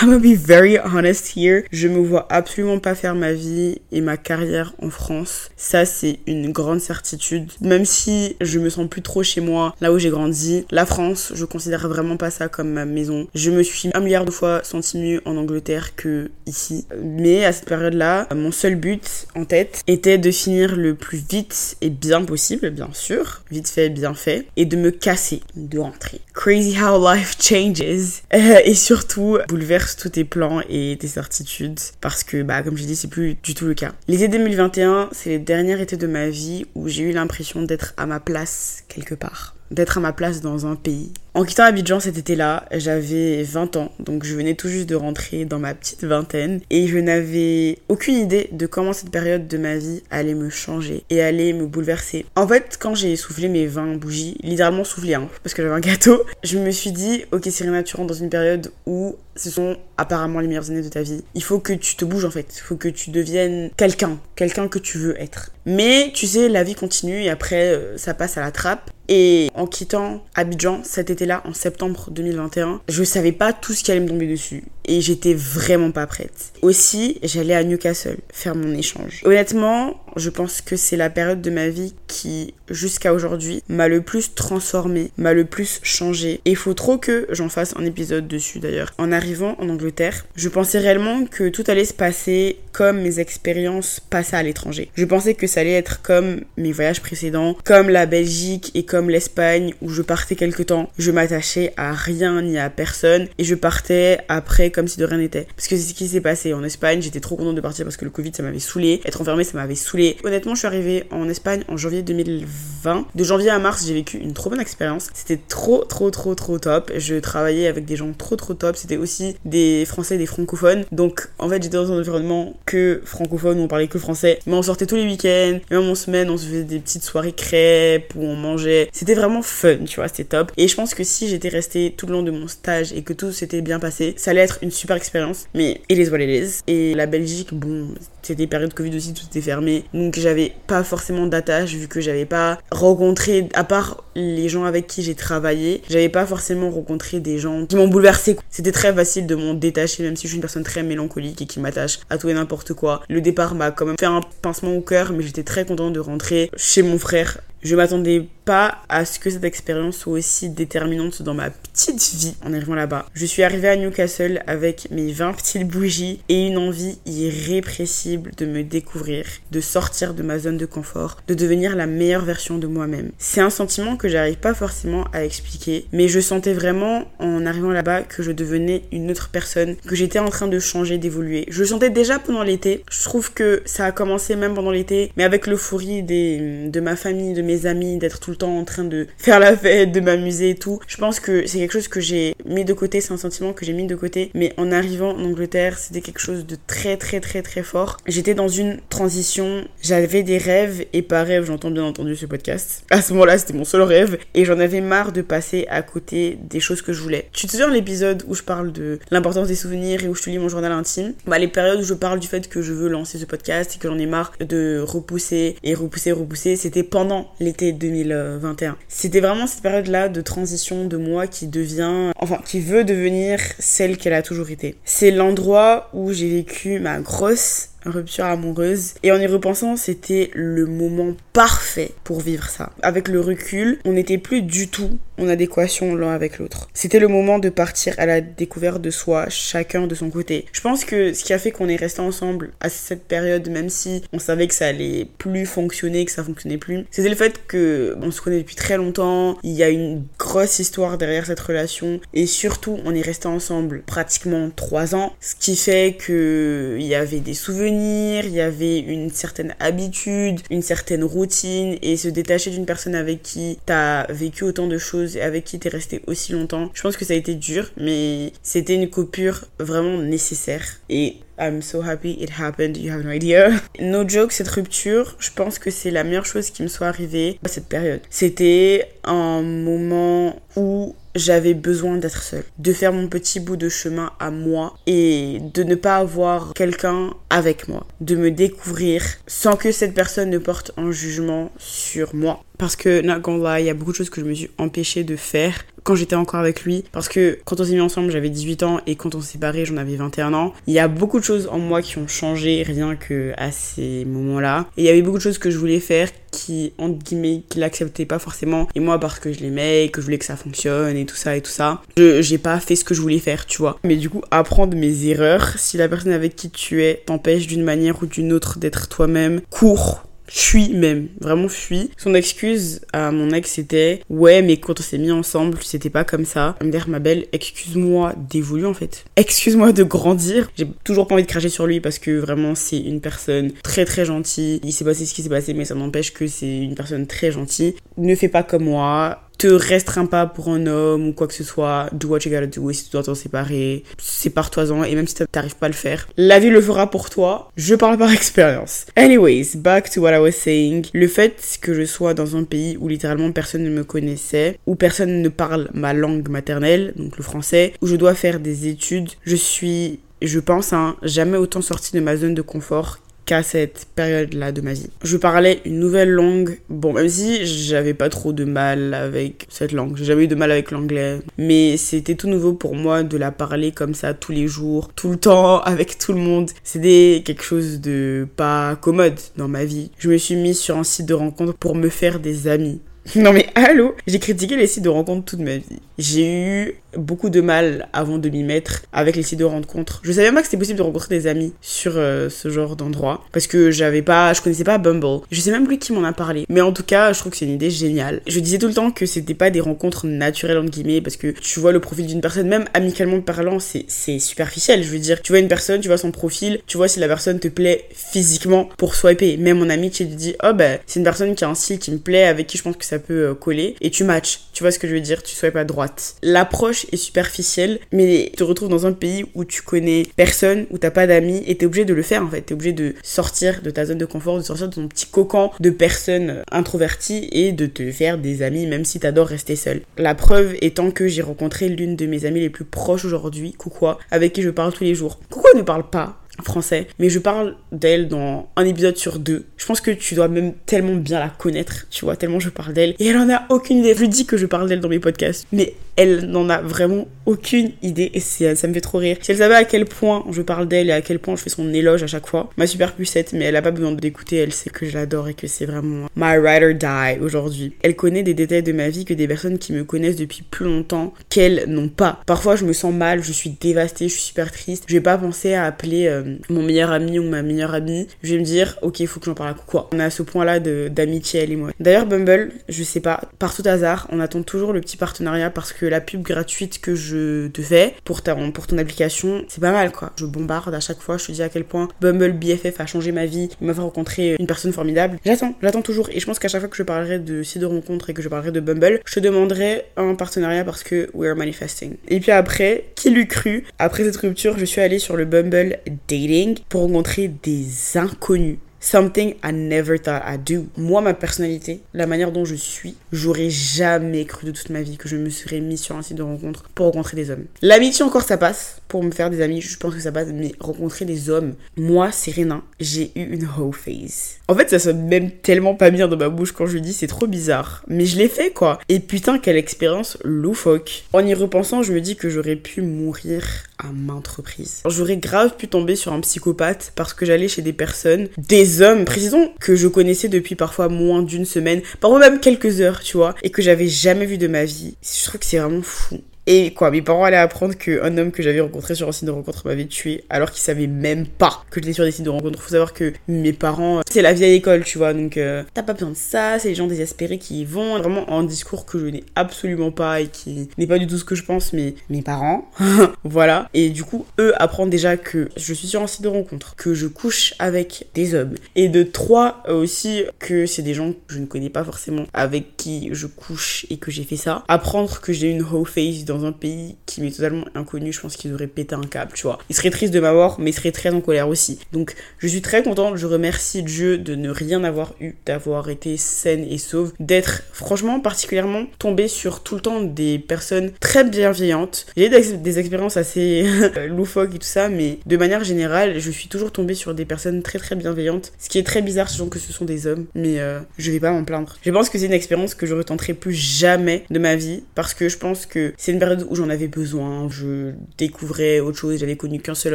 I'm 0.01 0.09
gonna 0.09 0.19
be 0.19 0.35
very 0.35 0.79
honest 0.79 1.37
here. 1.37 1.65
Je 1.73 1.89
me 1.89 1.99
vois 1.99 2.27
absolument 2.31 2.79
pas 2.79 2.95
faire 2.95 3.15
ma 3.15 3.33
vie 3.33 3.81
et 3.93 4.01
ma 4.01 4.17
carrière 4.17 4.75
en 4.83 4.91
France. 4.91 5.51
Ça, 5.57 5.85
c'est 5.85 6.21
une 6.27 6.53
grande 6.53 6.81
certitude. 6.81 7.51
Même 7.61 7.85
si 7.85 8.37
je 8.41 8.59
me 8.59 8.71
sens 8.71 8.89
plus 8.89 9.03
trop 9.03 9.23
chez 9.23 9.41
moi, 9.41 9.75
là 9.81 9.93
où 9.93 9.99
j'ai 9.99 10.11
grandi, 10.11 10.65
la 10.71 10.87
France, 10.87 11.33
je 11.35 11.45
considère 11.45 11.89
vraiment 11.89 12.17
pas 12.17 12.31
ça 12.31 12.49
comme 12.49 12.71
ma 12.71 12.85
maison. 12.85 13.29
Je 13.35 13.51
me 13.51 13.63
suis 13.63 13.91
un 13.95 14.01
milliard 14.01 14.25
de 14.25 14.31
fois 14.31 14.61
senti 14.65 14.99
mieux 14.99 15.21
en 15.25 15.37
Angleterre 15.37 15.95
que 15.97 16.31
ici. 16.47 16.87
Mais 17.03 17.45
à 17.45 17.53
cette 17.53 17.67
période-là, 17.67 18.29
mon 18.35 18.53
seul 18.53 18.77
but 18.77 19.27
en 19.35 19.45
tête 19.45 19.83
était 19.87 20.19
de 20.19 20.31
finir 20.31 20.77
le 20.77 20.95
plus 20.95 21.23
vite 21.29 21.77
et 21.81 21.91
bien 21.91 22.25
possible, 22.25 22.71
bien 22.71 22.91
sûr. 22.93 23.43
Vite 23.51 23.69
fait, 23.69 23.91
bien 23.91 24.15
fait. 24.15 24.47
Et 24.57 24.65
de 24.65 24.77
me 24.77 24.91
casser, 24.91 25.43
de 25.57 25.79
rentrer. 25.79 26.21
Crazy 26.35 26.77
how 26.81 26.99
life 27.13 27.37
changes. 27.41 28.23
et 28.65 28.75
surtout, 28.75 29.39
bouleverse 29.51 29.97
tous 29.97 30.11
tes 30.11 30.25
plans 30.25 30.61
et 30.69 30.97
tes 31.01 31.09
certitudes 31.09 31.81
parce 32.01 32.23
que, 32.23 32.43
bah, 32.43 32.63
comme 32.63 32.77
j'ai 32.77 32.87
dit, 32.87 32.95
c'est 32.95 33.09
plus 33.09 33.35
du 33.35 33.55
tout 33.55 33.67
le 33.67 33.75
cas. 33.75 33.93
L'été 34.07 34.29
2021, 34.29 35.09
c'est 35.11 35.39
le 35.39 35.45
dernier 35.45 35.81
été 35.83 35.97
de 35.97 36.07
ma 36.07 36.29
vie 36.29 36.67
où 36.77 36.89
j'ai 36.89 37.03
eu 37.03 37.13
l'impression 37.13 37.63
d'être 37.63 37.93
à 37.97 38.07
ma 38.07 38.21
place 38.21 38.85
quelque 38.89 39.15
part 39.15 39.57
d'être 39.71 39.99
à 39.99 40.01
ma 40.01 40.13
place 40.13 40.41
dans 40.41 40.67
un 40.67 40.77
pays. 40.77 41.13
En 41.33 41.45
quittant 41.45 41.63
Abidjan 41.63 42.01
cet 42.01 42.19
été-là, 42.19 42.65
j'avais 42.73 43.45
20 43.45 43.77
ans, 43.77 43.93
donc 44.01 44.25
je 44.25 44.35
venais 44.35 44.55
tout 44.55 44.69
juste 44.69 44.89
de 44.89 44.97
rentrer 44.97 45.45
dans 45.45 45.61
ma 45.61 45.75
petite 45.75 46.03
vingtaine 46.03 46.61
et 46.71 46.89
je 46.89 46.99
n'avais 46.99 47.79
aucune 47.89 48.17
idée 48.17 48.49
de 48.51 48.67
comment 48.67 48.93
cette 48.93 49.11
période 49.11 49.47
de 49.47 49.57
ma 49.57 49.77
vie 49.77 50.03
allait 50.11 50.35
me 50.35 50.51
changer 50.51 51.05
et 51.09 51.23
allait 51.23 51.53
me 51.53 51.67
bouleverser. 51.67 52.27
En 52.35 52.49
fait, 52.49 52.79
quand 52.81 52.97
j'ai 52.97 53.15
soufflé 53.15 53.49
mes 53.49 53.69
20 53.69 53.99
bougies, 53.99 54.39
littéralement 54.43 54.83
soufflé, 54.83 55.15
hein, 55.15 55.29
parce 55.45 55.55
que 55.55 55.63
j'avais 55.63 55.75
un 55.75 55.81
gâteau, 55.81 56.21
je 56.43 56.59
me 56.59 56.73
suis 56.73 56.91
dit, 56.91 57.25
ok 57.31 57.47
Serena, 57.49 57.85
tu 57.85 57.95
rentres 57.95 58.09
dans 58.09 58.15
une 58.15 58.31
période 58.31 58.73
où 58.87 59.15
ce 59.37 59.51
sont 59.51 59.77
apparemment 59.97 60.41
les 60.41 60.49
meilleures 60.49 60.71
années 60.71 60.83
de 60.83 60.89
ta 60.89 61.03
vie. 61.03 61.23
Il 61.35 61.45
faut 61.45 61.61
que 61.61 61.73
tu 61.73 61.95
te 61.95 62.05
bouges 62.05 62.25
en 62.25 62.31
fait, 62.31 62.53
il 62.57 62.61
faut 62.61 62.77
que 62.77 62.89
tu 62.89 63.11
deviennes 63.11 63.71
quelqu'un, 63.77 64.19
quelqu'un 64.35 64.67
que 64.67 64.81
tu 64.81 64.99
veux 64.99 65.21
être. 65.21 65.53
Mais 65.65 66.11
tu 66.13 66.27
sais, 66.27 66.49
la 66.49 66.65
vie 66.65 66.75
continue 66.75 67.23
et 67.23 67.31
après, 67.31 67.69
euh, 67.69 67.97
ça 67.97 68.15
passe 68.15 68.37
à 68.37 68.41
la 68.41 68.51
trappe. 68.51 68.91
Et 69.13 69.51
en 69.55 69.67
quittant 69.67 70.23
Abidjan 70.37 70.83
cet 70.85 71.11
été-là, 71.11 71.43
en 71.45 71.53
septembre 71.53 72.11
2021, 72.13 72.81
je 72.89 73.03
savais 73.03 73.33
pas 73.33 73.53
tout 73.53 73.73
ce 73.73 73.83
qui 73.83 73.91
allait 73.91 74.01
me 74.01 74.09
tomber 74.09 74.29
dessus. 74.29 74.63
Et 74.91 75.01
j'étais 75.01 75.35
vraiment 75.35 75.93
pas 75.93 76.09
prête. 76.09 76.53
Aussi, 76.63 77.21
j'allais 77.23 77.55
à 77.55 77.63
Newcastle 77.63 78.17
faire 78.33 78.57
mon 78.57 78.75
échange. 78.75 79.23
Honnêtement, 79.25 80.03
je 80.17 80.31
pense 80.31 80.61
que 80.61 80.75
c'est 80.75 80.97
la 80.97 81.11
période 81.11 81.41
de 81.41 81.51
ma 81.51 81.69
vie 81.69 81.95
qui, 82.09 82.55
jusqu'à 82.69 83.15
aujourd'hui, 83.15 83.63
m'a 83.69 83.87
le 83.87 84.03
plus 84.03 84.35
transformée, 84.35 85.13
m'a 85.17 85.33
le 85.33 85.45
plus 85.45 85.79
changé. 85.85 86.41
Et 86.45 86.51
il 86.51 86.57
faut 86.57 86.75
trop 86.75 86.99
que 86.99 87.29
j'en 87.31 87.49
fasse 87.49 87.75
un 87.77 87.85
épisode 87.85 88.27
dessus 88.27 88.59
d'ailleurs. 88.59 88.93
En 88.99 89.13
arrivant 89.13 89.57
en 89.61 89.69
Angleterre, 89.69 90.27
je 90.35 90.49
pensais 90.49 90.81
réellement 90.81 91.25
que 91.25 91.49
tout 91.49 91.65
allait 91.69 91.85
se 91.85 91.95
passer 91.95 92.59
comme 92.73 93.01
mes 93.01 93.21
expériences 93.21 94.01
passées 94.01 94.37
à 94.37 94.43
l'étranger. 94.43 94.91
Je 94.95 95.05
pensais 95.05 95.35
que 95.35 95.47
ça 95.47 95.61
allait 95.61 95.73
être 95.73 96.03
comme 96.03 96.41
mes 96.57 96.73
voyages 96.73 97.01
précédents, 97.01 97.57
comme 97.65 97.91
la 97.91 98.07
Belgique 98.07 98.71
et 98.75 98.85
comme 98.85 99.11
l'Espagne 99.11 99.75
où 99.83 99.89
je 99.89 100.03
partais 100.03 100.37
quelque 100.37 100.63
temps. 100.63 100.91
Je 100.99 101.11
m'attachais 101.11 101.73
à 101.77 101.93
rien 101.93 102.43
ni 102.43 102.59
à 102.59 102.71
personne 102.71 103.29
et 103.39 103.45
je 103.45 103.55
partais 103.55 104.19
après 104.29 104.71
comme 104.71 104.80
si 104.89 104.99
de 104.99 105.05
rien 105.05 105.19
n'était. 105.19 105.47
Parce 105.57 105.69
que 105.69 105.77
c'est 105.77 105.83
ce 105.83 105.95
qui 105.95 106.09
s'est 106.09 106.21
passé 106.21 106.55
en 106.55 106.63
Espagne. 106.65 107.03
J'étais 107.03 107.21
trop 107.21 107.37
contente 107.37 107.57
de 107.57 107.61
partir 107.61 107.85
parce 107.85 107.97
que 107.97 108.05
le 108.05 108.11
Covid 108.11 108.33
ça 108.35 108.43
m'avait 108.43 108.59
saoulé. 108.59 109.01
Être 109.05 109.21
enfermée 109.21 109.45
ça 109.45 109.57
m'avait 109.57 109.75
saoulé. 109.75 110.17
Honnêtement, 110.25 110.55
je 110.55 110.61
suis 110.61 110.67
arrivée 110.67 111.05
en 111.11 111.29
Espagne 111.29 111.63
en 111.69 111.77
janvier 111.77 112.03
2020. 112.03 113.07
De 113.15 113.25
janvier 113.25 113.51
à 113.51 113.59
mars, 113.59 113.85
j'ai 113.87 113.95
vécu 113.95 114.19
une 114.19 114.33
trop 114.33 114.51
bonne 114.51 114.61
expérience. 114.61 115.09
C'était 115.15 115.39
trop, 115.49 115.85
trop, 115.85 116.11
trop, 116.11 116.35
trop 116.35 116.59
top. 116.59 116.93
Je 116.97 117.17
travaillais 117.17 117.67
avec 117.67 117.85
des 117.85 117.97
gens 117.97 118.13
trop, 118.13 118.37
trop 118.37 118.55
top. 118.55 118.77
C'était 118.77 118.97
aussi 118.97 119.37
des 119.45 119.85
Français, 119.87 120.19
des 120.19 120.27
francophones. 120.27 120.85
Donc 120.93 121.29
en 121.39 121.49
fait, 121.49 121.63
j'étais 121.63 121.77
dans 121.77 121.93
un 121.93 121.99
environnement 121.99 122.55
que 122.67 123.01
francophone 123.05 123.61
où 123.61 123.63
on 123.63 123.69
parlait 123.69 123.89
que 123.89 123.99
français. 123.99 124.39
Mais 124.47 124.55
on 124.55 124.63
sortait 124.63 124.87
tous 124.87 124.97
les 124.97 125.05
week-ends. 125.05 125.59
Même 125.71 125.89
en 125.89 125.95
semaine, 125.95 126.31
on 126.31 126.37
se 126.37 126.47
faisait 126.47 126.65
des 126.65 126.79
petites 126.79 127.03
soirées 127.03 127.33
crêpes 127.33 128.13
où 128.15 128.25
on 128.25 128.37
mangeait. 128.37 128.89
C'était 128.93 129.15
vraiment 129.15 129.43
fun, 129.43 129.85
tu 129.87 129.97
vois, 129.97 130.09
c'était 130.09 130.25
top. 130.25 130.53
Et 130.57 130.69
je 130.69 130.75
pense 130.75 130.95
que 130.95 131.05
si 131.05 131.29
j'étais 131.29 131.49
restée 131.49 131.95
tout 131.97 132.07
le 132.07 132.13
long 132.13 132.23
de 132.23 132.31
mon 132.31 132.49
stage 132.49 132.93
et 132.93 133.03
que 133.03 133.13
tout 133.13 133.33
s'était 133.33 133.61
bien 133.61 133.79
passé, 133.79 134.15
ça 134.17 134.31
allait 134.31 134.41
être 134.41 134.59
une 134.63 134.70
super 134.71 134.97
expérience. 134.97 135.47
Mais 135.55 135.81
what 136.11 136.19
it 136.19 136.31
is. 136.31 136.61
Et 136.67 136.95
la 136.95 137.07
Belgique, 137.07 137.53
bon, 137.53 137.89
c'était 138.23 138.47
période 138.47 138.75
Covid 138.75 138.97
aussi, 138.97 139.13
tout 139.13 139.25
était 139.27 139.41
fermé. 139.41 139.85
Donc 139.95 140.19
j'avais 140.19 140.53
pas 140.67 140.83
forcément 140.85 141.27
d'attache 141.27 141.75
vu 141.75 141.89
que 141.89 142.01
j'avais 142.01 142.27
pas 142.27 142.59
rencontré, 142.71 143.49
à 143.55 143.65
part 143.65 144.05
les 144.15 144.49
gens 144.49 144.65
avec 144.65 144.87
qui 144.87 145.03
j'ai 145.03 145.15
travaillé, 145.15 145.83
j'avais 145.89 146.09
pas 146.09 146.27
forcément 146.27 146.71
rencontré 146.71 147.21
des 147.21 147.39
gens 147.39 147.67
qui 147.67 147.77
m'ont 147.77 147.89
bouleversé. 147.89 148.37
C'était 148.51 148.73
très 148.73 148.93
facile 148.93 149.27
de 149.27 149.35
m'en 149.35 149.55
détacher, 149.55 150.03
même 150.03 150.17
si 150.17 150.23
je 150.23 150.29
suis 150.29 150.37
une 150.37 150.43
personne 150.43 150.65
très 150.65 150.83
mélancolique 150.83 151.43
et 151.43 151.47
qui 151.47 151.61
m'attache 151.61 152.01
à 152.11 152.19
tout 152.19 152.29
et 152.29 152.35
n'importe 152.35 152.75
quoi. 152.75 153.03
Le 153.09 153.21
départ 153.21 153.55
m'a 153.55 153.71
quand 153.71 153.87
même 153.87 153.97
fait 153.99 154.07
un 154.07 154.21
pincement 154.43 154.75
au 154.75 154.81
cœur, 154.81 155.13
mais 155.13 155.23
j'étais 155.23 155.45
très 155.45 155.65
contente 155.65 155.93
de 155.93 156.01
rentrer 156.01 156.51
chez 156.57 156.83
mon 156.83 156.99
frère 156.99 157.41
je 157.63 157.77
m'attendais 157.77 158.27
pas 158.45 158.79
à 158.89 159.05
ce 159.05 159.19
que 159.19 159.31
cette 159.31 159.45
expérience 159.45 159.99
soit 159.99 160.15
aussi 160.15 160.49
déterminante 160.49 161.23
dans 161.23 161.35
ma 161.35 161.51
petite 161.51 162.15
vie 162.15 162.35
en 162.45 162.53
arrivant 162.53 162.75
là-bas. 162.75 163.07
Je 163.15 163.27
suis 163.27 163.43
arrivée 163.43 163.69
à 163.69 163.77
Newcastle 163.77 164.43
avec 164.47 164.89
mes 164.91 165.13
20 165.13 165.35
petites 165.35 165.69
bougies 165.69 166.21
et 166.29 166.47
une 166.47 166.59
envie 166.59 166.99
irrépressible 167.07 168.33
de 168.37 168.47
me 168.47 168.63
découvrir, 168.63 169.25
de 169.51 169.61
sortir 169.61 170.15
de 170.15 170.23
ma 170.23 170.39
zone 170.39 170.57
de 170.57 170.67
confort, 170.67 171.19
de 171.29 171.35
devenir 171.35 171.77
la 171.77 171.87
meilleure 171.87 172.25
version 172.25 172.59
de 172.59 172.67
moi-même. 172.67 173.13
C'est 173.19 173.41
un 173.41 173.51
sentiment 173.51 173.97
que 173.97 174.09
j'arrive 174.09 174.39
pas 174.39 174.55
forcément 174.55 175.05
à 175.13 175.25
expliquer, 175.25 175.87
mais 175.93 176.09
je 176.09 176.21
sentais 176.21 176.55
vraiment 176.55 177.05
en 177.19 177.47
arrivant 177.47 177.71
là-bas 177.71 178.03
que 178.03 178.23
je 178.23 178.33
devenais 178.33 178.83
une 178.91 179.11
autre 179.11 179.29
personne, 179.31 179.77
que 179.87 179.95
j'étais 179.95 180.19
en 180.19 180.29
train 180.29 180.49
de 180.49 180.59
changer, 180.59 180.99
d'évoluer. 180.99 181.45
Je 181.49 181.61
le 181.61 181.67
sentais 181.67 181.91
déjà 181.91 182.19
pendant 182.19 182.43
l'été. 182.43 182.85
Je 182.91 183.05
trouve 183.05 183.33
que 183.33 183.63
ça 183.65 183.85
a 183.85 183.93
commencé 183.93 184.35
même 184.35 184.55
pendant 184.55 184.71
l'été, 184.71 185.13
mais 185.17 185.25
avec 185.25 185.47
l'euphorie 185.47 186.03
de 186.03 186.81
ma 186.81 186.97
famille, 186.97 187.35
de 187.35 187.43
mes 187.43 187.50
amis, 187.67 187.99
d'être 187.99 188.21
tout 188.21 188.31
le 188.31 188.37
temps 188.37 188.59
en 188.59 188.65
train 188.65 188.85
de 188.85 189.07
faire 189.19 189.41
la 189.41 189.57
fête, 189.57 189.93
de 189.93 190.01
m'amuser 190.01 190.51
et 190.51 190.55
tout. 190.55 190.81
Je 190.87 190.97
pense 190.97 191.21
que 191.21 191.47
c'est 191.47 191.59
quelque 191.59 191.73
chose 191.73 191.89
que 191.89 192.01
j'ai 192.01 192.35
mis 192.45 192.65
de 192.65 192.73
côté, 192.73 193.01
c'est 193.01 193.13
un 193.13 193.17
sentiment 193.17 193.53
que 193.53 193.65
j'ai 193.65 193.73
mis 193.73 193.87
de 193.87 193.95
côté. 193.95 194.31
Mais 194.35 194.53
en 194.57 194.73
arrivant 194.73 195.11
en 195.11 195.25
Angleterre, 195.25 195.79
c'était 195.79 196.01
quelque 196.01 196.21
chose 196.21 196.47
de 196.47 196.57
très 196.67 196.97
très 196.97 197.21
très 197.21 197.43
très 197.43 197.63
fort. 197.63 197.97
J'étais 198.07 198.35
dans 198.35 198.49
une 198.49 198.79
transition, 198.89 199.65
j'avais 199.83 200.23
des 200.23 200.39
rêves 200.39 200.85
et 200.93 201.03
pas 201.03 201.23
rêve, 201.23 201.45
j'entends 201.45 201.71
bien 201.71 201.85
entendu 201.85 202.17
ce 202.17 202.27
podcast. 202.27 202.85
À 202.91 203.03
ce 203.03 203.13
moment-là, 203.13 203.39
c'était 203.39 203.55
mon 203.55 203.65
seul 203.65 203.83
rêve 203.83 204.19
et 204.35 204.45
j'en 204.45 204.59
avais 204.59 204.81
marre 204.81 205.13
de 205.13 205.23
passer 205.23 205.67
à 205.69 205.83
côté 205.83 206.39
des 206.43 206.61
choses 206.61 206.83
que 206.83 206.93
je 206.93 207.01
voulais. 207.01 207.29
Tu 207.33 207.47
te 207.47 207.53
souviens 207.53 207.69
de 207.69 207.75
l'épisode 207.75 208.25
où 208.27 208.35
je 208.35 208.43
parle 208.43 208.73
de 208.73 208.99
l'importance 209.11 209.49
des 209.49 209.55
souvenirs 209.55 210.05
et 210.05 210.09
où 210.09 210.15
je 210.15 210.23
te 210.23 210.31
lis 210.31 210.39
mon 210.39 210.49
journal 210.49 210.73
intime? 210.73 211.15
Bah 211.27 211.39
les 211.39 211.49
périodes 211.49 211.81
où 211.81 211.85
je 211.85 211.95
parle 211.95 212.21
du 212.21 212.29
fait 212.29 212.49
que 212.49 212.63
je 212.63 212.73
veux 212.73 212.89
lancer 212.89 213.19
ce 213.19 213.25
podcast 213.25 213.77
et 213.77 213.79
que 213.79 213.89
j'en 213.89 213.99
ai 213.99 214.07
marre 214.07 214.33
de 214.41 214.83
repousser 214.87 215.57
et 215.63 215.75
repousser, 215.75 216.13
repousser, 216.13 216.57
c'était 216.57 216.83
pendant 216.83 217.33
l'été 217.41 217.73
2021. 217.73 218.77
C'était 218.89 219.21
vraiment 219.21 219.47
cette 219.47 219.63
période-là 219.63 220.09
de 220.09 220.21
transition 220.21 220.85
de 220.85 220.97
moi 220.97 221.27
qui 221.27 221.47
devient, 221.47 222.13
enfin, 222.17 222.39
qui 222.45 222.61
veut 222.61 222.85
devenir 222.85 223.41
celle 223.59 223.97
qu'elle 223.97 224.13
a 224.13 224.23
toujours 224.23 224.51
été. 224.51 224.77
C'est 224.85 225.11
l'endroit 225.11 225.89
où 225.93 226.13
j'ai 226.13 226.29
vécu 226.29 226.79
ma 226.79 227.01
grosse 227.01 227.71
rupture 227.85 228.25
amoureuse. 228.25 228.95
Et 229.03 229.13
en 229.13 229.21
y 229.21 229.27
repensant, 229.27 229.77
c'était 229.77 230.31
le 230.35 230.67
moment 230.67 231.15
parfait 231.33 231.93
pour 232.05 232.21
vivre 232.21 232.49
ça. 232.49 232.73
Avec 232.83 233.09
le 233.09 233.21
recul, 233.21 233.79
on 233.85 233.93
n'était 233.93 234.19
plus 234.19 234.43
du 234.43 234.69
tout 234.69 234.99
en 235.19 235.29
adéquation 235.29 235.95
l'un 235.95 236.13
avec 236.13 236.39
l'autre. 236.39 236.69
C'était 236.73 236.99
le 236.99 237.09
moment 237.09 237.39
de 237.39 237.51
partir 237.51 237.95
à 237.99 238.07
la 238.07 238.21
découverte 238.21 238.81
de 238.81 238.91
soi, 238.91 239.29
chacun 239.29 239.87
de 239.87 239.95
son 239.95 240.11
côté. 240.11 240.47
Je 240.53 240.61
pense 240.61 240.85
que 240.85 241.13
ce 241.13 241.25
qui 241.25 241.33
a 241.33 241.39
fait 241.39 241.51
qu'on 241.51 241.69
est 241.69 241.77
resté 241.77 242.01
ensemble 242.01 242.53
à 242.61 242.69
cette 242.69 243.05
période, 243.05 243.49
même 243.51 243.69
si 243.69 244.03
on 244.13 244.19
savait 244.19 244.49
que 244.49 244.55
ça 244.55 244.67
allait 244.67 245.07
plus 245.19 245.47
fonctionner, 245.47 246.05
que 246.05 246.13
ça 246.13 246.25
fonctionnait 246.25 246.59
plus, 246.59 246.87
c'était 246.91 247.09
le 247.09 247.15
fait 247.15 247.47
que 247.47 247.97
on 248.01 248.11
se 248.11 248.21
connaît 248.21 248.39
depuis 248.39 248.57
très 248.57 248.77
longtemps, 248.77 249.39
il 249.43 249.53
y 249.53 249.63
a 249.63 249.69
une 249.69 250.05
grosse 250.19 250.59
histoire 250.59 250.97
derrière 250.97 251.27
cette 251.27 251.41
relation, 251.41 252.01
et 252.15 252.27
surtout 252.27 252.79
on 252.85 252.95
est 252.95 253.03
resté 253.03 253.29
ensemble 253.29 253.83
pratiquement 253.83 254.51
trois 254.57 254.95
ans, 254.95 255.13
ce 255.21 255.35
qui 255.35 255.57
fait 255.57 255.97
que 255.99 256.77
il 256.79 256.87
y 256.87 256.95
avait 256.95 257.21
des 257.21 257.35
souvenirs, 257.35 257.70
il 257.79 258.33
y 258.33 258.41
avait 258.41 258.79
une 258.79 259.11
certaine 259.11 259.55
habitude, 259.61 260.41
une 260.51 260.63
certaine 260.63 261.05
routine, 261.05 261.77
et 261.83 261.97
se 261.97 262.09
détacher 262.09 262.51
d'une 262.51 262.67
personne 262.67 262.95
avec 262.95 263.23
qui 263.23 263.59
t'as 263.67 264.11
vécu 264.13 264.45
autant 264.45 264.67
de 264.67 264.79
choses 264.79 265.17
avec 265.17 265.45
qui 265.45 265.59
t'es 265.59 265.69
resté 265.69 266.03
aussi 266.07 266.33
longtemps. 266.33 266.71
Je 266.75 266.83
pense 266.83 266.97
que 266.97 267.05
ça 267.05 267.15
a 267.15 267.17
été 267.17 267.35
dur, 267.35 267.71
mais 267.77 268.33
c'était 268.43 268.75
une 268.75 268.89
coupure 268.91 269.45
vraiment 269.59 269.99
nécessaire. 269.99 270.65
Et 270.89 271.17
I'm 271.39 271.63
so 271.63 271.81
happy 271.83 272.19
it 272.21 272.31
happened, 272.39 272.77
you 272.77 272.93
have 272.93 273.03
no 273.03 273.11
idea. 273.11 273.51
No 273.81 274.07
joke, 274.07 274.33
cette 274.33 274.49
rupture, 274.49 275.17
je 275.19 275.31
pense 275.35 275.59
que 275.59 275.71
c'est 275.71 275.91
la 275.91 276.05
meilleure 276.05 276.27
chose 276.27 276.51
qui 276.51 276.63
me 276.63 276.69
soit 276.69 276.87
arrivée 276.87 277.39
à 277.43 277.49
cette 277.49 277.67
période. 277.67 278.01
C'était 278.11 278.87
un 279.05 279.41
moment 279.41 280.39
où 280.57 280.95
j'avais 281.15 281.55
besoin 281.55 281.97
d'être 281.97 282.23
seule, 282.23 282.45
de 282.59 282.73
faire 282.73 282.93
mon 282.93 283.09
petit 283.09 283.41
bout 283.41 283.57
de 283.57 283.69
chemin 283.69 284.13
à 284.19 284.31
moi 284.31 284.75
et 284.87 285.39
de 285.55 285.63
ne 285.63 285.75
pas 285.75 285.97
avoir 285.97 286.53
quelqu'un 286.55 287.11
avec 287.31 287.69
moi, 287.69 287.87
de 288.01 288.17
me 288.17 288.31
découvrir 288.31 289.03
sans 289.27 289.57
que 289.57 289.73
cette 289.73 289.95
personne 289.95 290.31
ne 290.31 290.39
porte 290.39 290.73
un 290.77 290.91
jugement 290.91 291.51
sur 291.59 292.15
moi. 292.15 292.43
Parce 292.59 292.77
que, 292.77 293.01
not 293.01 293.21
gonna 293.21 293.57
lie, 293.57 293.63
il 293.63 293.67
y 293.67 293.71
a 293.71 293.75
beaucoup 293.75 293.93
de 293.93 293.97
choses 293.97 294.11
que 294.11 294.21
je 294.21 294.27
me 294.27 294.35
suis 294.35 294.51
empêchée 294.59 295.03
de 295.03 295.17
faire 295.17 295.65
quand 295.83 295.95
j'étais 295.95 296.15
encore 296.15 296.41
avec 296.41 296.63
lui. 296.63 296.85
Parce 296.93 297.09
que 297.09 297.39
quand 297.45 297.59
on 297.59 297.65
s'est 297.65 297.73
mis 297.73 297.81
ensemble, 297.81 298.11
j'avais 298.11 298.29
18 298.29 298.63
ans 298.63 298.81
et 298.87 298.97
quand 298.97 299.15
on 299.15 299.21
s'est 299.23 299.33
séparés, 299.33 299.65
j'en 299.65 299.79
avais 299.79 299.97
21 299.97 300.35
ans. 300.35 300.53
Il 300.67 300.75
y 300.75 300.79
a 300.79 300.89
beaucoup 300.89 301.19
de 301.19 301.25
choses 301.25 301.49
en 301.51 301.59
moi 301.59 301.81
qui 301.81 301.97
ont 301.99 302.09
changé 302.09 302.63
rien 302.63 302.97
que 302.97 303.33
à 303.39 303.51
ces 303.51 304.05
moments-là. 304.05 304.67
Et 304.77 304.83
il 304.83 304.85
y 304.85 304.89
avait 304.91 305.03
beaucoup 305.03 305.17
de 305.17 305.23
choses 305.23 305.39
que 305.39 305.51
je 305.51 305.57
voulais 305.57 305.81
faire 305.81 306.11
qui, 306.31 306.73
entre 306.79 306.99
guillemets, 306.99 307.43
qui 307.49 307.59
l'acceptaient 307.59 308.07
pas 308.07 308.19
forcément. 308.19 308.69
Et 308.75 308.81
moi, 308.81 308.99
parce 308.99 309.19
que 309.19 309.33
je 309.33 309.41
l'aimais, 309.41 309.91
que 309.93 310.01
je 310.01 310.07
voulais 310.07 310.19
que 310.19 310.25
ça 310.25 310.37
fonctionne 310.37 310.97
et 310.97 311.07
tout 311.07 311.17
ça 311.17 311.37
et 311.37 311.41
tout 311.41 311.51
ça, 311.51 311.83
je, 311.97 312.23
j'ai 312.23 312.39
pas 312.39 312.59
fait 312.61 312.77
ce 312.77 312.85
que 312.85 312.95
je 312.95 313.01
voulais 313.01 313.19
faire, 313.19 313.47
tu 313.47 313.59
vois. 313.59 313.79
Mais 313.85 313.97
du 313.97 314.11
coup, 314.11 314.23
apprendre 314.31 314.77
mes 314.77 315.07
erreurs, 315.07 315.55
si 315.57 315.77
la 315.77 315.89
personne 315.89 316.13
avec 316.13 316.37
qui 316.37 316.51
tu 316.51 316.83
es 316.83 317.03
t'empêche 317.07 317.47
d'une 317.47 317.65
manière 317.65 318.03
ou 318.03 318.07
d'une 318.07 318.33
autre 318.33 318.59
d'être 318.59 318.89
toi-même, 318.89 319.41
cours 319.51 320.03
fuis 320.31 320.73
même, 320.73 321.09
vraiment 321.21 321.49
fuis. 321.49 321.91
Son 321.97 322.15
excuse 322.15 322.81
à 322.93 323.11
mon 323.11 323.31
ex 323.31 323.51
c'était 323.51 324.01
ouais 324.09 324.43
mais 324.43 324.57
quand 324.57 324.79
on 324.81 324.83
s'est 324.83 324.99
mis 324.99 325.11
ensemble 325.11 325.59
c'était 325.63 325.91
pas 325.91 326.05
comme 326.05 326.25
ça. 326.25 326.57
Elle 326.61 326.69
me 326.69 326.73
dire 326.73 326.89
ma 326.89 327.01
belle 327.01 327.27
excuse-moi 327.33 328.15
d'évoluer 328.31 328.67
en 328.67 328.75
fait. 328.75 329.05
Excuse-moi 329.17 329.73
de 329.73 329.83
grandir. 329.83 330.51
J'ai 330.57 330.69
toujours 330.85 331.07
pas 331.07 331.15
envie 331.15 331.25
de 331.25 331.29
cracher 331.29 331.49
sur 331.49 331.67
lui 331.67 331.81
parce 331.81 331.99
que 331.99 332.13
vraiment 332.13 332.55
c'est 332.55 332.79
une 332.79 333.01
personne 333.01 333.53
très 333.63 333.85
très 333.85 334.05
gentille. 334.05 334.61
Il 334.65 334.73
s'est 334.73 334.85
passé 334.85 335.05
ce 335.05 335.15
qui 335.15 335.23
s'est 335.23 335.29
passé 335.29 335.53
mais 335.53 335.65
ça 335.65 335.75
n'empêche 335.75 336.13
que 336.13 336.27
c'est 336.27 336.59
une 336.59 336.75
personne 336.75 337.07
très 337.07 337.33
gentille. 337.33 337.75
Ne 337.97 338.15
fais 338.15 338.29
pas 338.29 338.43
comme 338.43 338.65
moi 338.65 339.30
te 339.41 339.47
restreins 339.47 340.05
pas 340.05 340.27
pour 340.27 340.51
un 340.51 340.67
homme 340.67 341.09
ou 341.09 341.13
quoi 341.15 341.27
que 341.27 341.33
ce 341.33 341.45
soit. 341.45 341.89
Do 341.93 342.09
what 342.09 342.19
you 342.27 342.31
gotta 342.31 342.47
do. 342.47 342.71
si 342.73 342.85
tu 342.85 342.91
dois 342.91 343.03
t'en 343.03 343.15
séparer, 343.15 343.85
sépare-toi-en. 343.99 344.85
Et 344.85 344.95
même 344.95 345.07
si 345.07 345.15
t'arrives 345.15 345.57
pas 345.57 345.67
à 345.67 345.71
le 345.71 345.75
faire, 345.75 346.09
la 346.19 346.39
vie 346.39 346.51
le 346.51 346.61
fera 346.61 346.91
pour 346.91 347.09
toi. 347.09 347.51
Je 347.57 347.75
parle 347.75 347.97
par 347.97 348.13
expérience. 348.21 348.85
Anyways, 348.97 349.57
back 349.57 349.91
to 349.91 350.03
what 350.03 350.15
I 350.15 350.19
was 350.19 350.33
saying. 350.33 350.89
Le 350.93 351.09
fait 351.09 351.59
que 351.63 351.73
je 351.73 351.85
sois 351.85 352.13
dans 352.13 352.37
un 352.37 352.45
pays 352.45 352.77
où 352.79 352.89
littéralement 352.89 353.33
personne 353.33 353.65
ne 353.65 353.71
me 353.71 353.83
connaissait, 353.83 354.59
où 354.67 354.75
personne 354.75 355.23
ne 355.23 355.29
parle 355.31 355.71
ma 355.73 355.95
langue 355.95 356.29
maternelle, 356.29 356.93
donc 356.97 357.17
le 357.17 357.25
français, 357.25 357.73
où 357.81 357.87
je 357.87 357.97
dois 357.97 358.15
faire 358.15 358.41
des 358.41 358.69
études, 358.69 359.09
je 359.25 359.37
suis 359.37 360.01
je 360.23 360.39
pense, 360.39 360.75
hein, 360.75 360.97
jamais 361.03 361.39
autant 361.39 361.63
sorti 361.63 361.93
de 361.93 362.01
ma 362.01 362.15
zone 362.15 362.35
de 362.35 362.43
confort 362.43 362.99
à 363.33 363.43
cette 363.43 363.87
période-là 363.95 364.53
de 364.53 364.61
ma 364.61 364.73
vie. 364.73 364.91
Je 365.03 365.17
parlais 365.17 365.61
une 365.65 365.79
nouvelle 365.79 366.11
langue. 366.11 366.59
Bon, 366.69 366.93
même 366.93 367.09
si 367.09 367.47
j'avais 367.47 367.95
pas 367.95 368.09
trop 368.09 368.33
de 368.33 368.45
mal 368.45 368.95
avec 368.95 369.47
cette 369.49 369.73
langue, 369.73 369.97
j'ai 369.97 370.05
jamais 370.05 370.25
eu 370.25 370.29
de 370.29 370.35
mal 370.35 370.51
avec 370.51 370.71
l'anglais, 370.71 371.19
mais 371.39 371.77
c'était 371.77 372.15
tout 372.15 372.29
nouveau 372.29 372.53
pour 372.53 372.75
moi 372.75 373.03
de 373.03 373.17
la 373.17 373.31
parler 373.31 373.73
comme 373.73 373.95
ça 373.95 374.15
tous 374.15 374.33
les 374.33 374.47
jours, 374.47 374.91
tout 374.95 375.11
le 375.11 375.17
temps, 375.17 375.61
avec 375.63 375.99
tout 375.99 376.13
le 376.13 376.21
monde. 376.21 376.51
C'était 376.65 377.23
quelque 377.25 377.43
chose 377.43 377.81
de 377.81 378.27
pas 378.37 378.77
commode 378.77 379.19
dans 379.37 379.49
ma 379.49 379.65
vie. 379.65 379.91
Je 379.99 380.09
me 380.11 380.19
suis 380.19 380.37
mise 380.37 380.59
sur 380.59 380.77
un 380.77 380.85
site 380.85 381.07
de 381.07 381.15
rencontre 381.15 381.55
pour 381.55 381.75
me 381.75 381.89
faire 381.89 382.21
des 382.21 382.49
amis. 382.49 382.81
Non 383.17 383.33
mais 383.33 383.47
allô? 383.55 383.95
J'ai 384.07 384.19
critiqué 384.19 384.57
les 384.57 384.67
sites 384.67 384.85
de 384.85 384.89
rencontre 384.89 385.25
toute 385.25 385.41
ma 385.41 385.57
vie. 385.57 385.81
J'ai 385.99 386.33
eu 386.33 386.75
beaucoup 386.97 387.31
de 387.31 387.41
mal 387.41 387.89
avant 387.93 388.19
de 388.19 388.29
m'y 388.29 388.43
mettre 388.43 388.83
avec 388.93 389.17
les 389.17 389.23
sites 389.23 389.39
de 389.39 389.45
rencontres. 389.45 390.01
Je 390.03 390.13
savais 390.13 390.27
même 390.27 390.35
pas 390.35 390.41
que 390.41 390.47
c'était 390.47 390.59
possible 390.59 390.79
de 390.79 390.83
rencontrer 390.83 391.17
des 391.17 391.27
amis 391.27 391.53
sur 391.61 391.93
euh, 391.97 392.29
ce 392.29 392.51
genre 392.51 392.77
d'endroit 392.77 393.25
parce 393.33 393.47
que 393.47 393.71
j'avais 393.71 394.03
pas, 394.03 394.33
je 394.33 394.41
connaissais 394.41 394.65
pas 394.65 394.79
Bumble. 394.79 395.21
Je 395.31 395.41
sais 395.41 395.51
même 395.51 395.67
plus 395.67 395.79
qui 395.79 395.93
m'en 395.93 396.05
a 396.05 396.13
parlé. 396.13 396.47
Mais 396.49 396.61
en 396.61 396.73
tout 396.73 396.83
cas, 396.83 397.13
je 397.13 397.19
trouve 397.19 397.33
que 397.33 397.39
c'est 397.39 397.45
une 397.45 397.53
idée 397.53 397.71
géniale. 397.71 398.21
Je 398.27 398.41
disais 398.41 398.59
tout 398.59 398.69
le 398.69 398.75
temps 398.75 398.91
que 398.91 399.07
c'était 399.07 399.35
pas 399.35 399.51
des 399.51 399.61
rencontres 399.61 400.07
naturelles 400.07 400.59
entre 400.59 400.71
guillemets 400.71 401.01
parce 401.01 401.17
que 401.17 401.29
tu 401.29 401.61
vois 401.61 401.73
le 401.73 401.81
profil 401.81 402.07
d'une 402.07 402.21
personne, 402.21 402.49
même 402.49 402.65
amicalement 402.75 403.21
parlant, 403.21 403.59
c'est 403.61 404.19
superficiel. 404.19 404.83
Je 404.83 404.91
veux 404.91 404.99
dire, 404.99 405.23
tu 405.23 405.33
vois 405.33 405.41
une 405.41 405.49
personne, 405.49 405.81
tu 405.81 405.89
vois 405.89 405.99
son 405.99 406.11
profil, 406.11 406.61
tu 406.67 406.77
vois 406.77 406.89
si 406.89 407.01
la 407.01 407.09
personne 407.09 407.39
te 407.39 407.49
plaît 407.49 407.87
physiquement 407.93 408.69
pour 408.77 408.95
swiper. 408.95 409.37
Même 409.37 409.59
mon 409.59 409.71
ami, 409.71 409.91
tu 409.91 410.07
te 410.07 410.15
dis, 410.15 410.35
oh 410.43 410.53
bah 410.53 410.79
c'est 410.87 411.01
une 411.01 411.05
personne 411.05 411.35
qui 411.35 411.45
a 411.45 411.49
un 411.49 411.55
style 411.55 411.79
qui 411.79 411.91
me 411.91 411.99
plaît, 411.99 412.25
avec 412.25 412.47
qui 412.47 412.59
je 412.59 412.63
pense 412.63 412.77
que 412.77 412.85
ça 412.85 412.99
peut 412.99 413.29
euh, 413.29 413.35
coller 413.35 413.77
et 413.81 413.91
tu 413.91 414.05
matches. 414.05 414.41
Tu 414.61 414.65
vois 414.65 414.73
ce 414.73 414.79
que 414.79 414.87
je 414.87 414.93
veux 414.93 415.01
dire 415.01 415.23
Tu 415.23 415.35
swipes 415.35 415.57
à 415.57 415.65
droite. 415.65 416.17
L'approche 416.23 416.85
et 416.93 416.99
superficielle, 416.99 417.81
mais 417.93 418.27
tu 418.29 418.37
te 418.37 418.45
retrouves 418.45 418.69
dans 418.69 418.85
un 418.85 418.93
pays 418.93 419.25
où 419.35 419.47
tu 419.47 419.63
connais 419.63 420.03
personne, 420.17 420.67
où 420.69 420.77
t'as 420.77 420.91
pas 420.91 421.07
d'amis, 421.07 421.43
et 421.47 421.57
t'es 421.57 421.65
obligé 421.65 421.87
de 421.87 421.95
le 421.95 422.03
faire 422.03 422.23
en 422.23 422.29
fait. 422.29 422.43
T'es 422.43 422.53
obligé 422.53 422.75
de 422.75 422.95
sortir 423.03 423.63
de 423.63 423.71
ta 423.71 423.87
zone 423.87 423.97
de 423.97 424.05
confort, 424.05 424.37
de 424.37 424.43
sortir 424.43 424.69
de 424.69 424.75
ton 424.75 424.87
petit 424.87 425.07
cocon 425.07 425.51
de 425.61 425.71
personnes 425.71 426.43
introverties 426.53 427.27
et 427.33 427.53
de 427.53 427.65
te 427.65 427.91
faire 427.91 428.19
des 428.19 428.43
amis, 428.43 428.67
même 428.67 428.85
si 428.85 429.01
t'adores 429.01 429.29
rester 429.29 429.57
seul. 429.57 429.81
La 429.97 430.15
preuve 430.15 430.55
étant 430.61 430.91
que 430.91 431.09
j'ai 431.09 431.23
rencontré 431.23 431.71
l'une 431.71 431.97
de 431.97 432.05
mes 432.05 432.27
amies 432.27 432.41
les 432.41 432.51
plus 432.51 432.67
proches 432.67 433.07
aujourd'hui, 433.07 433.55
Coucou, 433.55 433.87
avec 434.11 434.35
qui 434.35 434.43
je 434.43 434.51
parle 434.51 434.75
tous 434.75 434.85
les 434.85 434.95
jours. 434.95 435.19
Coucou 435.31 435.57
ne 435.57 435.63
parle 435.63 435.89
pas 435.89 436.20
français, 436.43 436.89
mais 436.99 437.11
je 437.11 437.19
parle 437.19 437.57
d'elle 437.73 438.09
dans 438.09 438.49
un 438.57 438.65
épisode 438.65 438.97
sur 438.97 439.19
deux. 439.19 439.47
Je 439.57 439.67
pense 439.67 439.81
que 439.81 439.91
tu 439.91 440.15
dois 440.15 440.29
même 440.29 440.55
tellement 440.67 440.95
bien 440.95 441.19
la 441.19 441.29
connaître, 441.29 441.87
tu 441.91 442.05
vois, 442.05 442.17
tellement 442.17 442.41
je 442.41 442.51
parle 442.51 442.73
d'elle. 442.73 442.95
Et 442.99 443.07
elle 443.07 443.19
en 443.19 443.31
a 443.31 443.45
aucune 443.49 443.79
idée. 443.79 443.95
Je 443.97 444.05
dis 444.05 444.27
que 444.27 444.37
je 444.37 444.47
parle 444.47 444.69
d'elle 444.69 444.81
dans 444.81 444.89
mes 444.89 445.01
podcasts, 445.01 445.47
mais 445.53 445.75
elle 446.01 446.31
n'en 446.31 446.49
a 446.49 446.63
vraiment 446.63 447.07
aucune 447.27 447.73
idée 447.83 448.11
et 448.15 448.21
ça 448.21 448.67
me 448.67 448.73
fait 448.73 448.81
trop 448.81 448.97
rire. 448.97 449.19
Si 449.21 449.31
elle 449.31 449.37
savait 449.37 449.55
à 449.55 449.65
quel 449.65 449.85
point 449.85 450.25
je 450.31 450.41
parle 450.41 450.67
d'elle 450.67 450.89
et 450.89 450.93
à 450.93 451.03
quel 451.03 451.19
point 451.19 451.37
je 451.37 451.43
fais 451.43 451.51
son 451.51 451.75
éloge 451.75 452.03
à 452.03 452.07
chaque 452.07 452.27
fois, 452.27 452.49
ma 452.57 452.67
super 452.67 452.95
pucette, 452.95 453.35
mais 453.35 453.45
elle 453.45 453.57
a 453.57 453.61
pas 453.61 453.71
besoin 453.71 453.93
d'écouter, 453.93 454.37
elle 454.37 454.55
sait 454.55 454.71
que 454.71 454.87
je 454.87 454.95
l'adore 454.95 455.29
et 455.29 455.35
que 455.35 455.47
c'est 455.47 455.67
vraiment 455.67 456.09
my 456.17 456.39
ride 456.39 456.63
or 456.65 456.75
die 456.75 457.21
aujourd'hui. 457.23 457.75
Elle 457.83 457.97
connaît 457.97 458.23
des 458.23 458.33
détails 458.33 458.63
de 458.63 458.73
ma 458.73 458.89
vie 458.89 459.05
que 459.05 459.13
des 459.13 459.29
personnes 459.29 459.59
qui 459.59 459.75
me 459.75 459.85
connaissent 459.85 460.17
depuis 460.17 460.43
plus 460.43 460.65
longtemps 460.65 461.13
qu'elles 461.29 461.65
n'ont 461.69 461.89
pas. 461.89 462.21
Parfois 462.25 462.57
je 462.57 462.65
me 462.65 462.73
sens 462.73 462.95
mal, 462.95 463.23
je 463.23 463.33
suis 463.33 463.51
dévastée, 463.61 464.09
je 464.09 464.15
suis 464.15 464.23
super 464.23 464.51
triste. 464.51 464.85
Je 464.89 464.95
vais 464.95 465.03
pas 465.03 465.19
penser 465.19 465.53
à 465.53 465.67
appeler 465.67 466.07
euh, 466.07 466.37
mon 466.49 466.63
meilleur 466.63 466.93
ami 466.93 467.19
ou 467.19 467.29
ma 467.29 467.43
meilleure 467.43 467.75
amie. 467.75 468.07
Je 468.23 468.35
vais 468.35 468.41
me 468.41 468.45
dire, 468.45 468.79
ok, 468.81 469.01
il 469.01 469.07
faut 469.07 469.21
que 469.21 469.27
j'en 469.27 469.35
parle 469.35 469.51
à 469.51 469.55
quoi. 469.55 469.91
On 469.93 470.01
est 470.01 470.05
à 470.05 470.11
ce 470.11 470.23
point-là 470.23 470.61
d'amitié, 470.61 471.41
elle 471.41 471.53
et 471.53 471.57
moi. 471.57 471.71
D'ailleurs, 471.79 472.07
Bumble, 472.07 472.53
je 472.71 472.83
sais 472.83 473.01
pas, 473.01 473.21
par 473.39 473.55
tout 473.55 473.63
hasard, 473.67 474.09
on 474.11 474.19
attend 474.19 474.43
toujours 474.43 474.73
le 474.73 474.81
petit 474.81 474.97
partenariat 474.97 475.51
parce 475.51 475.75
que 475.75 475.90
la 475.91 476.01
pub 476.01 476.23
gratuite 476.23 476.81
que 476.81 476.95
je 476.95 477.49
te 477.49 477.63
fais 477.63 477.95
pour, 478.05 478.23
ta, 478.23 478.35
pour 478.35 478.67
ton 478.67 478.79
application, 478.79 479.45
c'est 479.49 479.61
pas 479.61 479.73
mal 479.73 479.93
quoi. 479.93 480.13
Je 480.17 480.25
bombarde 480.25 480.75
à 480.75 480.81
chaque 480.81 481.01
fois, 481.01 481.19
je 481.19 481.27
te 481.27 481.33
dis 481.33 481.43
à 481.43 481.49
quel 481.49 481.65
point 481.65 481.89
Bumble 482.01 482.33
BFF 482.33 482.81
a 482.81 482.87
changé 482.87 483.13
ma 483.13 483.27
vie, 483.27 483.49
m'a 483.61 483.75
fait 483.75 483.81
rencontrer 483.81 484.37
une 484.39 484.47
personne 484.47 484.73
formidable. 484.73 485.19
J'attends, 485.25 485.55
j'attends 485.63 485.83
toujours. 485.83 486.09
Et 486.11 486.21
je 486.21 486.27
pense 486.27 486.39
qu'à 486.39 486.49
chaque 486.49 486.61
fois 486.61 486.69
que 486.69 486.77
je 486.77 486.83
parlerai 486.83 487.19
de 487.19 487.43
site 487.43 487.61
de 487.61 487.67
rencontre 487.67 488.11
et 488.11 488.15
que 488.15 488.23
je 488.23 488.29
parlerai 488.29 488.53
de 488.53 488.61
Bumble, 488.61 489.01
je 489.05 489.15
te 489.15 489.21
demanderai 489.21 489.85
un 489.97 490.15
partenariat 490.15 490.65
parce 490.65 490.83
que 490.83 491.11
we're 491.15 491.37
manifesting. 491.37 491.97
Et 492.09 492.21
puis 492.21 492.31
après, 492.31 492.87
qui 492.95 493.11
l'eût 493.11 493.27
cru 493.27 493.65
Après 493.79 494.05
cette 494.05 494.17
rupture, 494.17 494.59
je 494.59 494.65
suis 494.65 494.81
allée 494.81 494.99
sur 494.99 495.17
le 495.17 495.25
Bumble 495.25 495.79
Dating 496.09 496.59
pour 496.69 496.83
rencontrer 496.83 497.29
des 497.43 497.67
inconnus. 497.97 498.59
Something 498.83 499.35
I 499.45 499.53
never 499.53 499.99
thought 499.99 500.23
I'd 500.27 500.43
do. 500.43 500.67
Moi, 500.79 501.03
ma 501.03 501.13
personnalité, 501.13 501.83
la 501.93 502.07
manière 502.07 502.33
dont 502.33 502.47
je 502.47 502.55
suis, 502.55 502.95
j'aurais 503.13 503.51
jamais 503.51 504.25
cru 504.25 504.47
de 504.47 504.53
toute 504.53 504.71
ma 504.71 504.81
vie 504.81 504.97
que 504.97 505.07
je 505.07 505.17
me 505.17 505.29
serais 505.29 505.61
mis 505.61 505.77
sur 505.77 505.97
un 505.97 506.03
site 506.03 506.17
de 506.17 506.23
rencontre 506.23 506.71
pour 506.75 506.87
rencontrer 506.87 507.15
des 507.15 507.31
hommes. 507.31 507.45
L'amitié 507.61 508.07
encore, 508.07 508.23
ça 508.23 508.39
passe. 508.39 508.81
Pour 508.89 509.05
me 509.05 509.11
faire 509.11 509.29
des 509.29 509.43
amis, 509.43 509.61
je 509.61 509.77
pense 509.77 509.95
que 509.95 510.01
ça 510.01 510.13
passe. 510.13 510.29
Mais 510.33 510.53
rencontrer 510.61 511.05
des 511.05 511.29
hommes, 511.29 511.55
moi, 511.77 512.11
Serena, 512.11 512.63
j'ai 512.81 513.13
eu 513.15 513.35
une 513.35 513.45
hoe 513.45 513.73
face. 513.73 514.39
En 514.49 514.55
fait, 514.55 514.71
ça 514.71 514.79
sonne 514.79 515.07
même 515.07 515.31
tellement 515.31 515.75
pas 515.75 515.91
bien 515.91 516.09
dans 516.09 516.17
ma 516.17 516.31
bouche 516.31 516.53
quand 516.53 516.67
je 516.67 516.79
dis 516.79 516.95
c'est 516.95 517.07
trop 517.07 517.27
bizarre. 517.27 517.85
Mais 517.87 518.07
je 518.07 518.17
l'ai 518.17 518.29
fait, 518.29 518.51
quoi. 518.51 518.81
Et 518.89 518.99
putain, 518.99 519.39
quelle 519.39 519.57
expérience 519.57 520.17
loufoque. 520.25 521.05
En 521.13 521.25
y 521.25 521.35
repensant, 521.35 521.83
je 521.83 521.93
me 521.93 522.01
dis 522.01 522.17
que 522.17 522.31
j'aurais 522.31 522.57
pu 522.57 522.81
mourir 522.81 523.45
à 523.81 523.93
maintes 523.93 524.29
reprises. 524.29 524.83
J'aurais 524.87 525.17
grave 525.17 525.57
pu 525.57 525.69
tomber 525.69 525.97
sur 525.97 526.13
un 526.13 526.21
psychopathe 526.21 526.93
parce 526.95 527.15
que 527.15 527.27
j'allais 527.27 527.49
chez 527.49 527.63
des 527.63 527.73
personnes, 527.73 528.29
des 528.39 528.83
hommes, 528.83 529.05
précisons, 529.05 529.53
que 529.61 529.75
je 529.75 529.89
connaissais 529.89 530.29
depuis 530.29 530.55
parfois 530.55 530.89
moins 530.89 531.23
d'une 531.23 531.45
semaine, 531.45 531.83
parfois 532.01 532.19
même 532.19 532.41
quelques 532.41 532.81
heures, 532.81 533.01
tu 533.01 533.17
vois, 533.17 533.35
et 533.43 533.51
que 533.51 533.63
j'avais 533.63 533.89
jamais 533.89 534.27
vu 534.27 534.39
de 534.39 534.47
ma 534.47 534.65
vie. 534.65 534.97
Je 535.03 535.25
trouve 535.27 535.41
que 535.41 535.47
c'est 535.47 535.59
vraiment 535.59 535.83
fou. 535.83 536.21
Et 536.53 536.73
quoi, 536.73 536.91
mes 536.91 537.01
parents 537.01 537.23
allaient 537.23 537.37
apprendre 537.37 537.77
qu'un 537.77 538.19
homme 538.19 538.33
que 538.33 538.43
j'avais 538.43 538.61
rencontré 538.61 538.97
sur 538.97 539.07
un 539.07 539.13
site 539.13 539.25
de 539.25 539.31
rencontre 539.31 539.69
m'avait 539.69 539.85
tué 539.85 540.25
alors 540.31 540.51
qu'ils 540.51 540.65
savaient 540.65 540.89
même 540.89 541.25
pas 541.25 541.63
que 541.71 541.81
j'étais 541.81 541.93
sur 541.93 542.03
des 542.03 542.11
sites 542.11 542.25
de 542.25 542.31
rencontre. 542.31 542.61
Faut 542.61 542.71
savoir 542.71 542.93
que 542.93 543.13
mes 543.29 543.53
parents, 543.53 544.01
c'est 544.11 544.21
la 544.21 544.33
vieille 544.33 544.55
école, 544.55 544.83
tu 544.83 544.99
vois, 544.99 545.15
donc 545.15 545.37
euh, 545.37 545.63
t'as 545.75 545.85
pas 545.85 545.93
besoin 545.93 546.11
de 546.11 546.17
ça, 546.17 546.59
c'est 546.59 546.71
les 546.71 546.75
gens 546.75 546.89
désespérés 546.89 547.39
qui 547.39 547.61
y 547.61 547.65
vont. 547.65 547.97
Vraiment 547.99 548.29
un 548.33 548.43
discours 548.43 548.85
que 548.85 548.99
je 548.99 549.07
n'ai 549.07 549.23
absolument 549.37 549.93
pas 549.93 550.23
et 550.23 550.27
qui 550.27 550.69
n'est 550.77 550.89
pas 550.89 550.99
du 550.99 551.07
tout 551.07 551.19
ce 551.19 551.25
que 551.25 551.37
je 551.37 551.45
pense, 551.45 551.73
mais 551.73 551.95
mes 552.09 552.21
parents, 552.21 552.69
voilà. 553.23 553.69
Et 553.73 553.91
du 553.91 554.03
coup, 554.03 554.27
eux 554.41 554.53
apprennent 554.61 554.91
déjà 554.91 555.17
que 555.17 555.51
je 555.57 555.73
suis 555.73 555.87
sur 555.87 556.03
un 556.03 556.09
site 556.09 556.23
de 556.23 556.29
rencontre, 556.29 556.75
que 556.75 556.95
je 556.95 557.07
couche 557.07 557.55
avec 557.61 558.09
des 558.15 558.35
hommes. 558.35 558.57
Et 558.75 558.89
de 558.89 559.05
trois 559.05 559.63
aussi, 559.69 560.25
que 560.41 560.67
c'est 560.67 560.83
des 560.83 560.95
gens 560.95 561.13
que 561.13 561.33
je 561.33 561.39
ne 561.39 561.47
connais 561.47 561.71
pas 561.71 561.85
forcément 561.85 562.25
avec 562.35 562.77
qui 562.77 563.11
je 563.13 563.29
couche 563.29 563.87
et 563.89 563.99
que 563.99 564.11
j'ai 564.11 564.25
fait 564.25 564.37
ça. 564.37 564.65
Apprendre 564.67 565.21
que 565.21 565.33
j'ai 565.33 565.49
une 565.49 565.63
whole 565.63 565.87
face 565.87 566.25
dans 566.25 566.40
un 566.45 566.53
pays 566.53 566.97
qui 567.07 567.21
m'est 567.21 567.31
totalement 567.31 567.65
inconnu, 567.75 568.13
je 568.13 568.21
pense 568.21 568.37
qu'ils 568.37 568.53
auraient 568.55 568.67
pété 568.67 568.95
un 568.95 569.03
câble, 569.03 569.33
tu 569.35 569.43
vois. 569.43 569.59
Ils 569.69 569.77
seraient 569.77 569.91
tristes 569.91 570.13
de 570.13 570.21
m'avoir, 570.21 570.61
mais 570.61 570.71
ils 570.71 570.75
seraient 570.75 570.93
très 570.93 571.11
en 571.11 571.21
colère 571.21 571.49
aussi. 571.49 571.79
Donc, 571.93 572.15
je 572.39 572.47
suis 572.47 572.63
très 572.63 572.83
contente, 572.83 573.17
je 573.17 573.27
remercie 573.27 573.83
Dieu 573.83 574.19
de 574.19 574.35
ne 574.35 574.51
rien 574.51 574.85
avoir 574.85 575.15
eu, 575.21 575.35
d'avoir 575.47 575.91
été 575.91 576.17
saine 576.17 576.65
et 576.69 576.79
sauve, 576.79 577.13
d'être 577.21 577.63
franchement 577.73 578.21
particulièrement 578.21 578.87
tombée 578.99 579.29
sur 579.29 579.63
tout 579.63 579.75
le 579.75 579.81
temps 579.81 580.01
des 580.01 580.39
personnes 580.39 580.93
très 581.01 581.25
bienveillantes. 581.25 582.07
J'ai 582.17 582.27
eu 582.27 582.57
des 582.59 582.79
expériences 582.79 583.17
assez 583.17 583.67
loufoques 584.09 584.55
et 584.55 584.59
tout 584.59 584.67
ça, 584.67 584.89
mais 584.89 585.19
de 585.27 585.37
manière 585.37 585.65
générale, 585.65 586.19
je 586.19 586.31
suis 586.31 586.49
toujours 586.49 586.73
tombée 586.73 586.95
sur 586.95 587.15
des 587.15 587.25
personnes 587.25 587.63
très 587.63 587.79
très 587.79 587.97
bienveillantes. 587.97 588.53
Ce 588.59 588.69
qui 588.69 588.79
est 588.79 588.87
très 588.87 589.03
bizarre, 589.03 589.29
sachant 589.29 589.49
que 589.49 589.59
ce 589.59 589.73
sont 589.73 589.85
des 589.85 590.07
hommes, 590.07 590.27
mais 590.35 590.61
euh, 590.61 590.81
je 590.99 591.11
vais 591.11 591.21
pas 591.21 591.33
m'en 591.33 591.45
plaindre. 591.45 591.77
Je 591.83 591.91
pense 591.91 592.11
que 592.11 592.19
c'est 592.19 592.27
une 592.27 592.33
expérience 592.33 592.75
que 592.75 592.87
je 592.87 592.95
retenterai 592.95 593.35
plus 593.35 593.55
jamais 593.55 594.25
de 594.31 594.39
ma 594.39 594.57
vie, 594.57 594.83
parce 594.95 595.15
que 595.15 595.29
je 595.29 595.39
pense 595.39 595.67
que 595.67 595.93
c'est 595.97 596.13
une 596.13 596.19
où 596.49 596.55
j'en 596.55 596.69
avais 596.69 596.89
besoin. 596.89 597.49
Je 597.49 597.93
découvrais 598.19 598.81
autre 598.81 598.99
chose. 598.99 599.19
J'avais 599.19 599.37
connu 599.37 599.61
qu'un 599.61 599.75
seul 599.75 599.95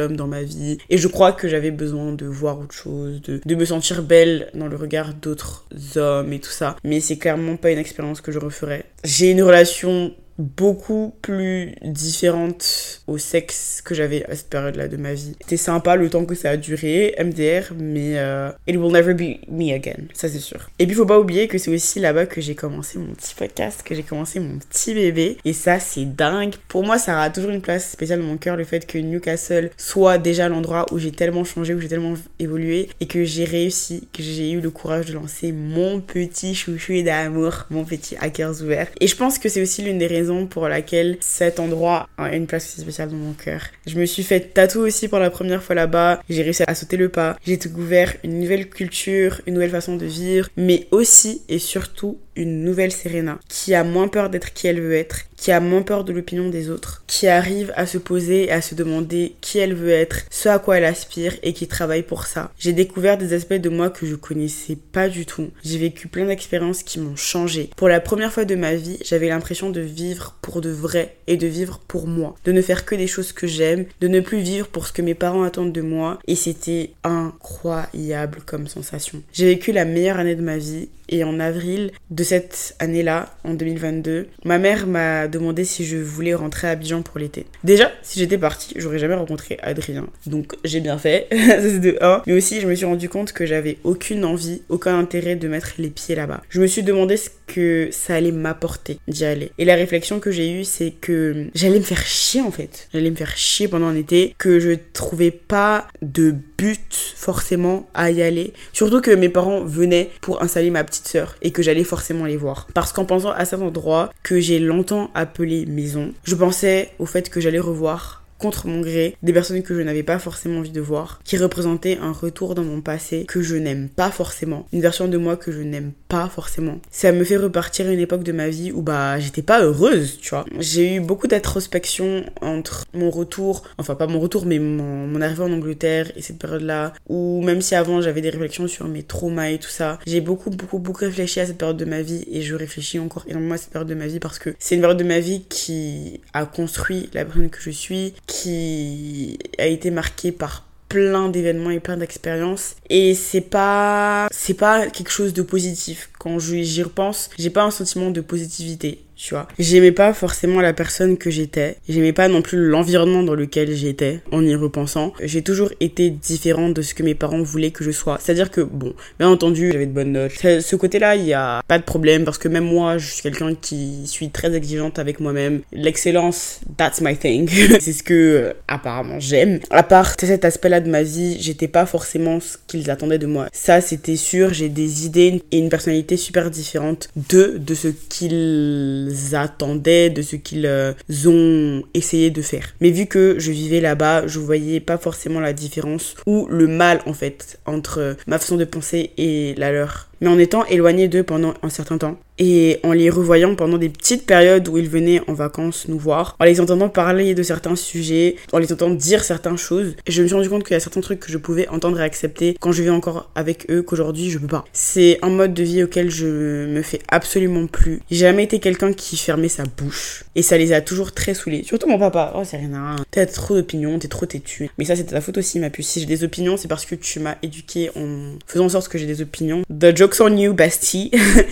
homme 0.00 0.16
dans 0.16 0.26
ma 0.26 0.42
vie. 0.42 0.78
Et 0.90 0.98
je 0.98 1.08
crois 1.08 1.32
que 1.32 1.48
j'avais 1.48 1.70
besoin 1.70 2.12
de 2.12 2.26
voir 2.26 2.58
autre 2.58 2.74
chose, 2.74 3.20
de, 3.22 3.40
de 3.44 3.54
me 3.54 3.64
sentir 3.64 4.02
belle 4.02 4.50
dans 4.54 4.68
le 4.68 4.76
regard 4.76 5.14
d'autres 5.14 5.66
hommes 5.96 6.32
et 6.32 6.40
tout 6.40 6.50
ça. 6.50 6.76
Mais 6.84 7.00
c'est 7.00 7.18
clairement 7.18 7.56
pas 7.56 7.70
une 7.70 7.78
expérience 7.78 8.20
que 8.20 8.32
je 8.32 8.38
referais. 8.38 8.84
J'ai 9.04 9.30
une 9.30 9.42
relation 9.42 10.14
beaucoup 10.38 11.14
plus 11.22 11.72
différente 11.82 13.02
au 13.06 13.18
sexe 13.18 13.80
que 13.84 13.94
j'avais 13.94 14.24
à 14.26 14.34
cette 14.36 14.48
période-là 14.48 14.88
de 14.88 14.96
ma 14.96 15.14
vie. 15.14 15.34
C'était 15.40 15.56
sympa 15.56 15.96
le 15.96 16.10
temps 16.10 16.24
que 16.24 16.34
ça 16.34 16.50
a 16.50 16.56
duré, 16.56 17.14
MDR, 17.18 17.72
mais 17.78 18.18
euh, 18.18 18.50
it 18.66 18.76
will 18.76 18.92
never 18.92 19.14
be 19.14 19.38
me 19.48 19.72
again, 19.72 20.04
ça 20.12 20.28
c'est 20.28 20.40
sûr. 20.40 20.68
Et 20.78 20.86
puis 20.86 20.94
faut 20.94 21.06
pas 21.06 21.18
oublier 21.18 21.48
que 21.48 21.58
c'est 21.58 21.70
aussi 21.70 22.00
là-bas 22.00 22.26
que 22.26 22.40
j'ai 22.40 22.54
commencé 22.54 22.98
mon 22.98 23.14
petit 23.14 23.34
podcast, 23.34 23.82
que 23.82 23.94
j'ai 23.94 24.02
commencé 24.02 24.40
mon 24.40 24.58
petit 24.58 24.94
bébé, 24.94 25.38
et 25.44 25.52
ça 25.52 25.78
c'est 25.80 26.04
dingue. 26.04 26.54
Pour 26.68 26.84
moi, 26.84 26.98
ça 26.98 27.20
a 27.20 27.30
toujours 27.30 27.50
une 27.50 27.62
place 27.62 27.90
spéciale 27.90 28.20
dans 28.20 28.26
mon 28.26 28.36
cœur, 28.36 28.56
le 28.56 28.64
fait 28.64 28.86
que 28.86 28.98
Newcastle 28.98 29.70
soit 29.76 30.18
déjà 30.18 30.48
l'endroit 30.48 30.86
où 30.92 30.98
j'ai 30.98 31.12
tellement 31.12 31.44
changé, 31.44 31.74
où 31.74 31.80
j'ai 31.80 31.88
tellement 31.88 32.14
évolué, 32.38 32.88
et 33.00 33.06
que 33.06 33.24
j'ai 33.24 33.44
réussi, 33.44 34.08
que 34.12 34.22
j'ai 34.22 34.50
eu 34.50 34.60
le 34.60 34.70
courage 34.70 35.06
de 35.06 35.14
lancer 35.14 35.52
mon 35.52 36.00
petit 36.00 36.54
chouchou 36.54 37.02
d'amour, 37.02 37.66
mon 37.70 37.84
petit 37.84 38.16
hackers 38.20 38.62
ouvert. 38.62 38.88
Et 39.00 39.06
je 39.06 39.16
pense 39.16 39.38
que 39.38 39.48
c'est 39.48 39.62
aussi 39.62 39.82
l'une 39.82 39.98
des 39.98 40.06
raisons 40.06 40.25
pour 40.46 40.68
laquelle 40.68 41.16
cet 41.20 41.60
endroit 41.60 42.08
a 42.18 42.34
une 42.34 42.46
place 42.46 42.66
aussi 42.66 42.80
spéciale 42.80 43.10
dans 43.10 43.16
mon 43.16 43.32
cœur. 43.32 43.60
Je 43.86 43.98
me 43.98 44.06
suis 44.06 44.22
fait 44.22 44.40
tatouer 44.40 44.82
aussi 44.82 45.08
pour 45.08 45.18
la 45.18 45.30
première 45.30 45.62
fois 45.62 45.74
là-bas. 45.74 46.20
J'ai 46.28 46.42
réussi 46.42 46.64
à 46.66 46.74
sauter 46.74 46.96
le 46.96 47.08
pas. 47.08 47.36
J'ai 47.46 47.56
découvert 47.56 48.14
une 48.24 48.40
nouvelle 48.40 48.68
culture, 48.68 49.40
une 49.46 49.54
nouvelle 49.54 49.70
façon 49.70 49.96
de 49.96 50.06
vivre, 50.06 50.48
mais 50.56 50.88
aussi 50.90 51.42
et 51.48 51.58
surtout 51.58 52.18
une 52.36 52.62
nouvelle 52.62 52.92
Serena 52.92 53.38
qui 53.48 53.74
a 53.74 53.84
moins 53.84 54.08
peur 54.08 54.30
d'être 54.30 54.52
qui 54.52 54.66
elle 54.66 54.80
veut 54.80 54.94
être, 54.94 55.22
qui 55.36 55.52
a 55.52 55.60
moins 55.60 55.82
peur 55.82 56.04
de 56.04 56.12
l'opinion 56.12 56.48
des 56.48 56.70
autres, 56.70 57.02
qui 57.06 57.26
arrive 57.26 57.72
à 57.76 57.86
se 57.86 57.98
poser 57.98 58.44
et 58.44 58.52
à 58.52 58.62
se 58.62 58.74
demander 58.74 59.34
qui 59.40 59.58
elle 59.58 59.74
veut 59.74 59.90
être, 59.90 60.20
ce 60.30 60.48
à 60.48 60.58
quoi 60.58 60.78
elle 60.78 60.84
aspire 60.84 61.36
et 61.42 61.52
qui 61.52 61.66
travaille 61.66 62.02
pour 62.02 62.26
ça. 62.26 62.52
J'ai 62.58 62.72
découvert 62.72 63.18
des 63.18 63.32
aspects 63.32 63.54
de 63.54 63.68
moi 63.68 63.90
que 63.90 64.06
je 64.06 64.14
connaissais 64.14 64.76
pas 64.92 65.08
du 65.08 65.26
tout. 65.26 65.50
J'ai 65.64 65.78
vécu 65.78 66.08
plein 66.08 66.26
d'expériences 66.26 66.82
qui 66.82 67.00
m'ont 67.00 67.16
changé. 67.16 67.70
Pour 67.76 67.88
la 67.88 68.00
première 68.00 68.32
fois 68.32 68.44
de 68.44 68.54
ma 68.54 68.74
vie, 68.74 68.98
j'avais 69.04 69.28
l'impression 69.28 69.70
de 69.70 69.80
vivre 69.80 70.36
pour 70.42 70.60
de 70.60 70.70
vrai 70.70 71.16
et 71.26 71.36
de 71.36 71.46
vivre 71.46 71.80
pour 71.86 72.06
moi, 72.06 72.34
de 72.44 72.52
ne 72.52 72.62
faire 72.62 72.84
que 72.84 72.94
des 72.94 73.06
choses 73.06 73.32
que 73.32 73.46
j'aime, 73.46 73.86
de 74.00 74.08
ne 74.08 74.20
plus 74.20 74.40
vivre 74.40 74.68
pour 74.68 74.86
ce 74.86 74.92
que 74.92 75.02
mes 75.02 75.14
parents 75.14 75.42
attendent 75.42 75.72
de 75.72 75.82
moi 75.82 76.18
et 76.26 76.34
c'était 76.34 76.90
incroyable 77.04 78.40
comme 78.46 78.68
sensation. 78.68 79.22
J'ai 79.32 79.46
vécu 79.46 79.72
la 79.72 79.84
meilleure 79.84 80.18
année 80.18 80.34
de 80.34 80.42
ma 80.42 80.58
vie 80.58 80.88
et 81.08 81.24
en 81.24 81.40
avril 81.40 81.92
de 82.10 82.24
cette 82.26 82.76
année-là, 82.78 83.34
en 83.44 83.54
2022, 83.54 84.28
ma 84.44 84.58
mère 84.58 84.86
m'a 84.86 85.28
demandé 85.28 85.64
si 85.64 85.84
je 85.84 85.96
voulais 85.96 86.34
rentrer 86.34 86.68
à 86.68 86.72
Abidjan 86.72 87.02
pour 87.02 87.18
l'été. 87.18 87.46
Déjà, 87.64 87.90
si 88.02 88.18
j'étais 88.18 88.36
partie, 88.36 88.74
j'aurais 88.76 88.98
jamais 88.98 89.14
rencontré 89.14 89.58
Adrien. 89.62 90.06
Donc 90.26 90.54
j'ai 90.64 90.80
bien 90.80 90.98
fait, 90.98 91.28
ça 91.30 91.62
c'est 91.62 91.80
de 91.80 91.96
1. 92.00 92.22
Mais 92.26 92.32
aussi, 92.32 92.60
je 92.60 92.66
me 92.66 92.74
suis 92.74 92.84
rendu 92.84 93.08
compte 93.08 93.32
que 93.32 93.46
j'avais 93.46 93.78
aucune 93.84 94.24
envie, 94.24 94.62
aucun 94.68 94.98
intérêt 94.98 95.36
de 95.36 95.48
mettre 95.48 95.74
les 95.78 95.88
pieds 95.88 96.14
là-bas. 96.14 96.42
Je 96.48 96.60
me 96.60 96.66
suis 96.66 96.82
demandé 96.82 97.16
ce 97.16 97.30
que 97.46 97.88
ça 97.90 98.14
allait 98.14 98.32
m'apporter 98.32 98.98
d'y 99.08 99.24
aller. 99.24 99.52
Et 99.58 99.64
la 99.64 99.74
réflexion 99.74 100.20
que 100.20 100.30
j'ai 100.30 100.52
eue, 100.52 100.64
c'est 100.64 100.90
que 100.90 101.46
j'allais 101.54 101.78
me 101.78 101.84
faire 101.84 102.04
chier 102.04 102.40
en 102.40 102.50
fait. 102.50 102.88
J'allais 102.92 103.10
me 103.10 103.16
faire 103.16 103.36
chier 103.36 103.68
pendant 103.68 103.86
un 103.86 103.96
été, 103.96 104.34
que 104.38 104.58
je 104.58 104.72
trouvais 104.92 105.30
pas 105.30 105.86
de 106.02 106.34
but 106.58 107.14
forcément 107.16 107.88
à 107.94 108.10
y 108.10 108.22
aller. 108.22 108.52
Surtout 108.72 109.00
que 109.00 109.10
mes 109.10 109.28
parents 109.28 109.64
venaient 109.64 110.10
pour 110.20 110.42
installer 110.42 110.70
ma 110.70 110.84
petite 110.84 111.08
sœur 111.08 111.36
et 111.42 111.50
que 111.50 111.62
j'allais 111.62 111.84
forcément 111.84 112.24
les 112.24 112.36
voir. 112.36 112.66
Parce 112.74 112.92
qu'en 112.92 113.04
pensant 113.04 113.30
à 113.30 113.44
cet 113.44 113.60
endroit 113.60 114.12
que 114.22 114.40
j'ai 114.40 114.58
longtemps 114.58 115.10
appelé 115.14 115.66
maison, 115.66 116.12
je 116.24 116.34
pensais 116.34 116.90
au 116.98 117.06
fait 117.06 117.30
que 117.30 117.40
j'allais 117.40 117.58
revoir 117.58 118.25
contre 118.38 118.66
mon 118.66 118.80
gré, 118.80 119.16
des 119.22 119.32
personnes 119.32 119.62
que 119.62 119.74
je 119.74 119.80
n'avais 119.80 120.02
pas 120.02 120.18
forcément 120.18 120.58
envie 120.58 120.70
de 120.70 120.80
voir, 120.80 121.20
qui 121.24 121.36
représentaient 121.36 121.98
un 122.00 122.12
retour 122.12 122.54
dans 122.54 122.64
mon 122.64 122.80
passé 122.80 123.24
que 123.26 123.42
je 123.42 123.56
n'aime 123.56 123.88
pas 123.88 124.10
forcément, 124.10 124.66
une 124.72 124.80
version 124.80 125.08
de 125.08 125.16
moi 125.16 125.36
que 125.36 125.52
je 125.52 125.60
n'aime 125.60 125.92
pas 126.08 126.28
forcément. 126.28 126.80
Ça 126.90 127.12
me 127.12 127.24
fait 127.24 127.36
repartir 127.36 127.86
à 127.86 127.92
une 127.92 128.00
époque 128.00 128.22
de 128.22 128.32
ma 128.32 128.48
vie 128.48 128.72
où 128.72 128.82
bah 128.82 129.18
j'étais 129.18 129.42
pas 129.42 129.62
heureuse, 129.62 130.18
tu 130.20 130.30
vois. 130.30 130.44
J'ai 130.58 130.96
eu 130.96 131.00
beaucoup 131.00 131.26
d'introspection 131.26 132.24
entre 132.40 132.84
mon 132.94 133.10
retour, 133.10 133.62
enfin 133.78 133.94
pas 133.94 134.06
mon 134.06 134.20
retour, 134.20 134.46
mais 134.46 134.58
mon, 134.58 135.06
mon 135.06 135.20
arrivée 135.20 135.42
en 135.42 135.52
Angleterre 135.52 136.10
et 136.16 136.22
cette 136.22 136.38
période-là, 136.38 136.92
où 137.08 137.42
même 137.42 137.60
si 137.60 137.74
avant 137.74 138.00
j'avais 138.00 138.20
des 138.20 138.30
réflexions 138.30 138.68
sur 138.68 138.86
mes 138.88 139.02
traumas 139.02 139.50
et 139.50 139.58
tout 139.58 139.68
ça, 139.68 139.98
j'ai 140.06 140.20
beaucoup, 140.20 140.50
beaucoup, 140.50 140.78
beaucoup 140.78 141.00
réfléchi 141.00 141.40
à 141.40 141.46
cette 141.46 141.58
période 141.58 141.76
de 141.76 141.84
ma 141.84 142.02
vie 142.02 142.24
et 142.30 142.42
je 142.42 142.54
réfléchis 142.54 142.98
encore 142.98 143.24
énormément 143.26 143.54
à 143.54 143.58
cette 143.58 143.70
période 143.70 143.88
de 143.88 143.94
ma 143.94 144.06
vie 144.06 144.20
parce 144.20 144.38
que 144.38 144.54
c'est 144.58 144.74
une 144.74 144.80
période 144.80 144.98
de 144.98 145.04
ma 145.04 145.20
vie 145.20 145.44
qui 145.48 146.20
a 146.32 146.46
construit 146.46 147.08
la 147.14 147.24
personne 147.24 147.50
que 147.50 147.60
je 147.60 147.70
suis, 147.70 148.14
qui 148.26 149.38
a 149.58 149.66
été 149.66 149.90
marqué 149.90 150.32
par 150.32 150.64
plein 150.88 151.28
d'événements 151.28 151.70
et 151.70 151.80
plein 151.80 151.96
d'expériences. 151.96 152.76
Et 152.90 153.14
c'est 153.14 153.40
pas 153.40 154.28
c'est 154.30 154.54
pas 154.54 154.86
quelque 154.88 155.10
chose 155.10 155.32
de 155.32 155.42
positif. 155.42 156.10
Quand 156.18 156.38
j'y 156.38 156.82
repense 156.82 157.30
j'ai 157.38 157.50
pas 157.50 157.64
un 157.64 157.70
sentiment 157.70 158.10
de 158.10 158.20
positivité 158.20 159.05
tu 159.16 159.34
vois. 159.34 159.48
J'aimais 159.58 159.92
pas 159.92 160.12
forcément 160.12 160.60
la 160.60 160.72
personne 160.72 161.16
que 161.16 161.30
j'étais. 161.30 161.78
J'aimais 161.88 162.12
pas 162.12 162.28
non 162.28 162.42
plus 162.42 162.68
l'environnement 162.68 163.22
dans 163.22 163.34
lequel 163.34 163.74
j'étais, 163.74 164.20
en 164.30 164.44
y 164.44 164.54
repensant. 164.54 165.12
J'ai 165.22 165.42
toujours 165.42 165.70
été 165.80 166.10
différente 166.10 166.74
de 166.74 166.82
ce 166.82 166.94
que 166.94 167.02
mes 167.02 167.14
parents 167.14 167.42
voulaient 167.42 167.70
que 167.70 167.82
je 167.82 167.90
sois. 167.90 168.18
C'est-à-dire 168.20 168.50
que, 168.50 168.60
bon, 168.60 168.94
bien 169.18 169.28
entendu, 169.28 169.70
j'avais 169.72 169.86
de 169.86 169.92
bonnes 169.92 170.12
notes. 170.12 170.32
Ce 170.32 170.76
côté-là, 170.76 171.16
il 171.16 171.24
y 171.24 171.32
a 171.32 171.62
pas 171.66 171.78
de 171.78 171.84
problème 171.84 172.24
parce 172.24 172.38
que 172.38 172.48
même 172.48 172.64
moi, 172.64 172.98
je 172.98 173.10
suis 173.10 173.22
quelqu'un 173.22 173.54
qui 173.54 174.06
suis 174.06 174.30
très 174.30 174.54
exigeante 174.54 174.98
avec 174.98 175.18
moi-même. 175.18 175.62
L'excellence, 175.72 176.60
that's 176.76 177.00
my 177.00 177.16
thing. 177.16 177.48
C'est 177.80 177.92
ce 177.92 178.02
que, 178.02 178.14
euh, 178.14 178.52
apparemment, 178.68 179.18
j'aime. 179.18 179.60
À 179.70 179.82
part 179.82 180.14
cet 180.18 180.44
aspect-là 180.44 180.80
de 180.80 180.90
ma 180.90 181.02
vie, 181.02 181.38
j'étais 181.40 181.68
pas 181.68 181.86
forcément 181.86 182.40
ce 182.40 182.58
qu'ils 182.66 182.90
attendaient 182.90 183.18
de 183.18 183.26
moi. 183.26 183.48
Ça, 183.52 183.80
c'était 183.80 184.16
sûr. 184.16 184.52
J'ai 184.52 184.68
des 184.68 185.06
idées 185.06 185.42
et 185.52 185.58
une 185.58 185.68
personnalité 185.68 186.16
super 186.16 186.50
différente 186.50 187.08
de, 187.30 187.56
de 187.58 187.74
ce 187.74 187.88
qu'ils 187.88 189.05
attendaient, 189.32 190.10
de 190.10 190.22
ce 190.22 190.36
qu'ils 190.36 190.66
euh, 190.66 190.92
ont 191.26 191.82
essayé 191.94 192.30
de 192.30 192.42
faire. 192.42 192.74
Mais 192.80 192.90
vu 192.90 193.06
que 193.06 193.36
je 193.38 193.52
vivais 193.52 193.80
là-bas, 193.80 194.26
je 194.26 194.38
voyais 194.38 194.80
pas 194.80 194.98
forcément 194.98 195.40
la 195.40 195.52
différence 195.52 196.14
ou 196.26 196.46
le 196.48 196.66
mal 196.66 197.00
en 197.06 197.12
fait 197.12 197.58
entre 197.66 198.16
ma 198.26 198.38
façon 198.38 198.56
de 198.56 198.64
penser 198.64 199.10
et 199.16 199.54
la 199.56 199.72
leur. 199.72 200.08
Mais 200.20 200.28
en 200.28 200.38
étant 200.38 200.64
éloignée 200.66 201.08
d'eux 201.08 201.22
pendant 201.22 201.54
un 201.62 201.68
certain 201.68 201.98
temps 201.98 202.18
et 202.38 202.80
en 202.82 202.92
les 202.92 203.10
revoyant 203.10 203.54
pendant 203.54 203.78
des 203.78 203.88
petites 203.88 204.26
périodes 204.26 204.68
où 204.68 204.76
ils 204.76 204.88
venaient 204.88 205.22
en 205.26 205.32
vacances 205.32 205.88
nous 205.88 205.98
voir, 205.98 206.36
en 206.38 206.44
les 206.44 206.60
entendant 206.60 206.88
parler 206.88 207.34
de 207.34 207.42
certains 207.42 207.76
sujets, 207.76 208.36
en 208.52 208.58
les 208.58 208.72
entendant 208.72 208.94
dire 208.94 209.24
certaines 209.24 209.56
choses, 209.56 209.96
je 210.06 210.22
me 210.22 210.26
suis 210.26 210.36
rendu 210.36 210.48
compte 210.48 210.64
qu'il 210.64 210.74
y 210.74 210.76
a 210.76 210.80
certains 210.80 211.00
trucs 211.00 211.20
que 211.20 211.32
je 211.32 211.38
pouvais 211.38 211.68
entendre 211.68 212.00
et 212.00 212.04
accepter 212.04 212.56
quand 212.60 212.72
je 212.72 212.82
vis 212.82 212.90
encore 212.90 213.30
avec 213.34 213.70
eux 213.70 213.82
qu'aujourd'hui 213.82 214.30
je 214.30 214.38
peux 214.38 214.46
pas. 214.46 214.64
C'est 214.72 215.18
un 215.22 215.30
mode 215.30 215.54
de 215.54 215.62
vie 215.62 215.82
auquel 215.82 216.10
je 216.10 216.66
me 216.66 216.82
fais 216.82 217.00
absolument 217.08 217.66
plus. 217.66 218.00
J'ai 218.10 218.18
jamais 218.18 218.44
été 218.44 218.58
quelqu'un 218.58 218.92
qui 218.92 219.16
fermait 219.16 219.48
sa 219.48 219.64
bouche 219.64 220.24
et 220.34 220.42
ça 220.42 220.58
les 220.58 220.72
a 220.72 220.80
toujours 220.80 221.12
très 221.12 221.34
saoulés. 221.34 221.62
Surtout 221.64 221.88
mon 221.88 221.98
papa. 221.98 222.32
Oh, 222.36 222.42
c'est 222.44 222.58
rien. 222.58 222.96
T'as 223.10 223.26
trop 223.26 223.54
d'opinions, 223.54 223.98
t'es 223.98 224.08
trop 224.08 224.26
têtu. 224.26 224.70
Mais 224.78 224.84
ça, 224.84 224.96
c'était 224.96 225.12
ta 225.12 225.20
faute 225.20 225.38
aussi, 225.38 225.58
ma 225.58 225.70
puce. 225.70 225.88
Si 225.88 226.00
j'ai 226.00 226.06
des 226.06 226.24
opinions, 226.24 226.56
c'est 226.56 226.68
parce 226.68 226.84
que 226.84 226.94
tu 226.94 227.20
m'as 227.20 227.36
éduqué 227.42 227.90
en 227.96 228.34
faisant 228.46 228.66
en 228.66 228.68
sorte 228.68 228.88
que 228.88 228.98
j'ai 228.98 229.06
des 229.06 229.22
opinions. 229.22 229.62
The 229.70 229.96
joke's 230.06 230.20
on 230.20 230.36
you. 230.36 230.54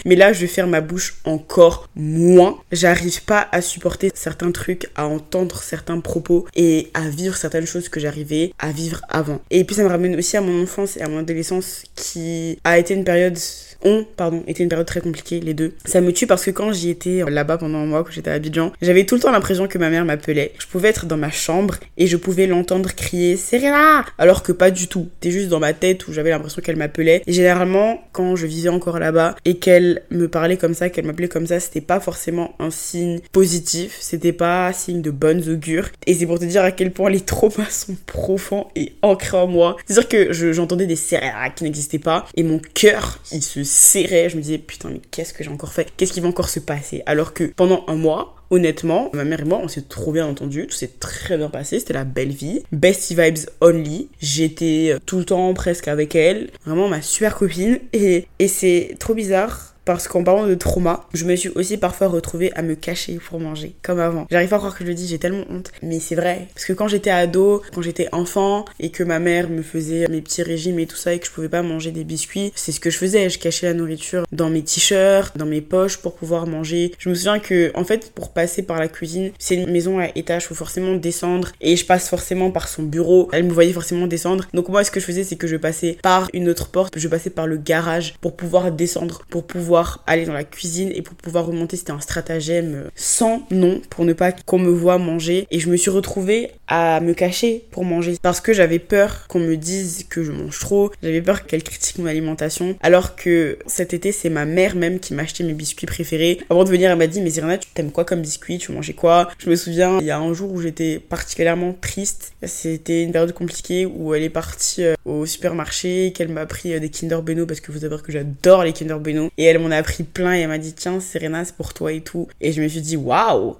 Mais 0.04 0.14
là, 0.14 0.32
je 0.32 0.46
ferme 0.46 0.70
ma 0.70 0.80
bouche 0.80 1.16
encore 1.24 1.88
moins. 1.96 2.58
J'arrive 2.70 3.24
pas 3.24 3.48
à 3.50 3.60
supporter 3.60 4.10
certains 4.14 4.52
trucs, 4.52 4.88
à 4.94 5.06
entendre 5.06 5.60
certains 5.62 6.00
propos 6.00 6.46
et 6.54 6.90
à 6.94 7.08
vivre 7.08 7.36
certaines 7.36 7.66
choses 7.66 7.88
que 7.88 7.98
j'arrivais 7.98 8.52
à 8.58 8.70
vivre 8.70 9.00
avant. 9.08 9.40
Et 9.50 9.64
puis 9.64 9.74
ça 9.74 9.82
me 9.82 9.88
ramène 9.88 10.16
aussi 10.16 10.36
à 10.36 10.40
mon 10.40 10.62
enfance 10.62 10.96
et 10.96 11.02
à 11.02 11.08
mon 11.08 11.18
adolescence 11.18 11.82
qui 11.96 12.58
a 12.64 12.78
été 12.78 12.94
une 12.94 13.04
période 13.04 13.38
ont, 13.84 14.06
pardon, 14.16 14.42
été 14.46 14.62
une 14.62 14.68
période 14.68 14.86
très 14.86 15.00
compliquée, 15.00 15.40
les 15.40 15.54
deux. 15.54 15.74
Ça 15.84 16.00
me 16.00 16.12
tue 16.12 16.26
parce 16.26 16.44
que 16.44 16.50
quand 16.50 16.72
j'y 16.72 16.90
étais 16.90 17.22
là-bas 17.28 17.58
pendant 17.58 17.78
un 17.78 17.86
mois, 17.86 18.04
quand 18.04 18.10
j'étais 18.10 18.30
à 18.30 18.34
Abidjan, 18.34 18.72
j'avais 18.82 19.04
tout 19.04 19.14
le 19.14 19.20
temps 19.20 19.32
l'impression 19.32 19.68
que 19.68 19.78
ma 19.78 19.90
mère 19.90 20.04
m'appelait. 20.04 20.52
Je 20.58 20.66
pouvais 20.66 20.88
être 20.88 21.06
dans 21.06 21.16
ma 21.16 21.30
chambre 21.30 21.76
et 21.96 22.06
je 22.06 22.16
pouvais 22.16 22.46
l'entendre 22.46 22.90
crier 22.94 23.36
Serena 23.36 24.04
Alors 24.18 24.42
que 24.42 24.52
pas 24.52 24.70
du 24.70 24.88
tout. 24.88 25.08
C'était 25.14 25.30
juste 25.30 25.48
dans 25.48 25.60
ma 25.60 25.72
tête 25.72 26.06
où 26.08 26.12
j'avais 26.12 26.30
l'impression 26.30 26.62
qu'elle 26.62 26.76
m'appelait. 26.76 27.22
Et 27.26 27.32
généralement, 27.32 28.02
quand 28.12 28.36
je 28.36 28.46
vivais 28.46 28.68
encore 28.68 28.98
là-bas 28.98 29.36
et 29.44 29.56
qu'elle 29.58 30.02
me 30.10 30.28
parlait 30.28 30.56
comme 30.56 30.74
ça, 30.74 30.88
qu'elle 30.90 31.06
m'appelait 31.06 31.28
comme 31.28 31.46
ça, 31.46 31.60
c'était 31.60 31.80
pas 31.80 32.00
forcément 32.00 32.54
un 32.58 32.70
signe 32.70 33.20
positif. 33.32 33.96
C'était 34.00 34.32
pas 34.32 34.68
un 34.68 34.72
signe 34.72 35.02
de 35.02 35.10
bonnes 35.10 35.48
augures. 35.48 35.88
Et 36.06 36.14
c'est 36.14 36.26
pour 36.26 36.38
te 36.38 36.44
dire 36.44 36.62
à 36.62 36.72
quel 36.72 36.90
point 36.92 37.10
les 37.10 37.20
traumas 37.20 37.64
sont 37.70 37.96
profonds 38.06 38.66
et 38.76 38.92
ancrés 39.02 39.36
en 39.36 39.46
moi. 39.46 39.76
C'est-à-dire 39.86 40.08
que 40.08 40.32
j'entendais 40.32 40.86
des 40.86 40.96
Serena 40.96 41.50
qui 41.50 41.64
n'existaient 41.64 41.98
pas 41.98 42.26
et 42.36 42.42
mon 42.42 42.60
cœur, 42.74 43.18
il 43.32 43.42
se 43.42 43.62
serrait. 43.74 44.30
Je 44.30 44.36
me 44.36 44.42
disais, 44.42 44.58
putain, 44.58 44.90
mais 44.90 45.00
qu'est-ce 45.10 45.34
que 45.34 45.44
j'ai 45.44 45.50
encore 45.50 45.72
fait? 45.72 45.88
Qu'est-ce 45.96 46.12
qui 46.12 46.20
va 46.20 46.28
encore 46.28 46.48
se 46.48 46.60
passer? 46.60 47.02
Alors 47.06 47.34
que 47.34 47.44
pendant 47.44 47.84
un 47.88 47.96
mois, 47.96 48.36
honnêtement, 48.50 49.10
ma 49.12 49.24
mère 49.24 49.40
et 49.40 49.44
moi, 49.44 49.60
on 49.62 49.68
s'est 49.68 49.82
trop 49.82 50.12
bien 50.12 50.26
entendu, 50.26 50.66
tout 50.66 50.76
s'est 50.76 50.92
très 51.00 51.36
bien 51.36 51.50
passé, 51.50 51.80
c'était 51.80 51.94
la 51.94 52.04
belle 52.04 52.32
vie. 52.32 52.62
Bestie 52.72 53.14
vibes 53.14 53.46
only. 53.60 54.08
J'étais 54.20 54.96
tout 55.06 55.18
le 55.18 55.24
temps 55.24 55.52
presque 55.54 55.88
avec 55.88 56.14
elle, 56.14 56.50
vraiment 56.64 56.88
ma 56.88 57.02
super 57.02 57.34
copine. 57.34 57.80
Et, 57.92 58.26
et 58.38 58.48
c'est 58.48 58.96
trop 58.98 59.14
bizarre 59.14 59.73
parce 59.84 60.08
qu'en 60.08 60.24
parlant 60.24 60.46
de 60.46 60.54
trauma, 60.54 61.06
je 61.12 61.24
me 61.24 61.36
suis 61.36 61.50
aussi 61.50 61.76
parfois 61.76 62.08
retrouvée 62.08 62.52
à 62.54 62.62
me 62.62 62.74
cacher 62.74 63.18
pour 63.18 63.40
manger, 63.40 63.74
comme 63.82 64.00
avant. 64.00 64.26
J'arrive 64.30 64.48
pas 64.48 64.56
à 64.56 64.58
croire 64.58 64.74
que 64.76 64.84
je 64.84 64.88
le 64.88 64.94
dis, 64.94 65.06
j'ai 65.06 65.18
tellement 65.18 65.44
honte. 65.50 65.72
Mais 65.82 66.00
c'est 66.00 66.14
vrai. 66.14 66.48
Parce 66.54 66.64
que 66.64 66.72
quand 66.72 66.88
j'étais 66.88 67.10
ado, 67.10 67.62
quand 67.74 67.82
j'étais 67.82 68.08
enfant, 68.12 68.64
et 68.80 68.90
que 68.90 69.02
ma 69.02 69.18
mère 69.18 69.48
me 69.48 69.62
faisait 69.62 70.06
mes 70.08 70.20
petits 70.20 70.42
régimes 70.42 70.78
et 70.78 70.86
tout 70.86 70.96
ça, 70.96 71.12
et 71.12 71.18
que 71.18 71.26
je 71.26 71.30
pouvais 71.30 71.48
pas 71.48 71.62
manger 71.62 71.90
des 71.90 72.04
biscuits, 72.04 72.52
c'est 72.54 72.72
ce 72.72 72.80
que 72.80 72.90
je 72.90 72.98
faisais. 72.98 73.28
Je 73.28 73.38
cachais 73.38 73.66
la 73.66 73.74
nourriture 73.74 74.24
dans 74.32 74.50
mes 74.50 74.62
t-shirts, 74.62 75.36
dans 75.36 75.46
mes 75.46 75.60
poches 75.60 75.98
pour 75.98 76.14
pouvoir 76.14 76.46
manger. 76.46 76.92
Je 76.98 77.08
me 77.08 77.14
souviens 77.14 77.38
que, 77.38 77.70
en 77.74 77.84
fait, 77.84 78.12
pour 78.14 78.32
passer 78.32 78.62
par 78.62 78.78
la 78.78 78.88
cuisine, 78.88 79.32
c'est 79.38 79.56
une 79.56 79.70
maison 79.70 79.98
à 79.98 80.08
étage, 80.14 80.46
faut 80.46 80.54
forcément 80.54 80.94
descendre, 80.94 81.52
et 81.60 81.76
je 81.76 81.84
passe 81.84 82.08
forcément 82.08 82.50
par 82.50 82.68
son 82.68 82.82
bureau. 82.82 83.28
Elle 83.32 83.44
me 83.44 83.52
voyait 83.52 83.72
forcément 83.72 84.06
descendre. 84.06 84.46
Donc 84.54 84.68
moi, 84.68 84.84
ce 84.84 84.90
que 84.90 85.00
je 85.00 85.04
faisais, 85.04 85.24
c'est 85.24 85.36
que 85.36 85.46
je 85.46 85.56
passais 85.56 85.98
par 86.02 86.28
une 86.32 86.48
autre 86.48 86.68
porte, 86.68 86.98
je 86.98 87.08
passais 87.08 87.30
par 87.30 87.46
le 87.46 87.56
garage 87.56 88.14
pour 88.20 88.36
pouvoir 88.36 88.72
descendre, 88.72 89.22
pour 89.28 89.46
pouvoir 89.46 89.73
aller 90.06 90.26
dans 90.26 90.32
la 90.32 90.44
cuisine 90.44 90.90
et 90.94 91.02
pour 91.02 91.14
pouvoir 91.14 91.46
remonter, 91.46 91.76
c'était 91.76 91.92
un 91.92 92.00
stratagème 92.00 92.90
sans 92.94 93.46
nom 93.50 93.80
pour 93.90 94.04
ne 94.04 94.12
pas 94.12 94.32
qu'on 94.32 94.58
me 94.58 94.70
voit 94.70 94.98
manger. 94.98 95.46
Et 95.50 95.60
je 95.60 95.68
me 95.68 95.76
suis 95.76 95.90
retrouvée 95.90 96.52
à 96.68 97.00
me 97.00 97.14
cacher 97.14 97.64
pour 97.70 97.84
manger 97.84 98.16
parce 98.22 98.40
que 98.40 98.52
j'avais 98.52 98.78
peur 98.78 99.26
qu'on 99.28 99.40
me 99.40 99.56
dise 99.56 100.06
que 100.08 100.22
je 100.22 100.32
mange 100.32 100.58
trop, 100.58 100.90
j'avais 101.02 101.22
peur 101.22 101.46
qu'elle 101.46 101.62
critique 101.62 101.98
mon 101.98 102.06
alimentation. 102.06 102.76
Alors 102.82 103.16
que 103.16 103.58
cet 103.66 103.94
été, 103.94 104.12
c'est 104.12 104.30
ma 104.30 104.44
mère 104.44 104.76
même 104.76 105.00
qui 105.00 105.14
m'achetait 105.14 105.44
mes 105.44 105.52
biscuits 105.52 105.86
préférés. 105.86 106.40
Avant 106.50 106.64
de 106.64 106.70
venir, 106.70 106.90
elle 106.90 106.98
m'a 106.98 107.06
dit 107.06 107.20
Mais 107.20 107.30
Zirana, 107.30 107.58
tu 107.58 107.68
t'aimes 107.74 107.90
quoi 107.90 108.04
comme 108.04 108.22
biscuit? 108.22 108.58
Tu 108.58 108.72
mangeais 108.72 108.92
quoi? 108.92 109.30
Je 109.38 109.50
me 109.50 109.56
souviens, 109.56 109.98
il 110.00 110.06
y 110.06 110.10
a 110.10 110.18
un 110.18 110.32
jour 110.32 110.52
où 110.52 110.60
j'étais 110.60 110.98
particulièrement 110.98 111.74
triste. 111.80 112.32
C'était 112.42 113.02
une 113.02 113.12
période 113.12 113.32
compliquée 113.32 113.86
où 113.86 114.14
elle 114.14 114.22
est 114.22 114.30
partie 114.30 114.84
euh, 114.84 114.94
au 115.04 115.26
supermarché, 115.26 116.12
qu'elle 116.14 116.28
m'a 116.28 116.46
pris 116.46 116.74
euh, 116.74 116.78
des 116.78 116.88
Kinder 116.88 117.22
Bueno 117.22 117.46
parce 117.46 117.60
que 117.60 117.72
vous 117.72 117.80
savez 117.80 117.96
que 118.02 118.12
j'adore 118.12 118.64
les 118.64 118.72
Kinder 118.72 118.98
Bueno. 118.98 119.30
Et 119.38 119.44
elle 119.44 119.58
m'en 119.58 119.70
a 119.70 119.82
pris 119.82 120.04
plein 120.04 120.34
et 120.34 120.40
elle 120.40 120.48
m'a 120.48 120.58
dit 120.58 120.72
tiens 120.72 121.00
Serena 121.00 121.44
c'est 121.44 121.54
pour 121.54 121.74
toi 121.74 121.92
et 121.92 122.00
tout. 122.00 122.28
Et 122.40 122.52
je 122.52 122.62
me 122.62 122.68
suis 122.68 122.80
dit 122.80 122.96
waouh, 122.96 123.56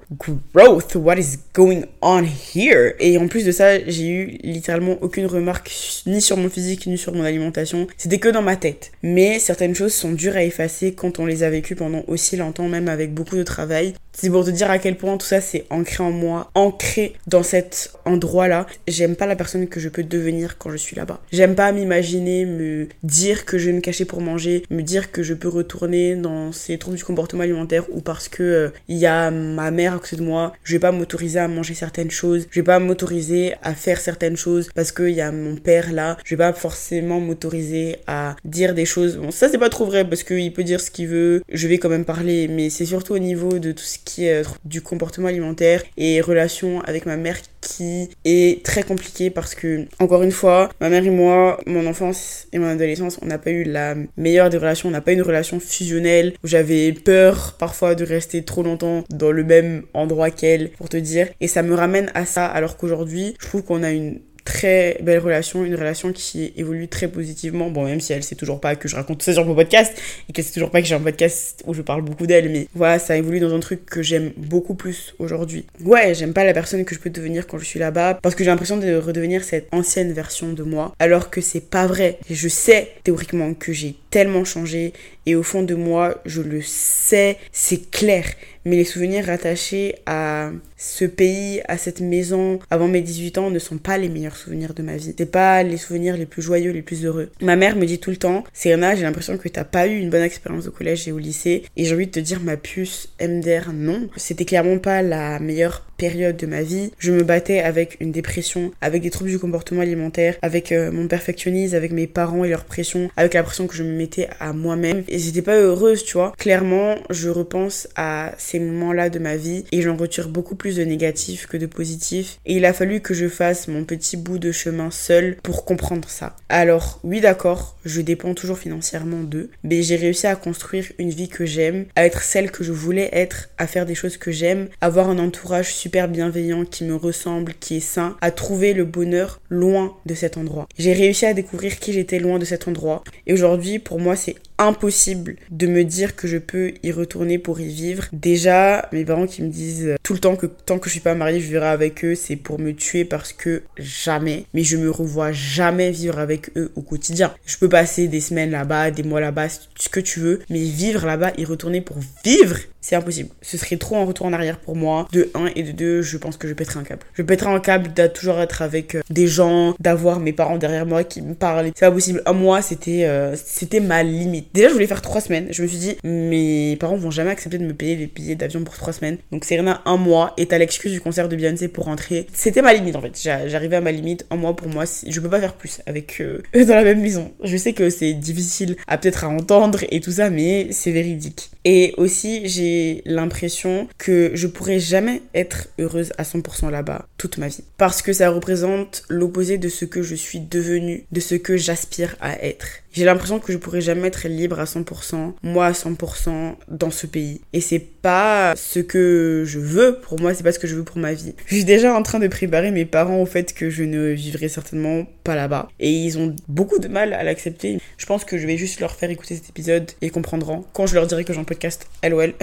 growth, 0.53 0.95
what 0.95 1.17
is 1.17 1.39
going 1.55 1.83
on 2.01 2.25
here? 2.25 2.94
Et 3.01 3.19
en 3.19 3.29
plus 3.29 3.45
de 3.45 3.53
ça, 3.53 3.79
j'ai 3.87 4.09
eu 4.09 4.39
littéralement 4.43 4.97
aucune 5.01 5.27
remarque 5.27 5.71
ni 6.07 6.21
sur 6.21 6.37
mon 6.37 6.49
physique 6.49 6.87
ni 6.87 6.99
sur 6.99 7.15
mon 7.15 7.25
alimentation. 7.25 7.87
C'était 7.97 8.19
que 8.19 8.29
dans 8.29 8.43
ma 8.43 8.57
tête. 8.57 8.93
Mais 9.03 9.39
certaines 9.39 9.75
choses 9.75 9.95
sont 9.95 10.13
dures 10.13 10.37
à 10.37 10.43
effacer 10.43 10.95
quand 10.95 11.19
on 11.19 11.27
les 11.27 11.43
a 11.43 11.51
vécues 11.51 11.77
pendant 11.77 12.03
aussi 12.07 12.37
longtemps, 12.37 12.69
même 12.69 12.89
avec 12.89 13.13
beaucoup 13.13 13.37
de 13.37 13.43
travail. 13.43 13.95
C'est 14.13 14.31
pour 14.31 14.45
te 14.45 14.51
dire 14.51 14.71
à 14.71 14.79
quel 14.79 14.97
point 14.97 15.17
tout 15.17 15.27
ça 15.27 15.41
c'est 15.41 15.65
ancré 15.71 16.05
en 16.05 16.13
moi, 16.13 16.51
ancré 16.55 17.15
dans 17.27 17.43
cet 17.43 17.93
endroit-là. 18.05 18.67
J'aime 18.87 19.17
pas 19.17 19.27
la 19.27 19.35
personne 19.35 19.67
que 19.67 19.81
je 19.81 19.89
peux 19.89 20.05
devenir 20.05 20.57
quand 20.57 20.71
je 20.71 20.77
suis 20.77 20.95
là-bas. 20.95 21.21
J'aime 21.33 21.57
pas 21.57 21.73
m'imaginer 21.73 22.47
me 22.47 22.87
dire 23.03 23.45
que 23.45 23.59
je 23.59 23.67
vais 23.67 23.73
me 23.73 23.81
cacher 23.81 24.05
pour 24.05 24.21
manger, 24.21 24.63
me 24.71 24.83
dire 24.83 25.11
que 25.11 25.25
je 25.25 25.35
peux 25.35 25.49
retourner 25.49 26.15
dans 26.15 26.53
ces 26.53 26.79
troubles 26.79 26.97
du 26.97 27.05
comportement 27.05 27.43
alimentaire 27.43 27.85
ou 27.91 28.01
parce 28.01 28.29
que 28.29 28.43
euh, 28.43 28.69
il 28.89 28.99
y 28.99 29.07
a 29.07 29.33
ma 29.33 29.73
mère 29.73 29.95
à 29.95 29.99
côté 29.99 30.17
de 30.17 30.23
moi, 30.23 30.53
je 30.63 30.75
vais 30.75 30.81
pas 30.81 30.93
m'autoriser 30.93 31.41
à 31.41 31.49
manger 31.49 31.75
certaines 31.75 32.11
choses, 32.11 32.47
je 32.51 32.61
vais 32.61 32.65
pas 32.65 32.79
m'autoriser 32.85 33.55
à 33.63 33.75
faire 33.75 34.01
certaines 34.01 34.37
choses 34.37 34.69
parce 34.75 34.93
qu'il 34.93 35.11
y 35.11 35.21
a 35.21 35.33
mon 35.33 35.57
père 35.57 35.93
là, 35.93 36.17
je 36.25 36.35
vais 36.35 36.39
pas 36.39 36.53
forcément 36.53 37.21
m'autoriser 37.21 37.97
à 38.07 38.37
dire 38.45 38.75
des 38.75 38.85
choses. 38.85 39.17
Bon, 39.17 39.31
ça 39.31 39.49
c'est 39.49 39.59
pas 39.59 39.71
trop 39.71 39.87
vrai 39.87 40.09
parce 40.09 40.23
qu'il 40.23 40.53
peut 40.53 40.65
dire 40.65 40.81
ce 40.81 40.91
qu'il 40.91 41.09
veut, 41.09 41.43
je 41.51 41.69
vais 41.69 41.79
quand 41.79 41.89
même 41.89 42.05
parler, 42.05 42.49
mais 42.49 42.71
c'est 42.71 42.87
surtout 42.87 43.15
au 43.15 43.19
niveau 43.19 43.59
de 43.59 43.73
tout 43.73 43.85
ce 43.85 43.99
qui 44.05 44.27
est 44.27 44.43
du 44.65 44.81
comportement 44.81 45.29
alimentaire 45.29 45.83
et 45.97 46.21
relation 46.21 46.81
avec 46.83 47.07
ma 47.07 47.17
mère 47.17 47.39
qui 47.65 48.11
est 48.25 48.65
très 48.65 48.83
compliqué 48.83 49.31
parce 49.31 49.55
que, 49.55 49.87
encore 49.99 50.23
une 50.23 50.31
fois, 50.31 50.69
ma 50.81 50.91
mère 50.91 51.05
et 51.05 51.11
moi, 51.11 51.59
mon 51.67 51.87
enfance 51.87 52.47
et 52.53 52.59
mon 52.59 52.69
adolescence, 52.69 53.19
on 53.23 53.27
n'a 53.27 53.39
pas 53.39 53.51
eu 53.51 53.65
la 53.65 53.97
meilleure 54.17 54.51
des 54.51 54.59
relations, 54.59 54.91
on 54.91 54.93
n'a 54.93 55.01
pas 55.01 55.13
eu 55.13 55.15
une 55.15 55.23
relation 55.23 55.59
fusionnelle 55.59 56.35
où 56.45 56.47
j'avais 56.47 56.93
peur 56.93 57.57
parfois 57.59 57.95
de 57.95 58.05
rester 58.05 58.45
trop 58.45 58.63
longtemps 58.63 59.05
dans 59.11 59.33
le 59.33 59.43
même 59.43 59.83
endroit 59.95 60.31
qu'elle, 60.31 60.71
pour 60.71 60.89
te 60.89 60.97
dire. 60.97 61.29
Et 61.41 61.49
ça 61.49 61.63
me 61.63 61.75
ramène 61.75 62.11
à 62.15 62.27
ça, 62.27 62.47
alors 62.47 62.77
qu'aujourd'hui, 62.77 63.35
je 63.41 63.47
trouve 63.47 63.65
qu'on 63.65 63.83
a 63.83 63.91
une 63.91 64.21
très 64.45 64.99
belle 65.03 65.19
relation, 65.19 65.65
une 65.65 65.75
relation 65.75 66.13
qui 66.13 66.53
évolue 66.57 66.89
très 66.89 67.09
positivement. 67.09 67.71
Bon, 67.71 67.85
même 67.85 68.01
si 68.01 68.13
elle 68.13 68.23
sait 68.23 68.35
toujours 68.35 68.61
pas 68.61 68.77
que 68.77 68.89
je 68.89 68.97
raconte 68.97 69.23
ça 69.23 69.33
sur 69.33 69.45
mon 69.45 69.55
podcast 69.55 69.93
et 70.29 70.33
qu'elle 70.33 70.45
sait 70.45 70.53
toujours 70.53 70.71
pas 70.71 70.83
que 70.83 70.87
j'ai 70.87 70.95
un 70.95 71.01
podcast 71.01 71.63
où 71.67 71.75
je 71.75 71.83
parle 71.83 72.03
beaucoup 72.03 72.27
d'elle, 72.27 72.51
mais 72.51 72.69
voilà, 72.75 72.99
ça 72.99 73.17
évolue 73.17 73.41
dans 73.41 73.55
un 73.55 73.61
truc 73.61 73.87
que 73.87 74.03
j'aime 74.03 74.33
beaucoup 74.37 74.75
plus 74.75 75.15
aujourd'hui. 75.19 75.65
Ouais, 75.85 76.15
j'aime 76.15 76.33
pas 76.33 76.45
la 76.45 76.53
personne 76.53 76.85
que 76.85 76.95
je 76.95 77.01
peux 77.01 77.11
devenir 77.11 77.47
quand 77.47 77.59
je 77.59 77.65
suis 77.65 77.79
là-bas 77.79 78.15
parce 78.23 78.35
que 78.35 78.45
j'ai 78.45 78.51
l'impression 78.51 78.77
de 78.77 78.95
redevenir 78.97 79.45
cette 79.45 79.69
ancienne 79.73 80.13
version 80.13 80.53
de 80.53 80.63
moi 80.63 80.95
alors 80.99 81.31
que 81.31 81.41
c'est 81.41 81.69
pas 81.69 81.87
vrai. 81.87 82.19
Je 82.29 82.49
sais 82.49 82.89
théoriquement 83.03 83.55
que 83.55 83.73
j'ai 83.73 83.97
tellement 84.15 84.45
changé 84.45 84.93
et 85.27 85.35
au 85.35 85.43
fond 85.43 85.65
de 85.65 85.75
moi, 85.75 86.23
je 86.25 86.41
le 86.41 86.63
sais, 86.63 87.37
c'est 87.51 87.91
clair 87.91 88.27
mais 88.65 88.77
les 88.77 88.85
souvenirs 88.85 89.27
rattachés 89.27 89.97
à 90.07 90.51
ce 90.77 91.05
pays, 91.05 91.61
à 91.69 91.77
cette 91.77 92.01
maison 92.01 92.59
avant 92.71 92.89
mes 92.89 93.01
18 93.01 93.39
ans 93.39 93.51
ne 93.51 93.59
sont 93.59 93.79
pas 93.79 93.99
les 93.99 94.09
meilleurs 94.09 94.37
souvenirs 94.37 94.75
de 94.75 94.83
ma 94.83 94.97
vie. 94.97 95.15
C'est 95.17 95.31
pas 95.31 95.63
les 95.63 95.77
souvenirs 95.77 96.17
les 96.17 96.27
plus 96.27 96.43
joyeux, 96.43 96.71
les 96.71 96.83
plus 96.83 97.05
heureux. 97.05 97.31
Ma 97.41 97.57
mère 97.57 97.77
me 97.77 97.87
dit 97.87 97.99
tout 97.99 98.11
le 98.11 98.17
temps, 98.17 98.45
Serena, 98.53 98.95
j'ai 98.95 99.03
l'impression 99.03 99.37
que 99.37 99.49
t'as 99.49 99.65
pas 99.65 99.87
eu 99.87 99.99
une 99.99 100.11
bonne 100.11 100.23
expérience 100.23 100.67
au 100.67 100.71
collège 100.71 101.07
et 101.09 101.13
au 101.13 101.19
lycée. 101.19 101.65
Et 101.77 101.85
j'ai 101.85 101.95
envie 101.95 102.07
de 102.07 102.13
te 102.13 102.21
dire, 102.21 102.41
ma 102.41 102.57
puce, 102.57 103.11
MDR, 103.21 103.73
non. 103.73 104.09
C'était 104.17 104.45
clairement 104.45 104.79
pas 104.79 105.03
la 105.03 105.39
meilleure 105.41 105.85
période 105.97 106.37
de 106.37 106.47
ma 106.47 106.63
vie. 106.63 106.93
Je 106.99 107.13
me 107.13 107.23
battais 107.23 107.61
avec 107.61 107.97
une 108.01 108.13
dépression, 108.13 108.73
avec 108.81 109.03
des 109.03 109.11
troubles 109.11 109.31
du 109.31 109.39
comportement 109.39 109.81
alimentaire, 109.81 110.37
avec 110.43 110.73
euh, 110.73 110.91
mon 110.91 111.09
perfectionnisme, 111.09 111.75
avec 111.75 111.93
mes 111.93 112.07
parents 112.07 112.45
et 112.45 112.49
leur 112.49 112.65
pression, 112.65 113.11
avec 113.17 113.35
la 113.35 113.43
pression 113.43 113.67
que 113.67 113.75
je 113.75 113.83
me 113.83 113.97
mettais 113.97 114.29
à 114.41 114.53
moi-même. 114.53 115.05
Et 115.09 115.19
j'étais 115.19 115.43
pas 115.43 115.57
heureuse, 115.57 116.05
tu 116.05 116.15
vois. 116.15 116.33
Clairement, 116.39 116.97
je 117.11 117.29
repense 117.29 117.89
à 117.97 118.33
ces 118.39 118.61
moments-là 118.61 119.11
de 119.11 119.19
ma 119.19 119.37
vie 119.37 119.65
et 119.73 119.83
j'en 119.83 119.97
retire 119.97 120.29
beaucoup 120.29 120.55
plus 120.55 120.77
de 120.77 120.85
négatif 120.85 121.47
que 121.47 121.57
de 121.57 121.67
positif. 121.67 122.39
Et 122.47 122.57
il 122.57 122.65
a 122.65 122.73
fallu 122.73 123.01
que 123.01 123.15
je 123.15 123.29
fasse 123.29 123.69
mon 123.69 123.85
petit 123.85 124.17
bout 124.17 124.39
de 124.39 124.53
chemin 124.53 124.91
seul 124.91 125.37
pour 125.43 125.65
comprendre 125.65 126.09
ça. 126.09 126.37
Alors, 126.49 127.01
oui, 127.05 127.21
d'accord, 127.21 127.77
je 127.85 128.01
dépends 128.01 128.35
toujours 128.35 128.59
financièrement 128.59 129.23
d'eux, 129.23 129.51
mais 129.63 129.83
j'ai 129.83 129.97
réussi 129.97 130.27
à 130.27 130.37
construire 130.37 130.87
une 130.99 131.11
vie 131.11 131.29
que 131.29 131.45
j'aime, 131.45 131.87
à 131.97 132.05
être 132.07 132.23
celle 132.23 132.51
que 132.51 132.65
je 132.65 132.73
voulais 132.73 133.09
être, 133.13 133.49
à 133.59 133.67
faire 133.67 133.87
des 133.87 133.95
choses 133.95 134.17
que 134.17 134.31
j'aime, 134.31 134.69
avoir 134.81 135.09
un 135.09 135.19
entourage 135.19 135.75
super 135.85 136.09
bienveillant 136.09 136.65
qui 136.65 136.83
me 136.85 136.97
ressemble, 136.97 137.53
qui 137.61 137.77
est 137.77 137.81
sain, 137.81 138.17
à 138.23 138.31
trouver 138.31 138.73
le 138.73 138.87
bonheur 138.87 139.39
loin 139.51 139.95
de 140.07 140.15
cet 140.15 140.39
endroit. 140.39 140.67
J'ai 140.79 140.95
réussi 140.95 141.27
à 141.27 141.35
découvrir 141.35 141.79
qui 141.79 141.93
j'étais 141.93 142.19
loin 142.19 142.39
de 142.39 142.47
cet 142.47 142.67
endroit. 142.69 143.05
Et 143.27 143.35
aujourd'hui, 143.35 143.79
pour 143.79 144.01
moi, 144.01 144.17
c'est 144.17 144.37
impossible 144.59 145.37
de 145.51 145.67
me 145.67 145.85
dire 145.85 146.17
que 146.17 146.29
je 146.29 146.39
peux 146.39 146.73
y 146.83 146.93
retourner 146.93 147.39
pour 147.39 147.61
y 147.61 147.69
vivre. 147.69 148.05
Déjà, 148.13 148.89
mes 148.93 149.05
parents 149.05 149.27
qui 149.27 149.43
me 149.43 149.49
disent 149.49 149.95
tout 150.03 150.13
le 150.13 150.21
temps 150.21 150.37
que 150.37 150.47
tant 150.47 150.79
que 150.79 150.89
je 150.89 150.93
suis 150.93 151.01
pas 151.01 151.15
mariée, 151.15 151.41
je 151.41 151.47
vivrai 151.47 151.69
avec 151.69 152.05
eux, 152.05 152.15
c'est 152.15 152.37
pour 152.37 152.59
me 152.59 152.73
tuer 152.73 153.05
parce 153.05 153.33
que 153.33 153.63
jamais, 153.77 154.47
mais 154.55 154.63
je 154.63 154.77
me 154.77 154.91
revois 154.91 155.33
jamais 155.33 155.91
vivre 155.91 156.19
avec 156.19 156.51
eux 156.57 156.71
au 156.77 156.83
quotidien. 156.83 157.35
Je 157.47 157.57
peux 157.57 157.69
passer 157.69 158.09
des 158.09 158.21
semaines 158.21 158.51
là-bas, 158.51 158.91
des 158.91 159.03
mois 159.03 159.21
là-bas, 159.21 159.49
ce 159.49 159.89
que 159.89 160.01
tu 160.01 160.21
veux, 160.21 160.41
mais 160.51 160.61
vivre 160.61 161.07
là-bas, 161.07 161.33
y 161.37 161.45
retourner 161.45 161.81
pour 161.81 161.99
vivre, 162.25 162.59
c'est 162.85 162.97
impossible. 162.97 163.31
Ce 163.41 163.57
serait 163.57 163.79
trop 163.79 163.97
un 163.97 164.05
retour 164.05 164.27
en 164.27 164.35
arrière 164.35 164.59
pour 164.59 164.77
moi. 164.77 165.09
De 165.11 165.31
1 165.33 165.53
et 165.57 165.63
de 165.63 165.73
2, 165.73 166.03
je 166.03 166.19
pense 166.19 166.37
que 166.37 166.47
je 166.47 166.53
pèterai 166.53 166.81
un 166.81 166.83
câble. 166.83 167.01
Je 167.15 167.23
pèterai 167.23 167.51
un 167.51 167.59
câble 167.61 167.95
de 167.95 168.07
toujours 168.09 168.39
être 168.41 168.61
avec 168.61 168.95
euh, 168.95 169.01
des 169.09 169.27
gens, 169.27 169.75
d'avoir 169.81 170.21
mes 170.21 170.35
parents 170.35 170.59
derrière 170.59 170.85
moi 170.85 171.03
qui 171.03 171.23
me 171.23 171.33
parlent. 171.33 171.71
C'est 171.75 171.87
pas 171.87 171.91
possible. 171.91 172.21
Un 172.27 172.35
mois, 172.35 172.61
c'était 172.61 173.07
euh, 173.07 173.35
c'était 173.43 173.81
ma 173.81 174.03
limite. 174.03 174.44
Déjà, 174.53 174.69
je 174.69 174.75
voulais 174.75 174.87
faire 174.87 175.03
3 175.03 175.21
semaines. 175.21 175.49
Je 175.51 175.63
me 175.63 175.67
suis 175.67 175.79
dit, 175.79 175.97
mes 176.05 176.77
parents 176.77 176.97
vont 176.97 177.11
jamais 177.11 177.31
accepter 177.31 177.59
de 177.59 177.65
me 177.65 177.75
payer 177.75 177.97
les 177.97 178.07
billets 178.07 178.35
d'avion 178.35 178.63
pour 178.65 178.75
3 178.75 178.93
semaines. 178.93 179.19
Donc, 179.33 179.45
rien 179.45 179.81
un 179.85 179.97
mois. 179.97 180.35
Et 180.37 180.47
t'as 180.47 180.59
l'excuse 180.59 180.93
du 180.93 181.01
concert 181.01 181.29
de 181.29 181.37
Beyoncé 181.37 181.69
pour 181.69 181.85
rentrer. 181.85 182.27
C'était 182.33 182.63
ma 182.63 182.73
limite 182.73 182.97
en 182.97 183.01
fait. 183.01 183.19
J'arrivais 183.23 183.77
à 183.77 183.81
ma 183.81 183.93
limite. 183.93 184.27
Un 184.31 184.37
mois 184.37 184.55
pour 184.55 184.69
moi, 184.69 184.85
je 185.07 185.21
peux 185.21 185.29
pas 185.29 185.41
faire 185.41 185.55
plus 185.55 185.81
avec 185.87 186.21
eux 186.21 186.43
dans 186.55 186.75
la 186.75 186.85
même 186.85 187.01
maison. 187.01 187.33
Je 187.43 187.57
sais 187.57 187.73
que 187.73 187.91
c'est 187.91 188.15
difficile 188.15 188.77
à 188.87 188.99
peut-être 188.99 189.25
à 189.25 189.29
entendre 189.29 189.81
et 189.91 190.01
tout 190.01 190.13
ça, 190.13 190.31
mais 190.31 190.69
c'est 190.71 190.93
véridique. 190.93 191.51
Et 191.65 191.95
aussi, 191.97 192.47
j'ai 192.49 193.03
l'impression 193.07 193.89
que 193.99 194.33
je 194.35 194.47
pourrais 194.47 194.79
jamais 194.79 195.23
être 195.35 195.69
heureuse 195.79 196.13
à 196.19 196.25
100% 196.25 196.71
là-bas 196.71 197.07
toute 197.17 197.39
ma 197.39 197.49
vie. 197.49 197.65
Parce 197.79 198.03
que 198.03 198.13
ça 198.13 198.31
représente 198.31 199.05
l'opposé 199.09 199.59
de 199.59 199.69
ce 199.69 199.85
que 199.85 200.03
je 200.03 200.15
suis 200.15 200.41
devenue, 200.41 201.05
de 201.11 201.21
ce 201.21 201.35
que 201.35 201.57
j'aspire 201.57 202.17
à 202.21 202.43
être. 202.45 202.67
J'ai 202.95 203.05
l'impression 203.05 203.41
que 203.41 203.53
je 203.53 203.59
pourrais 203.59 203.81
jamais 203.81 204.07
être 204.07 204.29
libre 204.29 204.61
à 204.61 204.65
100%, 204.65 205.33
moi 205.43 205.67
à 205.67 205.73
100% 205.73 206.55
dans 206.69 206.93
ce 206.93 207.09
pays. 207.09 207.41
Et 207.53 207.61
c'est 207.61 207.81
pas 207.81 208.55
ce 208.57 208.79
que 208.79 209.43
je 209.45 209.59
veux 209.59 209.99
pour 210.01 210.21
moi, 210.21 210.33
c'est 210.33 210.45
pas 210.45 210.53
ce 210.53 210.61
que 210.61 210.69
je 210.69 210.77
veux 210.77 210.85
pour 210.85 210.99
ma 210.99 211.13
vie. 211.13 211.35
Je 211.47 211.57
suis 211.57 211.65
déjà 211.65 211.93
en 211.93 212.03
train 212.05 212.21
de 212.21 212.29
préparer 212.29 212.71
mes 212.71 212.85
parents 212.85 213.21
au 213.21 213.27
fait 213.27 213.53
que 213.53 213.69
je 213.69 213.83
ne 213.83 214.11
vivrai 214.11 214.49
certainement 214.49 215.07
pas 215.25 215.35
là-bas. 215.35 215.69
Et 215.81 215.91
ils 215.91 216.19
ont 216.19 216.37
beaucoup 216.49 216.79
de 216.79 216.89
mal 216.89 217.13
à 217.13 217.23
l'accepter. 217.25 217.81
Je 217.97 218.07
pense 218.07 218.25
que 218.25 218.39
je 218.39 218.47
vais 218.47 218.57
juste 218.57 218.81
leur 218.81 218.95
faire 218.95 219.11
écouter 219.11 219.35
cet 219.35 219.49
épisode 219.49 219.91
et 220.03 220.11
comprendront 220.11 220.65
quand 220.73 220.87
je 220.87 220.95
leur 220.95 221.07
dirai 221.07 221.25
que 221.25 221.33
j'ai 221.33 221.41
un 221.41 221.45
podcast 221.45 221.89
LOL. 222.09 222.35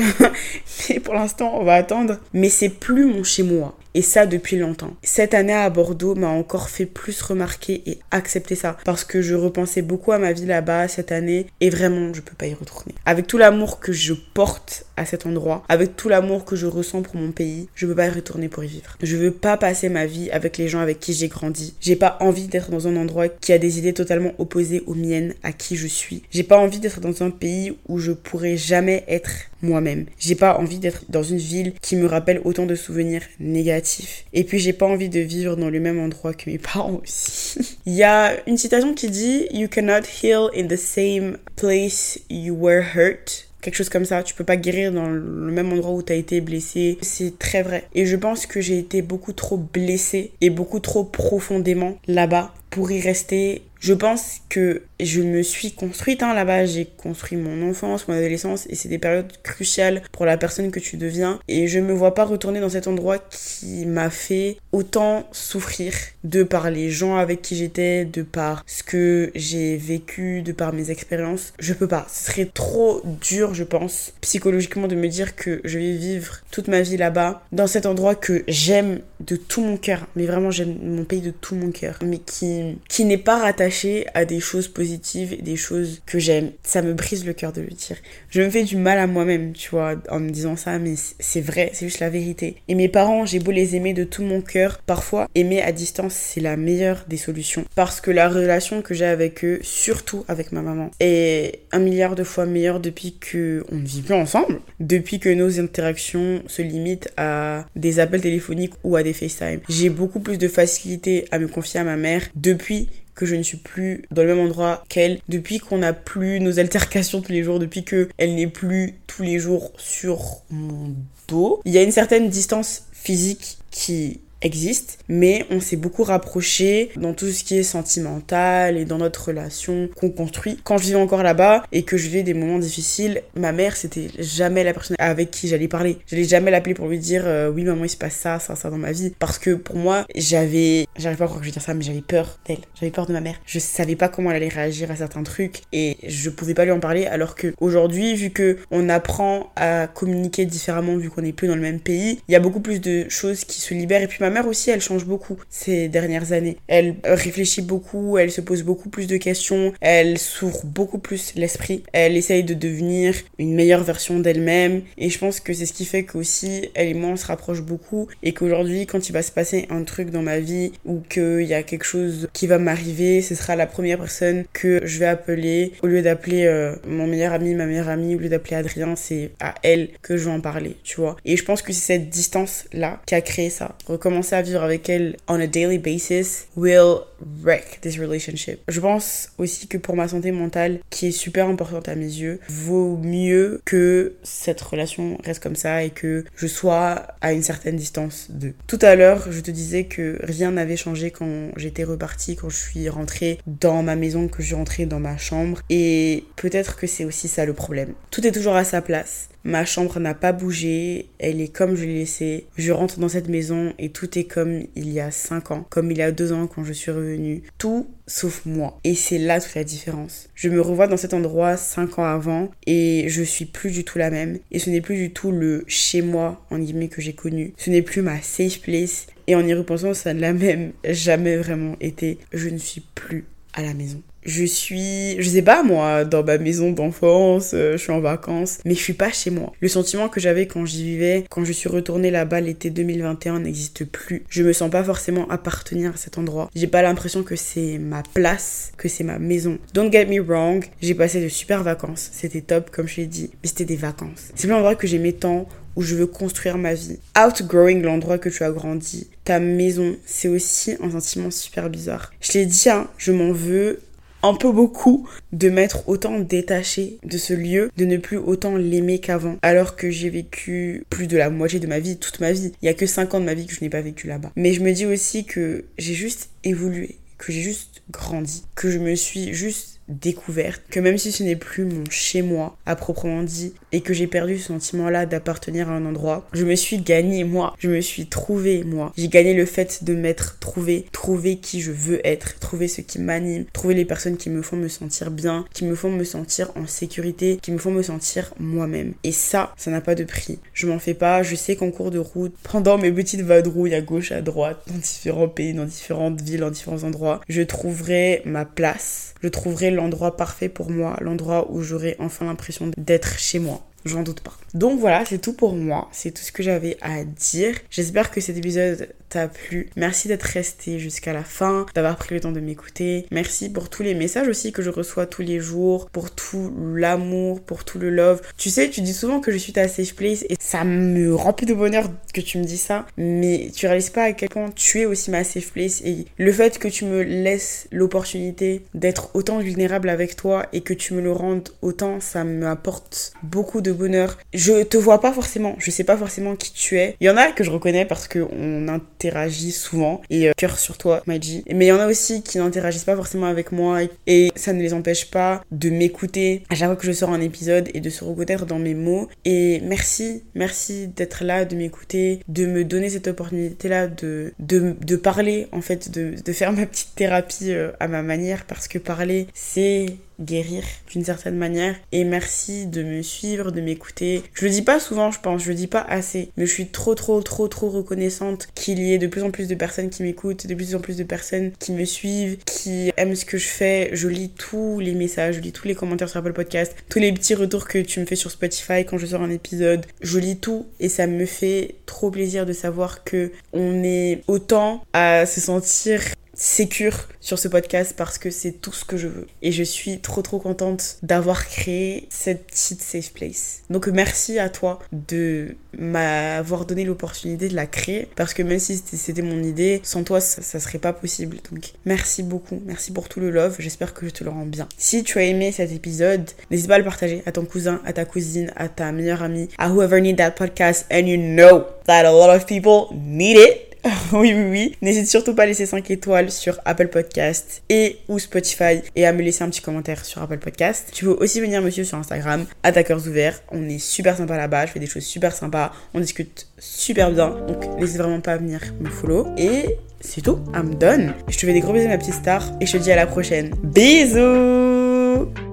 Mais 0.89 0.99
pour 1.03 1.13
l'instant, 1.13 1.57
on 1.59 1.63
va 1.63 1.75
attendre. 1.75 2.17
Mais 2.33 2.49
c'est 2.49 2.69
plus 2.69 3.05
mon 3.05 3.23
chez 3.23 3.43
moi. 3.43 3.77
Et 3.93 4.01
ça 4.01 4.25
depuis 4.25 4.57
longtemps. 4.57 4.93
Cette 5.03 5.33
année 5.33 5.53
à 5.53 5.69
Bordeaux 5.69 6.15
m'a 6.15 6.29
encore 6.29 6.69
fait 6.69 6.85
plus 6.85 7.21
remarquer 7.21 7.83
et 7.85 7.99
accepter 8.09 8.55
ça. 8.55 8.77
Parce 8.85 9.03
que 9.03 9.21
je 9.21 9.35
repensais 9.35 9.81
beaucoup 9.81 10.13
à 10.13 10.17
ma 10.17 10.31
vie 10.31 10.45
là-bas 10.45 10.87
cette 10.87 11.11
année. 11.11 11.47
Et 11.59 11.69
vraiment, 11.69 12.13
je 12.13 12.21
peux 12.21 12.35
pas 12.35 12.47
y 12.47 12.53
retourner. 12.53 12.95
Avec 13.05 13.27
tout 13.27 13.37
l'amour 13.37 13.79
que 13.79 13.91
je 13.91 14.13
porte 14.13 14.85
à 15.01 15.05
cet 15.05 15.25
endroit, 15.25 15.63
avec 15.67 15.95
tout 15.95 16.09
l'amour 16.09 16.45
que 16.45 16.55
je 16.55 16.67
ressens 16.67 17.01
pour 17.01 17.15
mon 17.15 17.31
pays, 17.31 17.67
je 17.75 17.87
peux 17.87 17.95
pas 17.95 18.07
y 18.07 18.09
retourner 18.09 18.49
pour 18.49 18.63
y 18.63 18.67
vivre. 18.67 18.97
Je 19.01 19.17
veux 19.17 19.31
pas 19.31 19.57
passer 19.57 19.89
ma 19.89 20.05
vie 20.05 20.29
avec 20.31 20.57
les 20.57 20.67
gens 20.67 20.79
avec 20.79 20.99
qui 20.99 21.13
j'ai 21.13 21.27
grandi. 21.27 21.73
J'ai 21.81 21.95
pas 21.95 22.17
envie 22.19 22.47
d'être 22.47 22.69
dans 22.69 22.87
un 22.87 22.95
endroit 22.95 23.27
qui 23.27 23.51
a 23.51 23.57
des 23.57 23.79
idées 23.79 23.93
totalement 23.93 24.33
opposées 24.37 24.83
aux 24.85 24.93
miennes, 24.93 25.33
à 25.43 25.51
qui 25.51 25.75
je 25.75 25.87
suis. 25.87 26.23
J'ai 26.31 26.43
pas 26.43 26.57
envie 26.57 26.79
d'être 26.79 26.99
dans 26.99 27.23
un 27.23 27.31
pays 27.31 27.73
où 27.87 27.97
je 27.97 28.11
pourrais 28.11 28.57
jamais 28.57 29.03
être 29.07 29.31
moi-même. 29.61 30.05
J'ai 30.19 30.35
pas 30.35 30.57
envie 30.57 30.79
d'être 30.79 31.05
dans 31.09 31.23
une 31.23 31.37
ville 31.37 31.73
qui 31.81 31.95
me 31.95 32.05
rappelle 32.05 32.41
autant 32.43 32.65
de 32.65 32.75
souvenirs 32.75 33.21
négatifs. 33.39 34.25
Et 34.33 34.43
puis 34.43 34.59
j'ai 34.59 34.73
pas 34.73 34.85
envie 34.85 35.09
de 35.09 35.19
vivre 35.19 35.55
dans 35.55 35.69
le 35.69 35.79
même 35.79 35.99
endroit 35.99 36.33
que 36.33 36.49
mes 36.49 36.57
parents 36.57 37.01
aussi. 37.03 37.59
Il 37.85 37.93
y 37.93 38.03
a 38.03 38.37
une 38.47 38.57
citation 38.57 38.93
qui 38.93 39.09
dit 39.09 39.47
You 39.51 39.67
cannot 39.67 40.05
heal 40.21 40.49
in 40.55 40.67
the 40.67 40.77
same 40.77 41.37
place 41.55 42.19
you 42.29 42.55
were 42.55 42.83
hurt 42.95 43.50
quelque 43.61 43.75
chose 43.75 43.89
comme 43.89 44.05
ça. 44.05 44.23
Tu 44.23 44.33
peux 44.33 44.43
pas 44.43 44.57
guérir 44.57 44.91
dans 44.91 45.07
le 45.07 45.51
même 45.51 45.71
endroit 45.71 45.91
où 45.91 46.03
tu 46.03 46.13
as 46.13 46.15
été 46.15 46.41
blessé. 46.41 46.97
C'est 47.01 47.37
très 47.39 47.63
vrai. 47.63 47.87
Et 47.93 48.05
je 48.05 48.15
pense 48.15 48.45
que 48.45 48.61
j'ai 48.61 48.77
été 48.77 49.01
beaucoup 49.01 49.33
trop 49.33 49.57
blessée 49.57 50.31
et 50.41 50.49
beaucoup 50.49 50.79
trop 50.79 51.03
profondément 51.03 51.97
là-bas 52.07 52.53
pour 52.69 52.91
y 52.91 53.01
rester 53.01 53.63
je 53.81 53.93
pense 53.93 54.41
que 54.47 54.83
je 54.99 55.21
me 55.21 55.41
suis 55.41 55.71
construite 55.71 56.21
hein, 56.21 56.35
là-bas, 56.35 56.65
j'ai 56.65 56.85
construit 56.85 57.35
mon 57.35 57.67
enfance, 57.67 58.07
mon 58.07 58.13
adolescence, 58.13 58.67
et 58.69 58.75
c'est 58.75 58.89
des 58.89 58.99
périodes 58.99 59.31
cruciales 59.41 60.03
pour 60.11 60.25
la 60.25 60.37
personne 60.37 60.69
que 60.69 60.79
tu 60.79 60.97
deviens. 60.97 61.39
Et 61.47 61.67
je 61.67 61.79
me 61.79 61.91
vois 61.91 62.13
pas 62.13 62.23
retourner 62.23 62.59
dans 62.59 62.69
cet 62.69 62.87
endroit 62.87 63.17
qui 63.17 63.87
m'a 63.87 64.11
fait 64.11 64.57
autant 64.71 65.27
souffrir 65.31 65.93
de 66.23 66.43
par 66.43 66.69
les 66.69 66.91
gens 66.91 67.15
avec 67.15 67.41
qui 67.41 67.55
j'étais, 67.55 68.05
de 68.05 68.21
par 68.21 68.63
ce 68.67 68.83
que 68.83 69.31
j'ai 69.33 69.77
vécu, 69.77 70.43
de 70.43 70.51
par 70.51 70.73
mes 70.73 70.91
expériences. 70.91 71.53
Je 71.57 71.73
peux 71.73 71.87
pas. 71.87 72.05
Ce 72.07 72.31
serait 72.31 72.51
trop 72.53 73.01
dur, 73.19 73.55
je 73.55 73.63
pense, 73.63 74.13
psychologiquement 74.21 74.87
de 74.87 74.95
me 74.95 75.07
dire 75.07 75.35
que 75.35 75.59
je 75.63 75.79
vais 75.79 75.93
vivre 75.93 76.41
toute 76.51 76.67
ma 76.67 76.81
vie 76.81 76.97
là-bas, 76.97 77.43
dans 77.51 77.67
cet 77.67 77.87
endroit 77.87 78.13
que 78.13 78.43
j'aime 78.47 78.99
de 79.21 79.35
tout 79.37 79.61
mon 79.61 79.77
cœur. 79.77 80.05
Mais 80.15 80.27
vraiment, 80.27 80.51
j'aime 80.51 80.77
mon 80.83 81.03
pays 81.03 81.21
de 81.21 81.31
tout 81.31 81.55
mon 81.55 81.71
cœur. 81.71 81.97
Mais 82.05 82.19
qui, 82.19 82.77
qui 82.87 83.05
n'est 83.05 83.17
pas 83.17 83.39
rattaché 83.39 83.70
à 84.13 84.25
des 84.25 84.39
choses 84.39 84.67
positives 84.67 85.41
des 85.41 85.55
choses 85.55 86.01
que 86.05 86.19
j'aime. 86.19 86.51
Ça 86.63 86.81
me 86.81 86.93
brise 86.93 87.25
le 87.25 87.33
cœur 87.33 87.53
de 87.53 87.61
le 87.61 87.67
dire. 87.67 87.97
Je 88.29 88.41
me 88.41 88.49
fais 88.49 88.63
du 88.63 88.77
mal 88.77 88.97
à 88.97 89.07
moi-même, 89.07 89.53
tu 89.53 89.69
vois, 89.69 89.95
en 90.09 90.19
me 90.19 90.29
disant 90.29 90.55
ça, 90.55 90.79
mais 90.79 90.95
c'est 91.19 91.41
vrai, 91.41 91.71
c'est 91.73 91.85
juste 91.85 91.99
la 91.99 92.09
vérité. 92.09 92.57
Et 92.67 92.75
mes 92.75 92.89
parents, 92.89 93.25
j'ai 93.25 93.39
beau 93.39 93.51
les 93.51 93.75
aimer 93.75 93.93
de 93.93 94.03
tout 94.03 94.23
mon 94.23 94.41
cœur, 94.41 94.79
parfois 94.85 95.27
aimer 95.35 95.61
à 95.61 95.71
distance, 95.71 96.13
c'est 96.13 96.41
la 96.41 96.57
meilleure 96.57 97.05
des 97.07 97.17
solutions. 97.17 97.65
Parce 97.75 98.01
que 98.01 98.11
la 98.11 98.29
relation 98.29 98.81
que 98.81 98.93
j'ai 98.93 99.05
avec 99.05 99.43
eux, 99.43 99.59
surtout 99.61 100.25
avec 100.27 100.51
ma 100.51 100.61
maman, 100.61 100.91
est 100.99 101.59
un 101.71 101.79
milliard 101.79 102.15
de 102.15 102.23
fois 102.23 102.45
meilleure 102.45 102.79
depuis 102.79 103.15
que 103.19 103.63
on 103.71 103.75
ne 103.75 103.85
vit 103.85 104.01
plus 104.01 104.15
ensemble, 104.15 104.59
depuis 104.79 105.19
que 105.19 105.29
nos 105.29 105.59
interactions 105.59 106.43
se 106.47 106.61
limitent 106.61 107.09
à 107.17 107.65
des 107.75 107.99
appels 107.99 108.21
téléphoniques 108.21 108.73
ou 108.83 108.95
à 108.95 109.03
des 109.03 109.13
FaceTime. 109.13 109.61
J'ai 109.69 109.89
beaucoup 109.89 110.19
plus 110.19 110.37
de 110.37 110.47
facilité 110.47 111.25
à 111.31 111.39
me 111.39 111.47
confier 111.47 111.79
à 111.79 111.83
ma 111.83 111.97
mère 111.97 112.27
depuis 112.35 112.89
que 113.15 113.25
je 113.25 113.35
ne 113.35 113.43
suis 113.43 113.57
plus 113.57 114.03
dans 114.11 114.23
le 114.23 114.29
même 114.29 114.45
endroit 114.45 114.83
qu'elle, 114.89 115.19
depuis 115.29 115.59
qu'on 115.59 115.79
n'a 115.79 115.93
plus 115.93 116.39
nos 116.39 116.59
altercations 116.59 117.21
tous 117.21 117.31
les 117.31 117.43
jours, 117.43 117.59
depuis 117.59 117.83
que 117.83 118.09
elle 118.17 118.35
n'est 118.35 118.47
plus 118.47 118.95
tous 119.07 119.23
les 119.23 119.39
jours 119.39 119.71
sur 119.77 120.41
mon 120.49 120.95
dos. 121.27 121.61
Il 121.65 121.71
y 121.71 121.77
a 121.77 121.83
une 121.83 121.91
certaine 121.91 122.29
distance 122.29 122.85
physique 122.93 123.57
qui 123.71 124.21
existe, 124.41 124.99
mais 125.07 125.45
on 125.49 125.59
s'est 125.59 125.75
beaucoup 125.75 126.03
rapproché 126.03 126.91
dans 126.95 127.13
tout 127.13 127.27
ce 127.27 127.43
qui 127.43 127.57
est 127.57 127.63
sentimental 127.63 128.77
et 128.77 128.85
dans 128.85 128.97
notre 128.97 129.27
relation 129.27 129.89
qu'on 129.95 130.09
construit. 130.09 130.59
Quand 130.63 130.77
je 130.77 130.85
vivais 130.85 130.95
encore 130.95 131.23
là-bas 131.23 131.63
et 131.71 131.83
que 131.83 131.97
je 131.97 132.07
vivais 132.07 132.23
des 132.23 132.33
moments 132.33 132.59
difficiles, 132.59 133.21
ma 133.35 133.51
mère, 133.51 133.75
c'était 133.75 134.07
jamais 134.19 134.63
la 134.63 134.73
personne 134.73 134.95
avec 134.99 135.31
qui 135.31 135.47
j'allais 135.47 135.67
parler. 135.67 135.97
J'allais 136.07 136.23
jamais 136.23 136.51
l'appeler 136.51 136.73
pour 136.73 136.87
lui 136.87 136.99
dire 136.99 137.23
euh, 137.25 137.49
oui 137.49 137.63
maman 137.63 137.83
il 137.83 137.89
se 137.89 137.97
passe 137.97 138.15
ça, 138.15 138.39
ça, 138.39 138.55
ça 138.55 138.69
dans 138.69 138.77
ma 138.77 138.91
vie. 138.91 139.13
Parce 139.19 139.39
que 139.39 139.51
pour 139.51 139.75
moi, 139.75 140.05
j'avais, 140.15 140.87
j'arrive 140.97 141.17
pas 141.17 141.25
à 141.25 141.27
croire 141.27 141.39
que 141.39 141.45
je 141.45 141.51
vais 141.51 141.53
dire 141.53 141.61
ça, 141.61 141.73
mais 141.73 141.83
j'avais 141.83 142.01
peur 142.01 142.39
d'elle. 142.47 142.59
J'avais 142.79 142.91
peur 142.91 143.05
de 143.05 143.13
ma 143.13 143.21
mère. 143.21 143.35
Je 143.45 143.59
savais 143.59 143.95
pas 143.95 144.09
comment 144.09 144.31
elle 144.31 144.37
allait 144.37 144.47
réagir 144.47 144.91
à 144.91 144.95
certains 144.95 145.23
trucs 145.23 145.61
et 145.71 145.97
je 146.07 146.29
pouvais 146.29 146.53
pas 146.53 146.65
lui 146.65 146.71
en 146.71 146.79
parler 146.79 147.05
alors 147.05 147.35
que 147.35 147.53
aujourd'hui, 147.59 148.15
vu 148.15 148.31
que 148.31 148.57
on 148.71 148.89
apprend 148.89 149.51
à 149.55 149.87
communiquer 149.87 150.45
différemment, 150.45 150.97
vu 150.97 151.09
qu'on 151.09 151.23
est 151.23 151.31
plus 151.31 151.47
dans 151.47 151.55
le 151.55 151.61
même 151.61 151.79
pays, 151.79 152.19
il 152.27 152.31
y 152.31 152.35
a 152.35 152.39
beaucoup 152.39 152.59
plus 152.59 152.81
de 152.81 153.07
choses 153.09 153.43
qui 153.45 153.61
se 153.61 153.73
libèrent 153.73 154.01
et 154.01 154.07
puis 154.07 154.17
ma 154.21 154.30
mère 154.31 154.47
aussi, 154.47 154.69
elle 154.69 154.81
change 154.81 155.05
beaucoup 155.05 155.37
ces 155.49 155.87
dernières 155.87 156.31
années. 156.31 156.57
Elle 156.67 156.95
réfléchit 157.03 157.61
beaucoup, 157.61 158.17
elle 158.17 158.31
se 158.31 158.41
pose 158.41 158.63
beaucoup 158.63 158.89
plus 158.89 159.07
de 159.07 159.17
questions, 159.17 159.73
elle 159.81 160.17
s'ouvre 160.17 160.65
beaucoup 160.65 160.99
plus 160.99 161.33
l'esprit, 161.35 161.83
elle 161.93 162.15
essaye 162.15 162.43
de 162.43 162.53
devenir 162.53 163.15
une 163.39 163.53
meilleure 163.53 163.83
version 163.83 164.19
d'elle-même. 164.19 164.81
Et 164.97 165.09
je 165.09 165.17
pense 165.17 165.39
que 165.39 165.53
c'est 165.53 165.65
ce 165.65 165.73
qui 165.73 165.85
fait 165.85 166.03
qu'aussi, 166.03 166.69
elle 166.75 166.91
et 166.91 166.93
moi, 166.93 167.11
on 167.11 167.15
se 167.15 167.25
rapproche 167.25 167.61
beaucoup. 167.61 168.07
Et 168.21 168.33
qu'aujourd'hui, 168.33 168.85
quand 168.85 169.07
il 169.07 169.13
va 169.13 169.21
se 169.21 169.31
passer 169.31 169.65
un 169.69 169.83
truc 169.83 170.09
dans 170.09 170.21
ma 170.21 170.39
vie 170.39 170.73
ou 170.85 170.99
qu'il 170.99 171.43
y 171.43 171.53
a 171.53 171.63
quelque 171.63 171.85
chose 171.85 172.27
qui 172.33 172.47
va 172.47 172.57
m'arriver, 172.57 173.21
ce 173.21 173.33
sera 173.33 173.55
la 173.55 173.65
première 173.65 173.97
personne 173.97 174.43
que 174.51 174.81
je 174.83 174.99
vais 174.99 175.05
appeler. 175.05 175.71
Au 175.81 175.87
lieu 175.87 176.01
d'appeler 176.01 176.45
euh, 176.45 176.75
mon 176.85 177.07
meilleur 177.07 177.31
ami, 177.31 177.55
ma 177.55 177.65
meilleure 177.65 177.87
amie, 177.87 178.15
au 178.15 178.19
lieu 178.19 178.27
d'appeler 178.27 178.57
Adrien, 178.57 178.95
c'est 178.97 179.31
à 179.39 179.55
elle 179.63 179.89
que 180.01 180.17
je 180.17 180.25
vais 180.25 180.31
en 180.31 180.41
parler, 180.41 180.75
tu 180.83 180.99
vois. 180.99 181.15
Et 181.23 181.37
je 181.37 181.45
pense 181.45 181.61
que 181.61 181.71
c'est 181.71 181.93
cette 181.93 182.09
distance-là 182.09 183.01
qui 183.05 183.15
a 183.15 183.21
créé 183.21 183.49
ça. 183.49 183.77
Recommencer 183.85 184.20
à 184.31 184.41
vivre 184.41 184.63
avec 184.63 184.89
elle 184.89 185.17
on 185.27 185.39
a 185.39 185.47
daily 185.47 185.77
basis 185.77 186.47
will 186.55 187.01
wreck 187.43 187.79
this 187.81 187.97
relationship. 187.97 188.59
Je 188.67 188.79
pense 188.79 189.31
aussi 189.37 189.67
que 189.67 189.77
pour 189.77 189.95
ma 189.95 190.07
santé 190.07 190.31
mentale, 190.31 190.79
qui 190.89 191.07
est 191.07 191.11
super 191.11 191.47
importante 191.47 191.89
à 191.89 191.95
mes 191.95 192.05
yeux, 192.05 192.39
vaut 192.49 192.97
mieux 192.97 193.61
que 193.65 194.15
cette 194.23 194.61
relation 194.61 195.17
reste 195.23 195.41
comme 195.41 195.55
ça 195.55 195.83
et 195.83 195.89
que 195.89 196.25
je 196.35 196.47
sois 196.47 197.07
à 197.21 197.33
une 197.33 197.43
certaine 197.43 197.75
distance 197.75 198.27
de. 198.29 198.53
Tout 198.67 198.79
à 198.81 198.95
l'heure, 198.95 199.31
je 199.31 199.39
te 199.39 199.51
disais 199.51 199.85
que 199.85 200.19
rien 200.23 200.51
n'avait 200.51 200.77
changé 200.77 201.11
quand 201.11 201.51
j'étais 201.57 201.83
repartie, 201.83 202.35
quand 202.35 202.49
je 202.49 202.57
suis 202.57 202.89
rentrée 202.89 203.39
dans 203.47 203.83
ma 203.83 203.95
maison, 203.95 204.27
que 204.27 204.41
je 204.41 204.47
suis 204.47 204.55
rentrée 204.55 204.85
dans 204.85 204.99
ma 204.99 205.17
chambre. 205.17 205.61
Et 205.69 206.25
peut-être 206.35 206.75
que 206.75 206.87
c'est 206.87 207.05
aussi 207.05 207.27
ça 207.27 207.45
le 207.45 207.53
problème. 207.53 207.93
Tout 208.09 208.25
est 208.25 208.31
toujours 208.31 208.55
à 208.55 208.63
sa 208.63 208.81
place. 208.81 209.29
Ma 209.43 209.65
chambre 209.65 209.99
n'a 209.99 210.13
pas 210.13 210.33
bougé, 210.33 211.07
elle 211.17 211.41
est 211.41 211.47
comme 211.47 211.75
je 211.75 211.85
l'ai 211.85 211.95
laissée. 211.95 212.45
Je 212.57 212.71
rentre 212.71 212.99
dans 212.99 213.09
cette 213.09 213.27
maison 213.27 213.73
et 213.79 213.89
tout 213.89 214.19
est 214.19 214.25
comme 214.25 214.61
il 214.75 214.89
y 214.89 214.99
a 214.99 215.09
5 215.09 215.51
ans, 215.51 215.65
comme 215.69 215.89
il 215.89 215.97
y 215.97 216.03
a 216.03 216.11
2 216.11 216.31
ans 216.31 216.45
quand 216.45 216.63
je 216.63 216.73
suis 216.73 216.91
revenue 216.91 217.10
tout 217.57 217.87
sauf 218.07 218.45
moi. 218.45 218.79
Et 218.83 218.95
c'est 218.95 219.17
là 219.17 219.39
toute 219.39 219.55
la 219.55 219.63
différence. 219.63 220.29
Je 220.35 220.49
me 220.49 220.61
revois 220.61 220.87
dans 220.87 220.97
cet 220.97 221.13
endroit 221.13 221.57
5 221.57 221.99
ans 221.99 222.05
avant 222.05 222.51
et 222.67 223.05
je 223.07 223.23
suis 223.23 223.45
plus 223.45 223.71
du 223.71 223.83
tout 223.83 223.97
la 223.97 224.09
même. 224.09 224.39
Et 224.51 224.59
ce 224.59 224.69
n'est 224.69 224.81
plus 224.81 224.95
du 224.95 225.11
tout 225.11 225.31
le 225.31 225.63
chez 225.67 226.01
moi, 226.01 226.45
en 226.49 226.59
guillemets, 226.59 226.89
que 226.89 227.01
j'ai 227.01 227.13
connu. 227.13 227.53
Ce 227.57 227.69
n'est 227.69 227.81
plus 227.81 228.01
ma 228.01 228.21
safe 228.21 228.59
place. 228.61 229.07
Et 229.27 229.35
en 229.35 229.45
y 229.45 229.53
repensant, 229.53 229.93
ça 229.93 230.13
ne 230.13 230.19
l'a 230.19 230.33
même 230.33 230.73
jamais 230.83 231.37
vraiment 231.37 231.75
été. 231.79 232.17
Je 232.33 232.49
ne 232.49 232.57
suis 232.57 232.81
plus 232.95 233.25
à 233.53 233.61
la 233.61 233.73
maison 233.73 234.01
je 234.23 234.43
suis, 234.45 235.21
je 235.21 235.29
sais 235.29 235.41
pas 235.41 235.63
moi, 235.63 236.05
dans 236.05 236.23
ma 236.23 236.37
maison 236.37 236.71
d'enfance, 236.71 237.51
euh, 237.53 237.73
je 237.73 237.77
suis 237.77 237.91
en 237.91 237.99
vacances, 237.99 238.59
mais 238.65 238.75
je 238.75 238.79
suis 238.79 238.93
pas 238.93 239.11
chez 239.11 239.31
moi. 239.31 239.51
Le 239.59 239.67
sentiment 239.67 240.09
que 240.09 240.19
j'avais 240.19 240.47
quand 240.47 240.65
j'y 240.65 240.83
vivais, 240.83 241.25
quand 241.29 241.43
je 241.43 241.51
suis 241.51 241.69
retournée 241.69 242.11
là-bas 242.11 242.41
l'été 242.41 242.69
2021 242.69 243.39
n'existe 243.39 243.85
plus. 243.85 244.23
Je 244.29 244.43
me 244.43 244.53
sens 244.53 244.69
pas 244.69 244.83
forcément 244.83 245.29
appartenir 245.29 245.93
à 245.93 245.97
cet 245.97 246.17
endroit. 246.17 246.49
J'ai 246.55 246.67
pas 246.67 246.81
l'impression 246.81 247.23
que 247.23 247.35
c'est 247.35 247.77
ma 247.77 248.03
place, 248.13 248.71
que 248.77 248.87
c'est 248.87 249.03
ma 249.03 249.19
maison. 249.19 249.57
Don't 249.73 249.91
get 249.91 250.05
me 250.05 250.21
wrong, 250.21 250.65
j'ai 250.81 250.93
passé 250.93 251.21
de 251.21 251.29
super 251.29 251.63
vacances. 251.63 252.09
C'était 252.11 252.41
top 252.41 252.69
comme 252.69 252.87
je 252.87 252.97
l'ai 252.97 253.07
dit, 253.07 253.31
mais 253.41 253.49
c'était 253.49 253.65
des 253.65 253.75
vacances. 253.75 254.29
C'est 254.35 254.47
l'endroit 254.47 254.75
que 254.75 254.87
j'aimais 254.87 255.13
tant, 255.13 255.47
où 255.75 255.81
je 255.81 255.95
veux 255.95 256.07
construire 256.07 256.57
ma 256.57 256.73
vie. 256.73 256.99
Outgrowing 257.17 257.81
l'endroit 257.81 258.17
que 258.17 258.29
tu 258.29 258.43
as 258.43 258.51
grandi, 258.51 259.07
ta 259.23 259.39
maison, 259.39 259.95
c'est 260.05 260.27
aussi 260.27 260.75
un 260.81 260.91
sentiment 260.91 261.31
super 261.31 261.69
bizarre. 261.69 262.11
Je 262.21 262.33
l'ai 262.33 262.45
dit, 262.45 262.69
hein, 262.69 262.87
je 262.97 263.11
m'en 263.11 263.31
veux 263.31 263.79
un 264.23 264.33
peu 264.33 264.51
beaucoup 264.51 265.07
de 265.31 265.49
m'être 265.49 265.87
autant 265.87 266.19
détachée 266.19 266.97
de 267.03 267.17
ce 267.17 267.33
lieu, 267.33 267.71
de 267.77 267.85
ne 267.85 267.97
plus 267.97 268.17
autant 268.17 268.55
l'aimer 268.55 268.99
qu'avant, 268.99 269.37
alors 269.41 269.75
que 269.75 269.89
j'ai 269.89 270.09
vécu 270.09 270.85
plus 270.89 271.07
de 271.07 271.17
la 271.17 271.29
moitié 271.29 271.59
de 271.59 271.67
ma 271.67 271.79
vie, 271.79 271.97
toute 271.97 272.19
ma 272.19 272.31
vie. 272.31 272.51
Il 272.61 272.65
y 272.65 272.69
a 272.69 272.73
que 272.73 272.85
5 272.85 273.13
ans 273.13 273.19
de 273.19 273.25
ma 273.25 273.33
vie 273.33 273.45
que 273.45 273.53
je 273.53 273.61
n'ai 273.61 273.69
pas 273.69 273.81
vécu 273.81 274.07
là-bas. 274.07 274.31
Mais 274.35 274.53
je 274.53 274.61
me 274.61 274.71
dis 274.71 274.85
aussi 274.85 275.25
que 275.25 275.65
j'ai 275.77 275.93
juste 275.93 276.29
évolué, 276.43 276.97
que 277.17 277.31
j'ai 277.31 277.41
juste 277.41 277.81
grandi, 277.91 278.43
que 278.55 278.69
je 278.69 278.79
me 278.79 278.95
suis 278.95 279.33
juste 279.33 279.80
découverte, 279.91 280.61
que 280.69 280.79
même 280.79 280.97
si 280.97 281.11
ce 281.11 281.23
n'est 281.23 281.35
plus 281.35 281.65
mon 281.65 281.83
chez 281.89 282.21
moi 282.21 282.57
à 282.65 282.75
proprement 282.75 283.23
dit 283.23 283.53
et 283.71 283.81
que 283.81 283.93
j'ai 283.93 284.07
perdu 284.07 284.37
ce 284.37 284.47
sentiment-là 284.47 285.05
d'appartenir 285.05 285.69
à 285.69 285.73
un 285.73 285.85
endroit, 285.85 286.27
je 286.33 286.45
me 286.45 286.55
suis 286.55 286.77
gagné 286.79 287.23
moi, 287.23 287.55
je 287.59 287.69
me 287.69 287.81
suis 287.81 288.07
trouvé 288.07 288.63
moi. 288.63 288.91
J'ai 288.97 289.07
gagné 289.07 289.33
le 289.33 289.45
fait 289.45 289.83
de 289.83 289.93
m'être 289.93 290.39
trouvé, 290.39 290.85
trouver 290.91 291.37
qui 291.37 291.61
je 291.61 291.71
veux 291.71 292.05
être, 292.05 292.39
trouver 292.39 292.67
ce 292.67 292.81
qui 292.81 292.99
m'anime, 292.99 293.45
trouver 293.53 293.73
les 293.73 293.85
personnes 293.85 294.17
qui 294.17 294.29
me 294.29 294.41
font 294.41 294.57
me 294.57 294.67
sentir 294.67 295.11
bien, 295.11 295.45
qui 295.53 295.65
me 295.65 295.75
font 295.75 295.91
me 295.91 296.03
sentir 296.03 296.51
en 296.55 296.67
sécurité, 296.67 297.39
qui 297.41 297.51
me 297.51 297.57
font 297.57 297.71
me 297.71 297.83
sentir 297.83 298.33
moi-même. 298.39 298.93
Et 299.03 299.11
ça, 299.11 299.53
ça 299.57 299.71
n'a 299.71 299.81
pas 299.81 299.95
de 299.95 300.03
prix. 300.03 300.39
Je 300.53 300.67
m'en 300.67 300.79
fais 300.79 300.93
pas, 300.93 301.23
je 301.23 301.35
sais 301.35 301.55
qu'en 301.55 301.71
cours 301.71 301.91
de 301.91 301.99
route, 301.99 302.33
pendant 302.43 302.77
mes 302.77 302.91
petites 302.91 303.21
vadrouilles 303.21 303.75
à 303.75 303.81
gauche, 303.81 304.11
à 304.11 304.21
droite, 304.21 304.61
dans 304.67 304.77
différents 304.77 305.27
pays, 305.27 305.53
dans 305.53 305.65
différentes 305.65 306.21
villes, 306.21 306.41
dans 306.41 306.51
différents 306.51 306.83
endroits, 306.83 307.21
je 307.29 307.41
trouverai 307.41 308.21
ma 308.25 308.45
place, 308.45 309.13
je 309.23 309.27
trouverai 309.27 309.71
l'endroit 309.81 310.15
parfait 310.15 310.49
pour 310.49 310.69
moi, 310.69 310.95
l'endroit 311.01 311.51
où 311.51 311.61
j'aurai 311.61 311.95
enfin 311.99 312.25
l'impression 312.25 312.71
d'être 312.77 313.17
chez 313.17 313.39
moi. 313.39 313.61
J'en 313.83 314.03
doute 314.03 314.21
pas. 314.21 314.33
Donc 314.53 314.79
voilà, 314.79 315.05
c'est 315.05 315.19
tout 315.19 315.33
pour 315.33 315.53
moi. 315.53 315.89
C'est 315.91 316.11
tout 316.11 316.23
ce 316.23 316.31
que 316.31 316.43
j'avais 316.43 316.77
à 316.81 317.03
dire. 317.03 317.55
J'espère 317.69 318.11
que 318.11 318.21
cet 318.21 318.37
épisode 318.37 318.89
t'a 319.11 319.27
plu. 319.27 319.69
Merci 319.75 320.07
d'être 320.07 320.23
resté 320.23 320.79
jusqu'à 320.79 321.13
la 321.13 321.23
fin, 321.23 321.65
d'avoir 321.75 321.97
pris 321.97 322.15
le 322.15 322.21
temps 322.21 322.31
de 322.31 322.39
m'écouter. 322.39 323.05
Merci 323.11 323.49
pour 323.49 323.69
tous 323.69 323.83
les 323.83 323.93
messages 323.93 324.27
aussi 324.27 324.51
que 324.51 324.61
je 324.61 324.69
reçois 324.69 325.05
tous 325.05 325.21
les 325.21 325.39
jours, 325.39 325.89
pour 325.89 326.11
tout 326.11 326.53
l'amour, 326.75 327.41
pour 327.41 327.65
tout 327.65 327.77
le 327.77 327.89
love. 327.89 328.21
Tu 328.37 328.49
sais, 328.49 328.69
tu 328.69 328.81
dis 328.81 328.93
souvent 328.93 329.19
que 329.19 329.31
je 329.31 329.37
suis 329.37 329.53
ta 329.53 329.67
safe 329.67 329.95
place 329.95 330.23
et 330.29 330.35
ça 330.39 330.63
me 330.63 331.13
remplit 331.13 331.45
de 331.45 331.53
bonheur 331.53 331.89
que 332.13 332.21
tu 332.21 332.37
me 332.37 332.45
dis 332.45 332.57
ça, 332.57 332.87
mais 332.97 333.51
tu 333.53 333.67
réalises 333.67 333.89
pas 333.89 334.03
à 334.03 334.13
quel 334.13 334.29
point 334.29 334.49
tu 334.55 334.79
es 334.79 334.85
aussi 334.85 335.11
ma 335.11 335.23
safe 335.23 335.51
place 335.51 335.81
et 335.83 336.05
le 336.17 336.31
fait 336.31 336.57
que 336.57 336.69
tu 336.69 336.85
me 336.85 337.03
laisses 337.03 337.67
l'opportunité 337.71 338.63
d'être 338.73 339.09
autant 339.13 339.39
vulnérable 339.39 339.89
avec 339.89 340.15
toi 340.15 340.45
et 340.53 340.61
que 340.61 340.73
tu 340.73 340.93
me 340.93 341.01
le 341.01 341.11
rendes 341.11 341.49
autant, 341.61 341.99
ça 341.99 342.23
m'apporte 342.23 343.11
beaucoup 343.23 343.59
de 343.59 343.73
bonheur. 343.73 344.17
Te 344.63 344.77
vois 344.77 345.01
pas 345.01 345.11
forcément, 345.11 345.55
je 345.59 345.71
sais 345.71 345.83
pas 345.83 345.97
forcément 345.97 346.35
qui 346.35 346.53
tu 346.53 346.77
es. 346.77 346.95
Il 346.99 347.07
y 347.07 347.09
en 347.09 347.17
a 347.17 347.31
que 347.31 347.43
je 347.43 347.51
reconnais 347.51 347.85
parce 347.85 348.07
qu'on 348.07 348.67
interagit 348.67 349.51
souvent 349.51 350.01
et 350.09 350.29
euh, 350.29 350.31
cœur 350.37 350.57
sur 350.57 350.77
toi, 350.77 351.01
Maji. 351.05 351.43
Mais 351.53 351.65
il 351.65 351.69
y 351.69 351.71
en 351.71 351.79
a 351.79 351.87
aussi 351.87 352.23
qui 352.23 352.37
n'interagissent 352.37 352.83
pas 352.83 352.95
forcément 352.95 353.27
avec 353.27 353.51
moi 353.51 353.79
et 354.07 354.31
ça 354.35 354.53
ne 354.53 354.61
les 354.61 354.73
empêche 354.73 355.11
pas 355.11 355.43
de 355.51 355.69
m'écouter 355.69 356.43
à 356.49 356.55
chaque 356.55 356.67
fois 356.67 356.75
que 356.75 356.85
je 356.85 356.91
sors 356.91 357.09
un 357.11 357.21
épisode 357.21 357.69
et 357.73 357.79
de 357.79 357.89
se 357.89 358.03
reconnaître 358.03 358.45
dans 358.45 358.59
mes 358.59 358.73
mots. 358.75 359.07
Et 359.25 359.61
merci, 359.63 360.23
merci 360.35 360.87
d'être 360.87 361.23
là, 361.23 361.45
de 361.45 361.55
m'écouter, 361.55 362.21
de 362.27 362.45
me 362.45 362.63
donner 362.63 362.89
cette 362.89 363.07
opportunité-là 363.07 363.87
de, 363.87 364.33
de, 364.39 364.75
de, 364.85 364.95
parler, 364.95 365.47
en 365.51 365.61
fait, 365.61 365.91
de, 365.91 366.15
de 366.23 366.33
faire 366.33 366.51
ma 366.53 366.65
petite 366.65 366.95
thérapie 366.95 367.51
euh, 367.51 367.71
à 367.79 367.87
ma 367.87 368.01
manière 368.01 368.45
parce 368.45 368.67
que 368.67 368.77
parler, 368.77 369.27
c'est 369.33 369.85
guérir 370.21 370.63
d'une 370.91 371.03
certaine 371.03 371.37
manière. 371.37 371.75
Et 371.91 372.03
merci 372.03 372.67
de 372.67 372.83
me 372.83 373.01
suivre, 373.01 373.51
de 373.51 373.61
m'écouter. 373.61 374.23
Je 374.33 374.45
le 374.45 374.51
dis 374.51 374.61
pas 374.61 374.79
souvent, 374.79 375.11
je 375.11 375.19
pense, 375.19 375.43
je 375.43 375.49
le 375.49 375.55
dis 375.55 375.67
pas 375.67 375.81
assez, 375.81 376.29
mais 376.37 376.45
je 376.45 376.51
suis 376.51 376.67
trop, 376.67 376.95
trop, 376.95 377.21
trop, 377.21 377.47
trop 377.47 377.69
reconnaissante 377.69 378.47
qu'il 378.55 378.79
y 378.79 378.93
ait 378.93 378.97
de 378.97 379.07
plus 379.07 379.23
en 379.23 379.31
plus 379.31 379.47
de 379.47 379.55
personnes 379.55 379.89
qui 379.89 380.03
m'écoutent, 380.03 380.47
de 380.47 380.55
plus 380.55 380.75
en 380.75 380.79
plus 380.79 380.97
de 380.97 381.03
personnes 381.03 381.51
qui 381.59 381.71
me 381.71 381.85
suivent, 381.85 382.37
qui 382.45 382.91
aiment 382.97 383.15
ce 383.15 383.25
que 383.25 383.37
je 383.37 383.47
fais. 383.47 383.89
Je 383.93 384.07
lis 384.07 384.29
tous 384.29 384.79
les 384.79 384.93
messages, 384.93 385.35
je 385.35 385.39
lis 385.39 385.51
tous 385.51 385.67
les 385.67 385.75
commentaires 385.75 386.09
sur 386.09 386.19
Apple 386.19 386.33
Podcast, 386.33 386.75
tous 386.89 386.99
les 386.99 387.11
petits 387.11 387.35
retours 387.35 387.67
que 387.67 387.79
tu 387.79 387.99
me 387.99 388.05
fais 388.05 388.15
sur 388.15 388.31
Spotify 388.31 388.85
quand 388.85 388.97
je 388.97 389.05
sors 389.07 389.21
un 389.21 389.29
épisode. 389.29 389.85
Je 390.01 390.19
lis 390.19 390.37
tout 390.37 390.67
et 390.79 390.89
ça 390.89 391.07
me 391.07 391.25
fait 391.25 391.75
trop 391.85 392.11
plaisir 392.11 392.45
de 392.45 392.53
savoir 392.53 393.03
que 393.03 393.31
on 393.53 393.83
est 393.83 394.21
autant 394.27 394.83
à 394.93 395.25
se 395.25 395.41
sentir 395.41 396.01
sécure 396.41 397.07
sur 397.19 397.37
ce 397.37 397.47
podcast 397.47 397.93
parce 397.95 398.17
que 398.17 398.31
c'est 398.31 398.53
tout 398.53 398.73
ce 398.73 398.83
que 398.83 398.97
je 398.97 399.07
veux. 399.07 399.27
Et 399.43 399.51
je 399.51 399.61
suis 399.61 399.99
trop 399.99 400.23
trop 400.23 400.39
contente 400.39 400.97
d'avoir 401.03 401.47
créé 401.47 402.07
cette 402.09 402.47
petite 402.47 402.81
safe 402.81 403.13
place. 403.13 403.61
Donc 403.69 403.87
merci 403.87 404.39
à 404.39 404.49
toi 404.49 404.79
de 404.91 405.55
m'avoir 405.77 406.65
donné 406.65 406.83
l'opportunité 406.83 407.47
de 407.47 407.55
la 407.55 407.67
créer 407.67 408.07
parce 408.15 408.33
que 408.33 408.41
même 408.41 408.57
si 408.57 408.77
c'était 408.77 409.21
mon 409.21 409.43
idée, 409.43 409.81
sans 409.83 410.03
toi 410.03 410.19
ça, 410.19 410.59
serait 410.59 410.79
pas 410.79 410.93
possible. 410.93 411.37
Donc 411.51 411.73
merci 411.85 412.23
beaucoup, 412.23 412.59
merci 412.65 412.91
pour 412.91 413.07
tout 413.07 413.19
le 413.19 413.29
love, 413.29 413.57
j'espère 413.59 413.93
que 413.93 414.07
je 414.07 414.11
te 414.11 414.23
le 414.23 414.31
rends 414.31 414.47
bien. 414.47 414.67
Si 414.77 415.03
tu 415.03 415.19
as 415.19 415.23
aimé 415.23 415.51
cet 415.51 415.71
épisode, 415.71 416.27
n'hésite 416.49 416.67
pas 416.67 416.75
à 416.75 416.79
le 416.79 416.83
partager 416.83 417.21
à 417.27 417.31
ton 417.31 417.45
cousin, 417.45 417.81
à 417.85 417.93
ta 417.93 418.05
cousine, 418.05 418.51
à 418.55 418.67
ta 418.67 418.91
meilleure 418.91 419.21
amie, 419.21 419.47
à 419.59 419.69
whoever 419.69 420.01
need 420.01 420.17
that 420.17 420.31
podcast 420.31 420.87
and 420.91 421.05
you 421.05 421.17
know 421.17 421.65
that 421.85 422.03
a 422.03 422.11
lot 422.11 422.35
of 422.35 422.47
people 422.47 422.87
need 422.95 423.37
it. 423.37 423.70
oui, 424.13 424.33
oui, 424.33 424.43
oui. 424.49 424.77
N'hésite 424.81 425.07
surtout 425.07 425.33
pas 425.33 425.43
à 425.43 425.45
laisser 425.47 425.65
5 425.65 425.89
étoiles 425.91 426.31
sur 426.31 426.59
Apple 426.65 426.87
Podcast 426.87 427.63
et 427.69 427.97
ou 428.07 428.19
Spotify 428.19 428.81
et 428.95 429.05
à 429.05 429.13
me 429.13 429.21
laisser 429.21 429.43
un 429.43 429.49
petit 429.49 429.61
commentaire 429.61 430.05
sur 430.05 430.21
Apple 430.21 430.37
Podcast. 430.37 430.89
Tu 430.93 431.05
peux 431.05 431.17
aussi 431.19 431.41
venir 431.41 431.61
me 431.61 431.69
suivre 431.69 431.87
sur 431.87 431.97
Instagram, 431.97 432.45
attaqueurs 432.63 433.07
ouverts. 433.07 433.41
On 433.51 433.67
est 433.67 433.79
super 433.79 434.17
sympa 434.17 434.37
là-bas, 434.37 434.67
je 434.67 434.71
fais 434.73 434.79
des 434.79 434.87
choses 434.87 435.03
super 435.03 435.33
sympas, 435.33 435.71
on 435.93 435.99
discute 435.99 436.47
super 436.59 437.11
bien. 437.11 437.29
Donc 437.47 437.79
n'hésite 437.79 437.97
vraiment 437.97 438.21
pas 438.21 438.33
à 438.33 438.37
venir 438.37 438.61
me 438.79 438.89
follow. 438.89 439.27
Et 439.37 439.77
c'est 439.99 440.21
tout, 440.21 440.39
I'm 440.53 440.75
done. 440.75 441.13
Je 441.27 441.37
te 441.37 441.45
fais 441.45 441.53
des 441.53 441.61
gros 441.61 441.73
bisous 441.73 441.87
ma 441.87 441.97
petite 441.97 442.13
star 442.13 442.43
et 442.59 442.65
je 442.65 442.73
te 442.73 442.77
dis 442.77 442.91
à 442.91 442.95
la 442.95 443.07
prochaine. 443.07 443.53
Bisous 443.63 445.50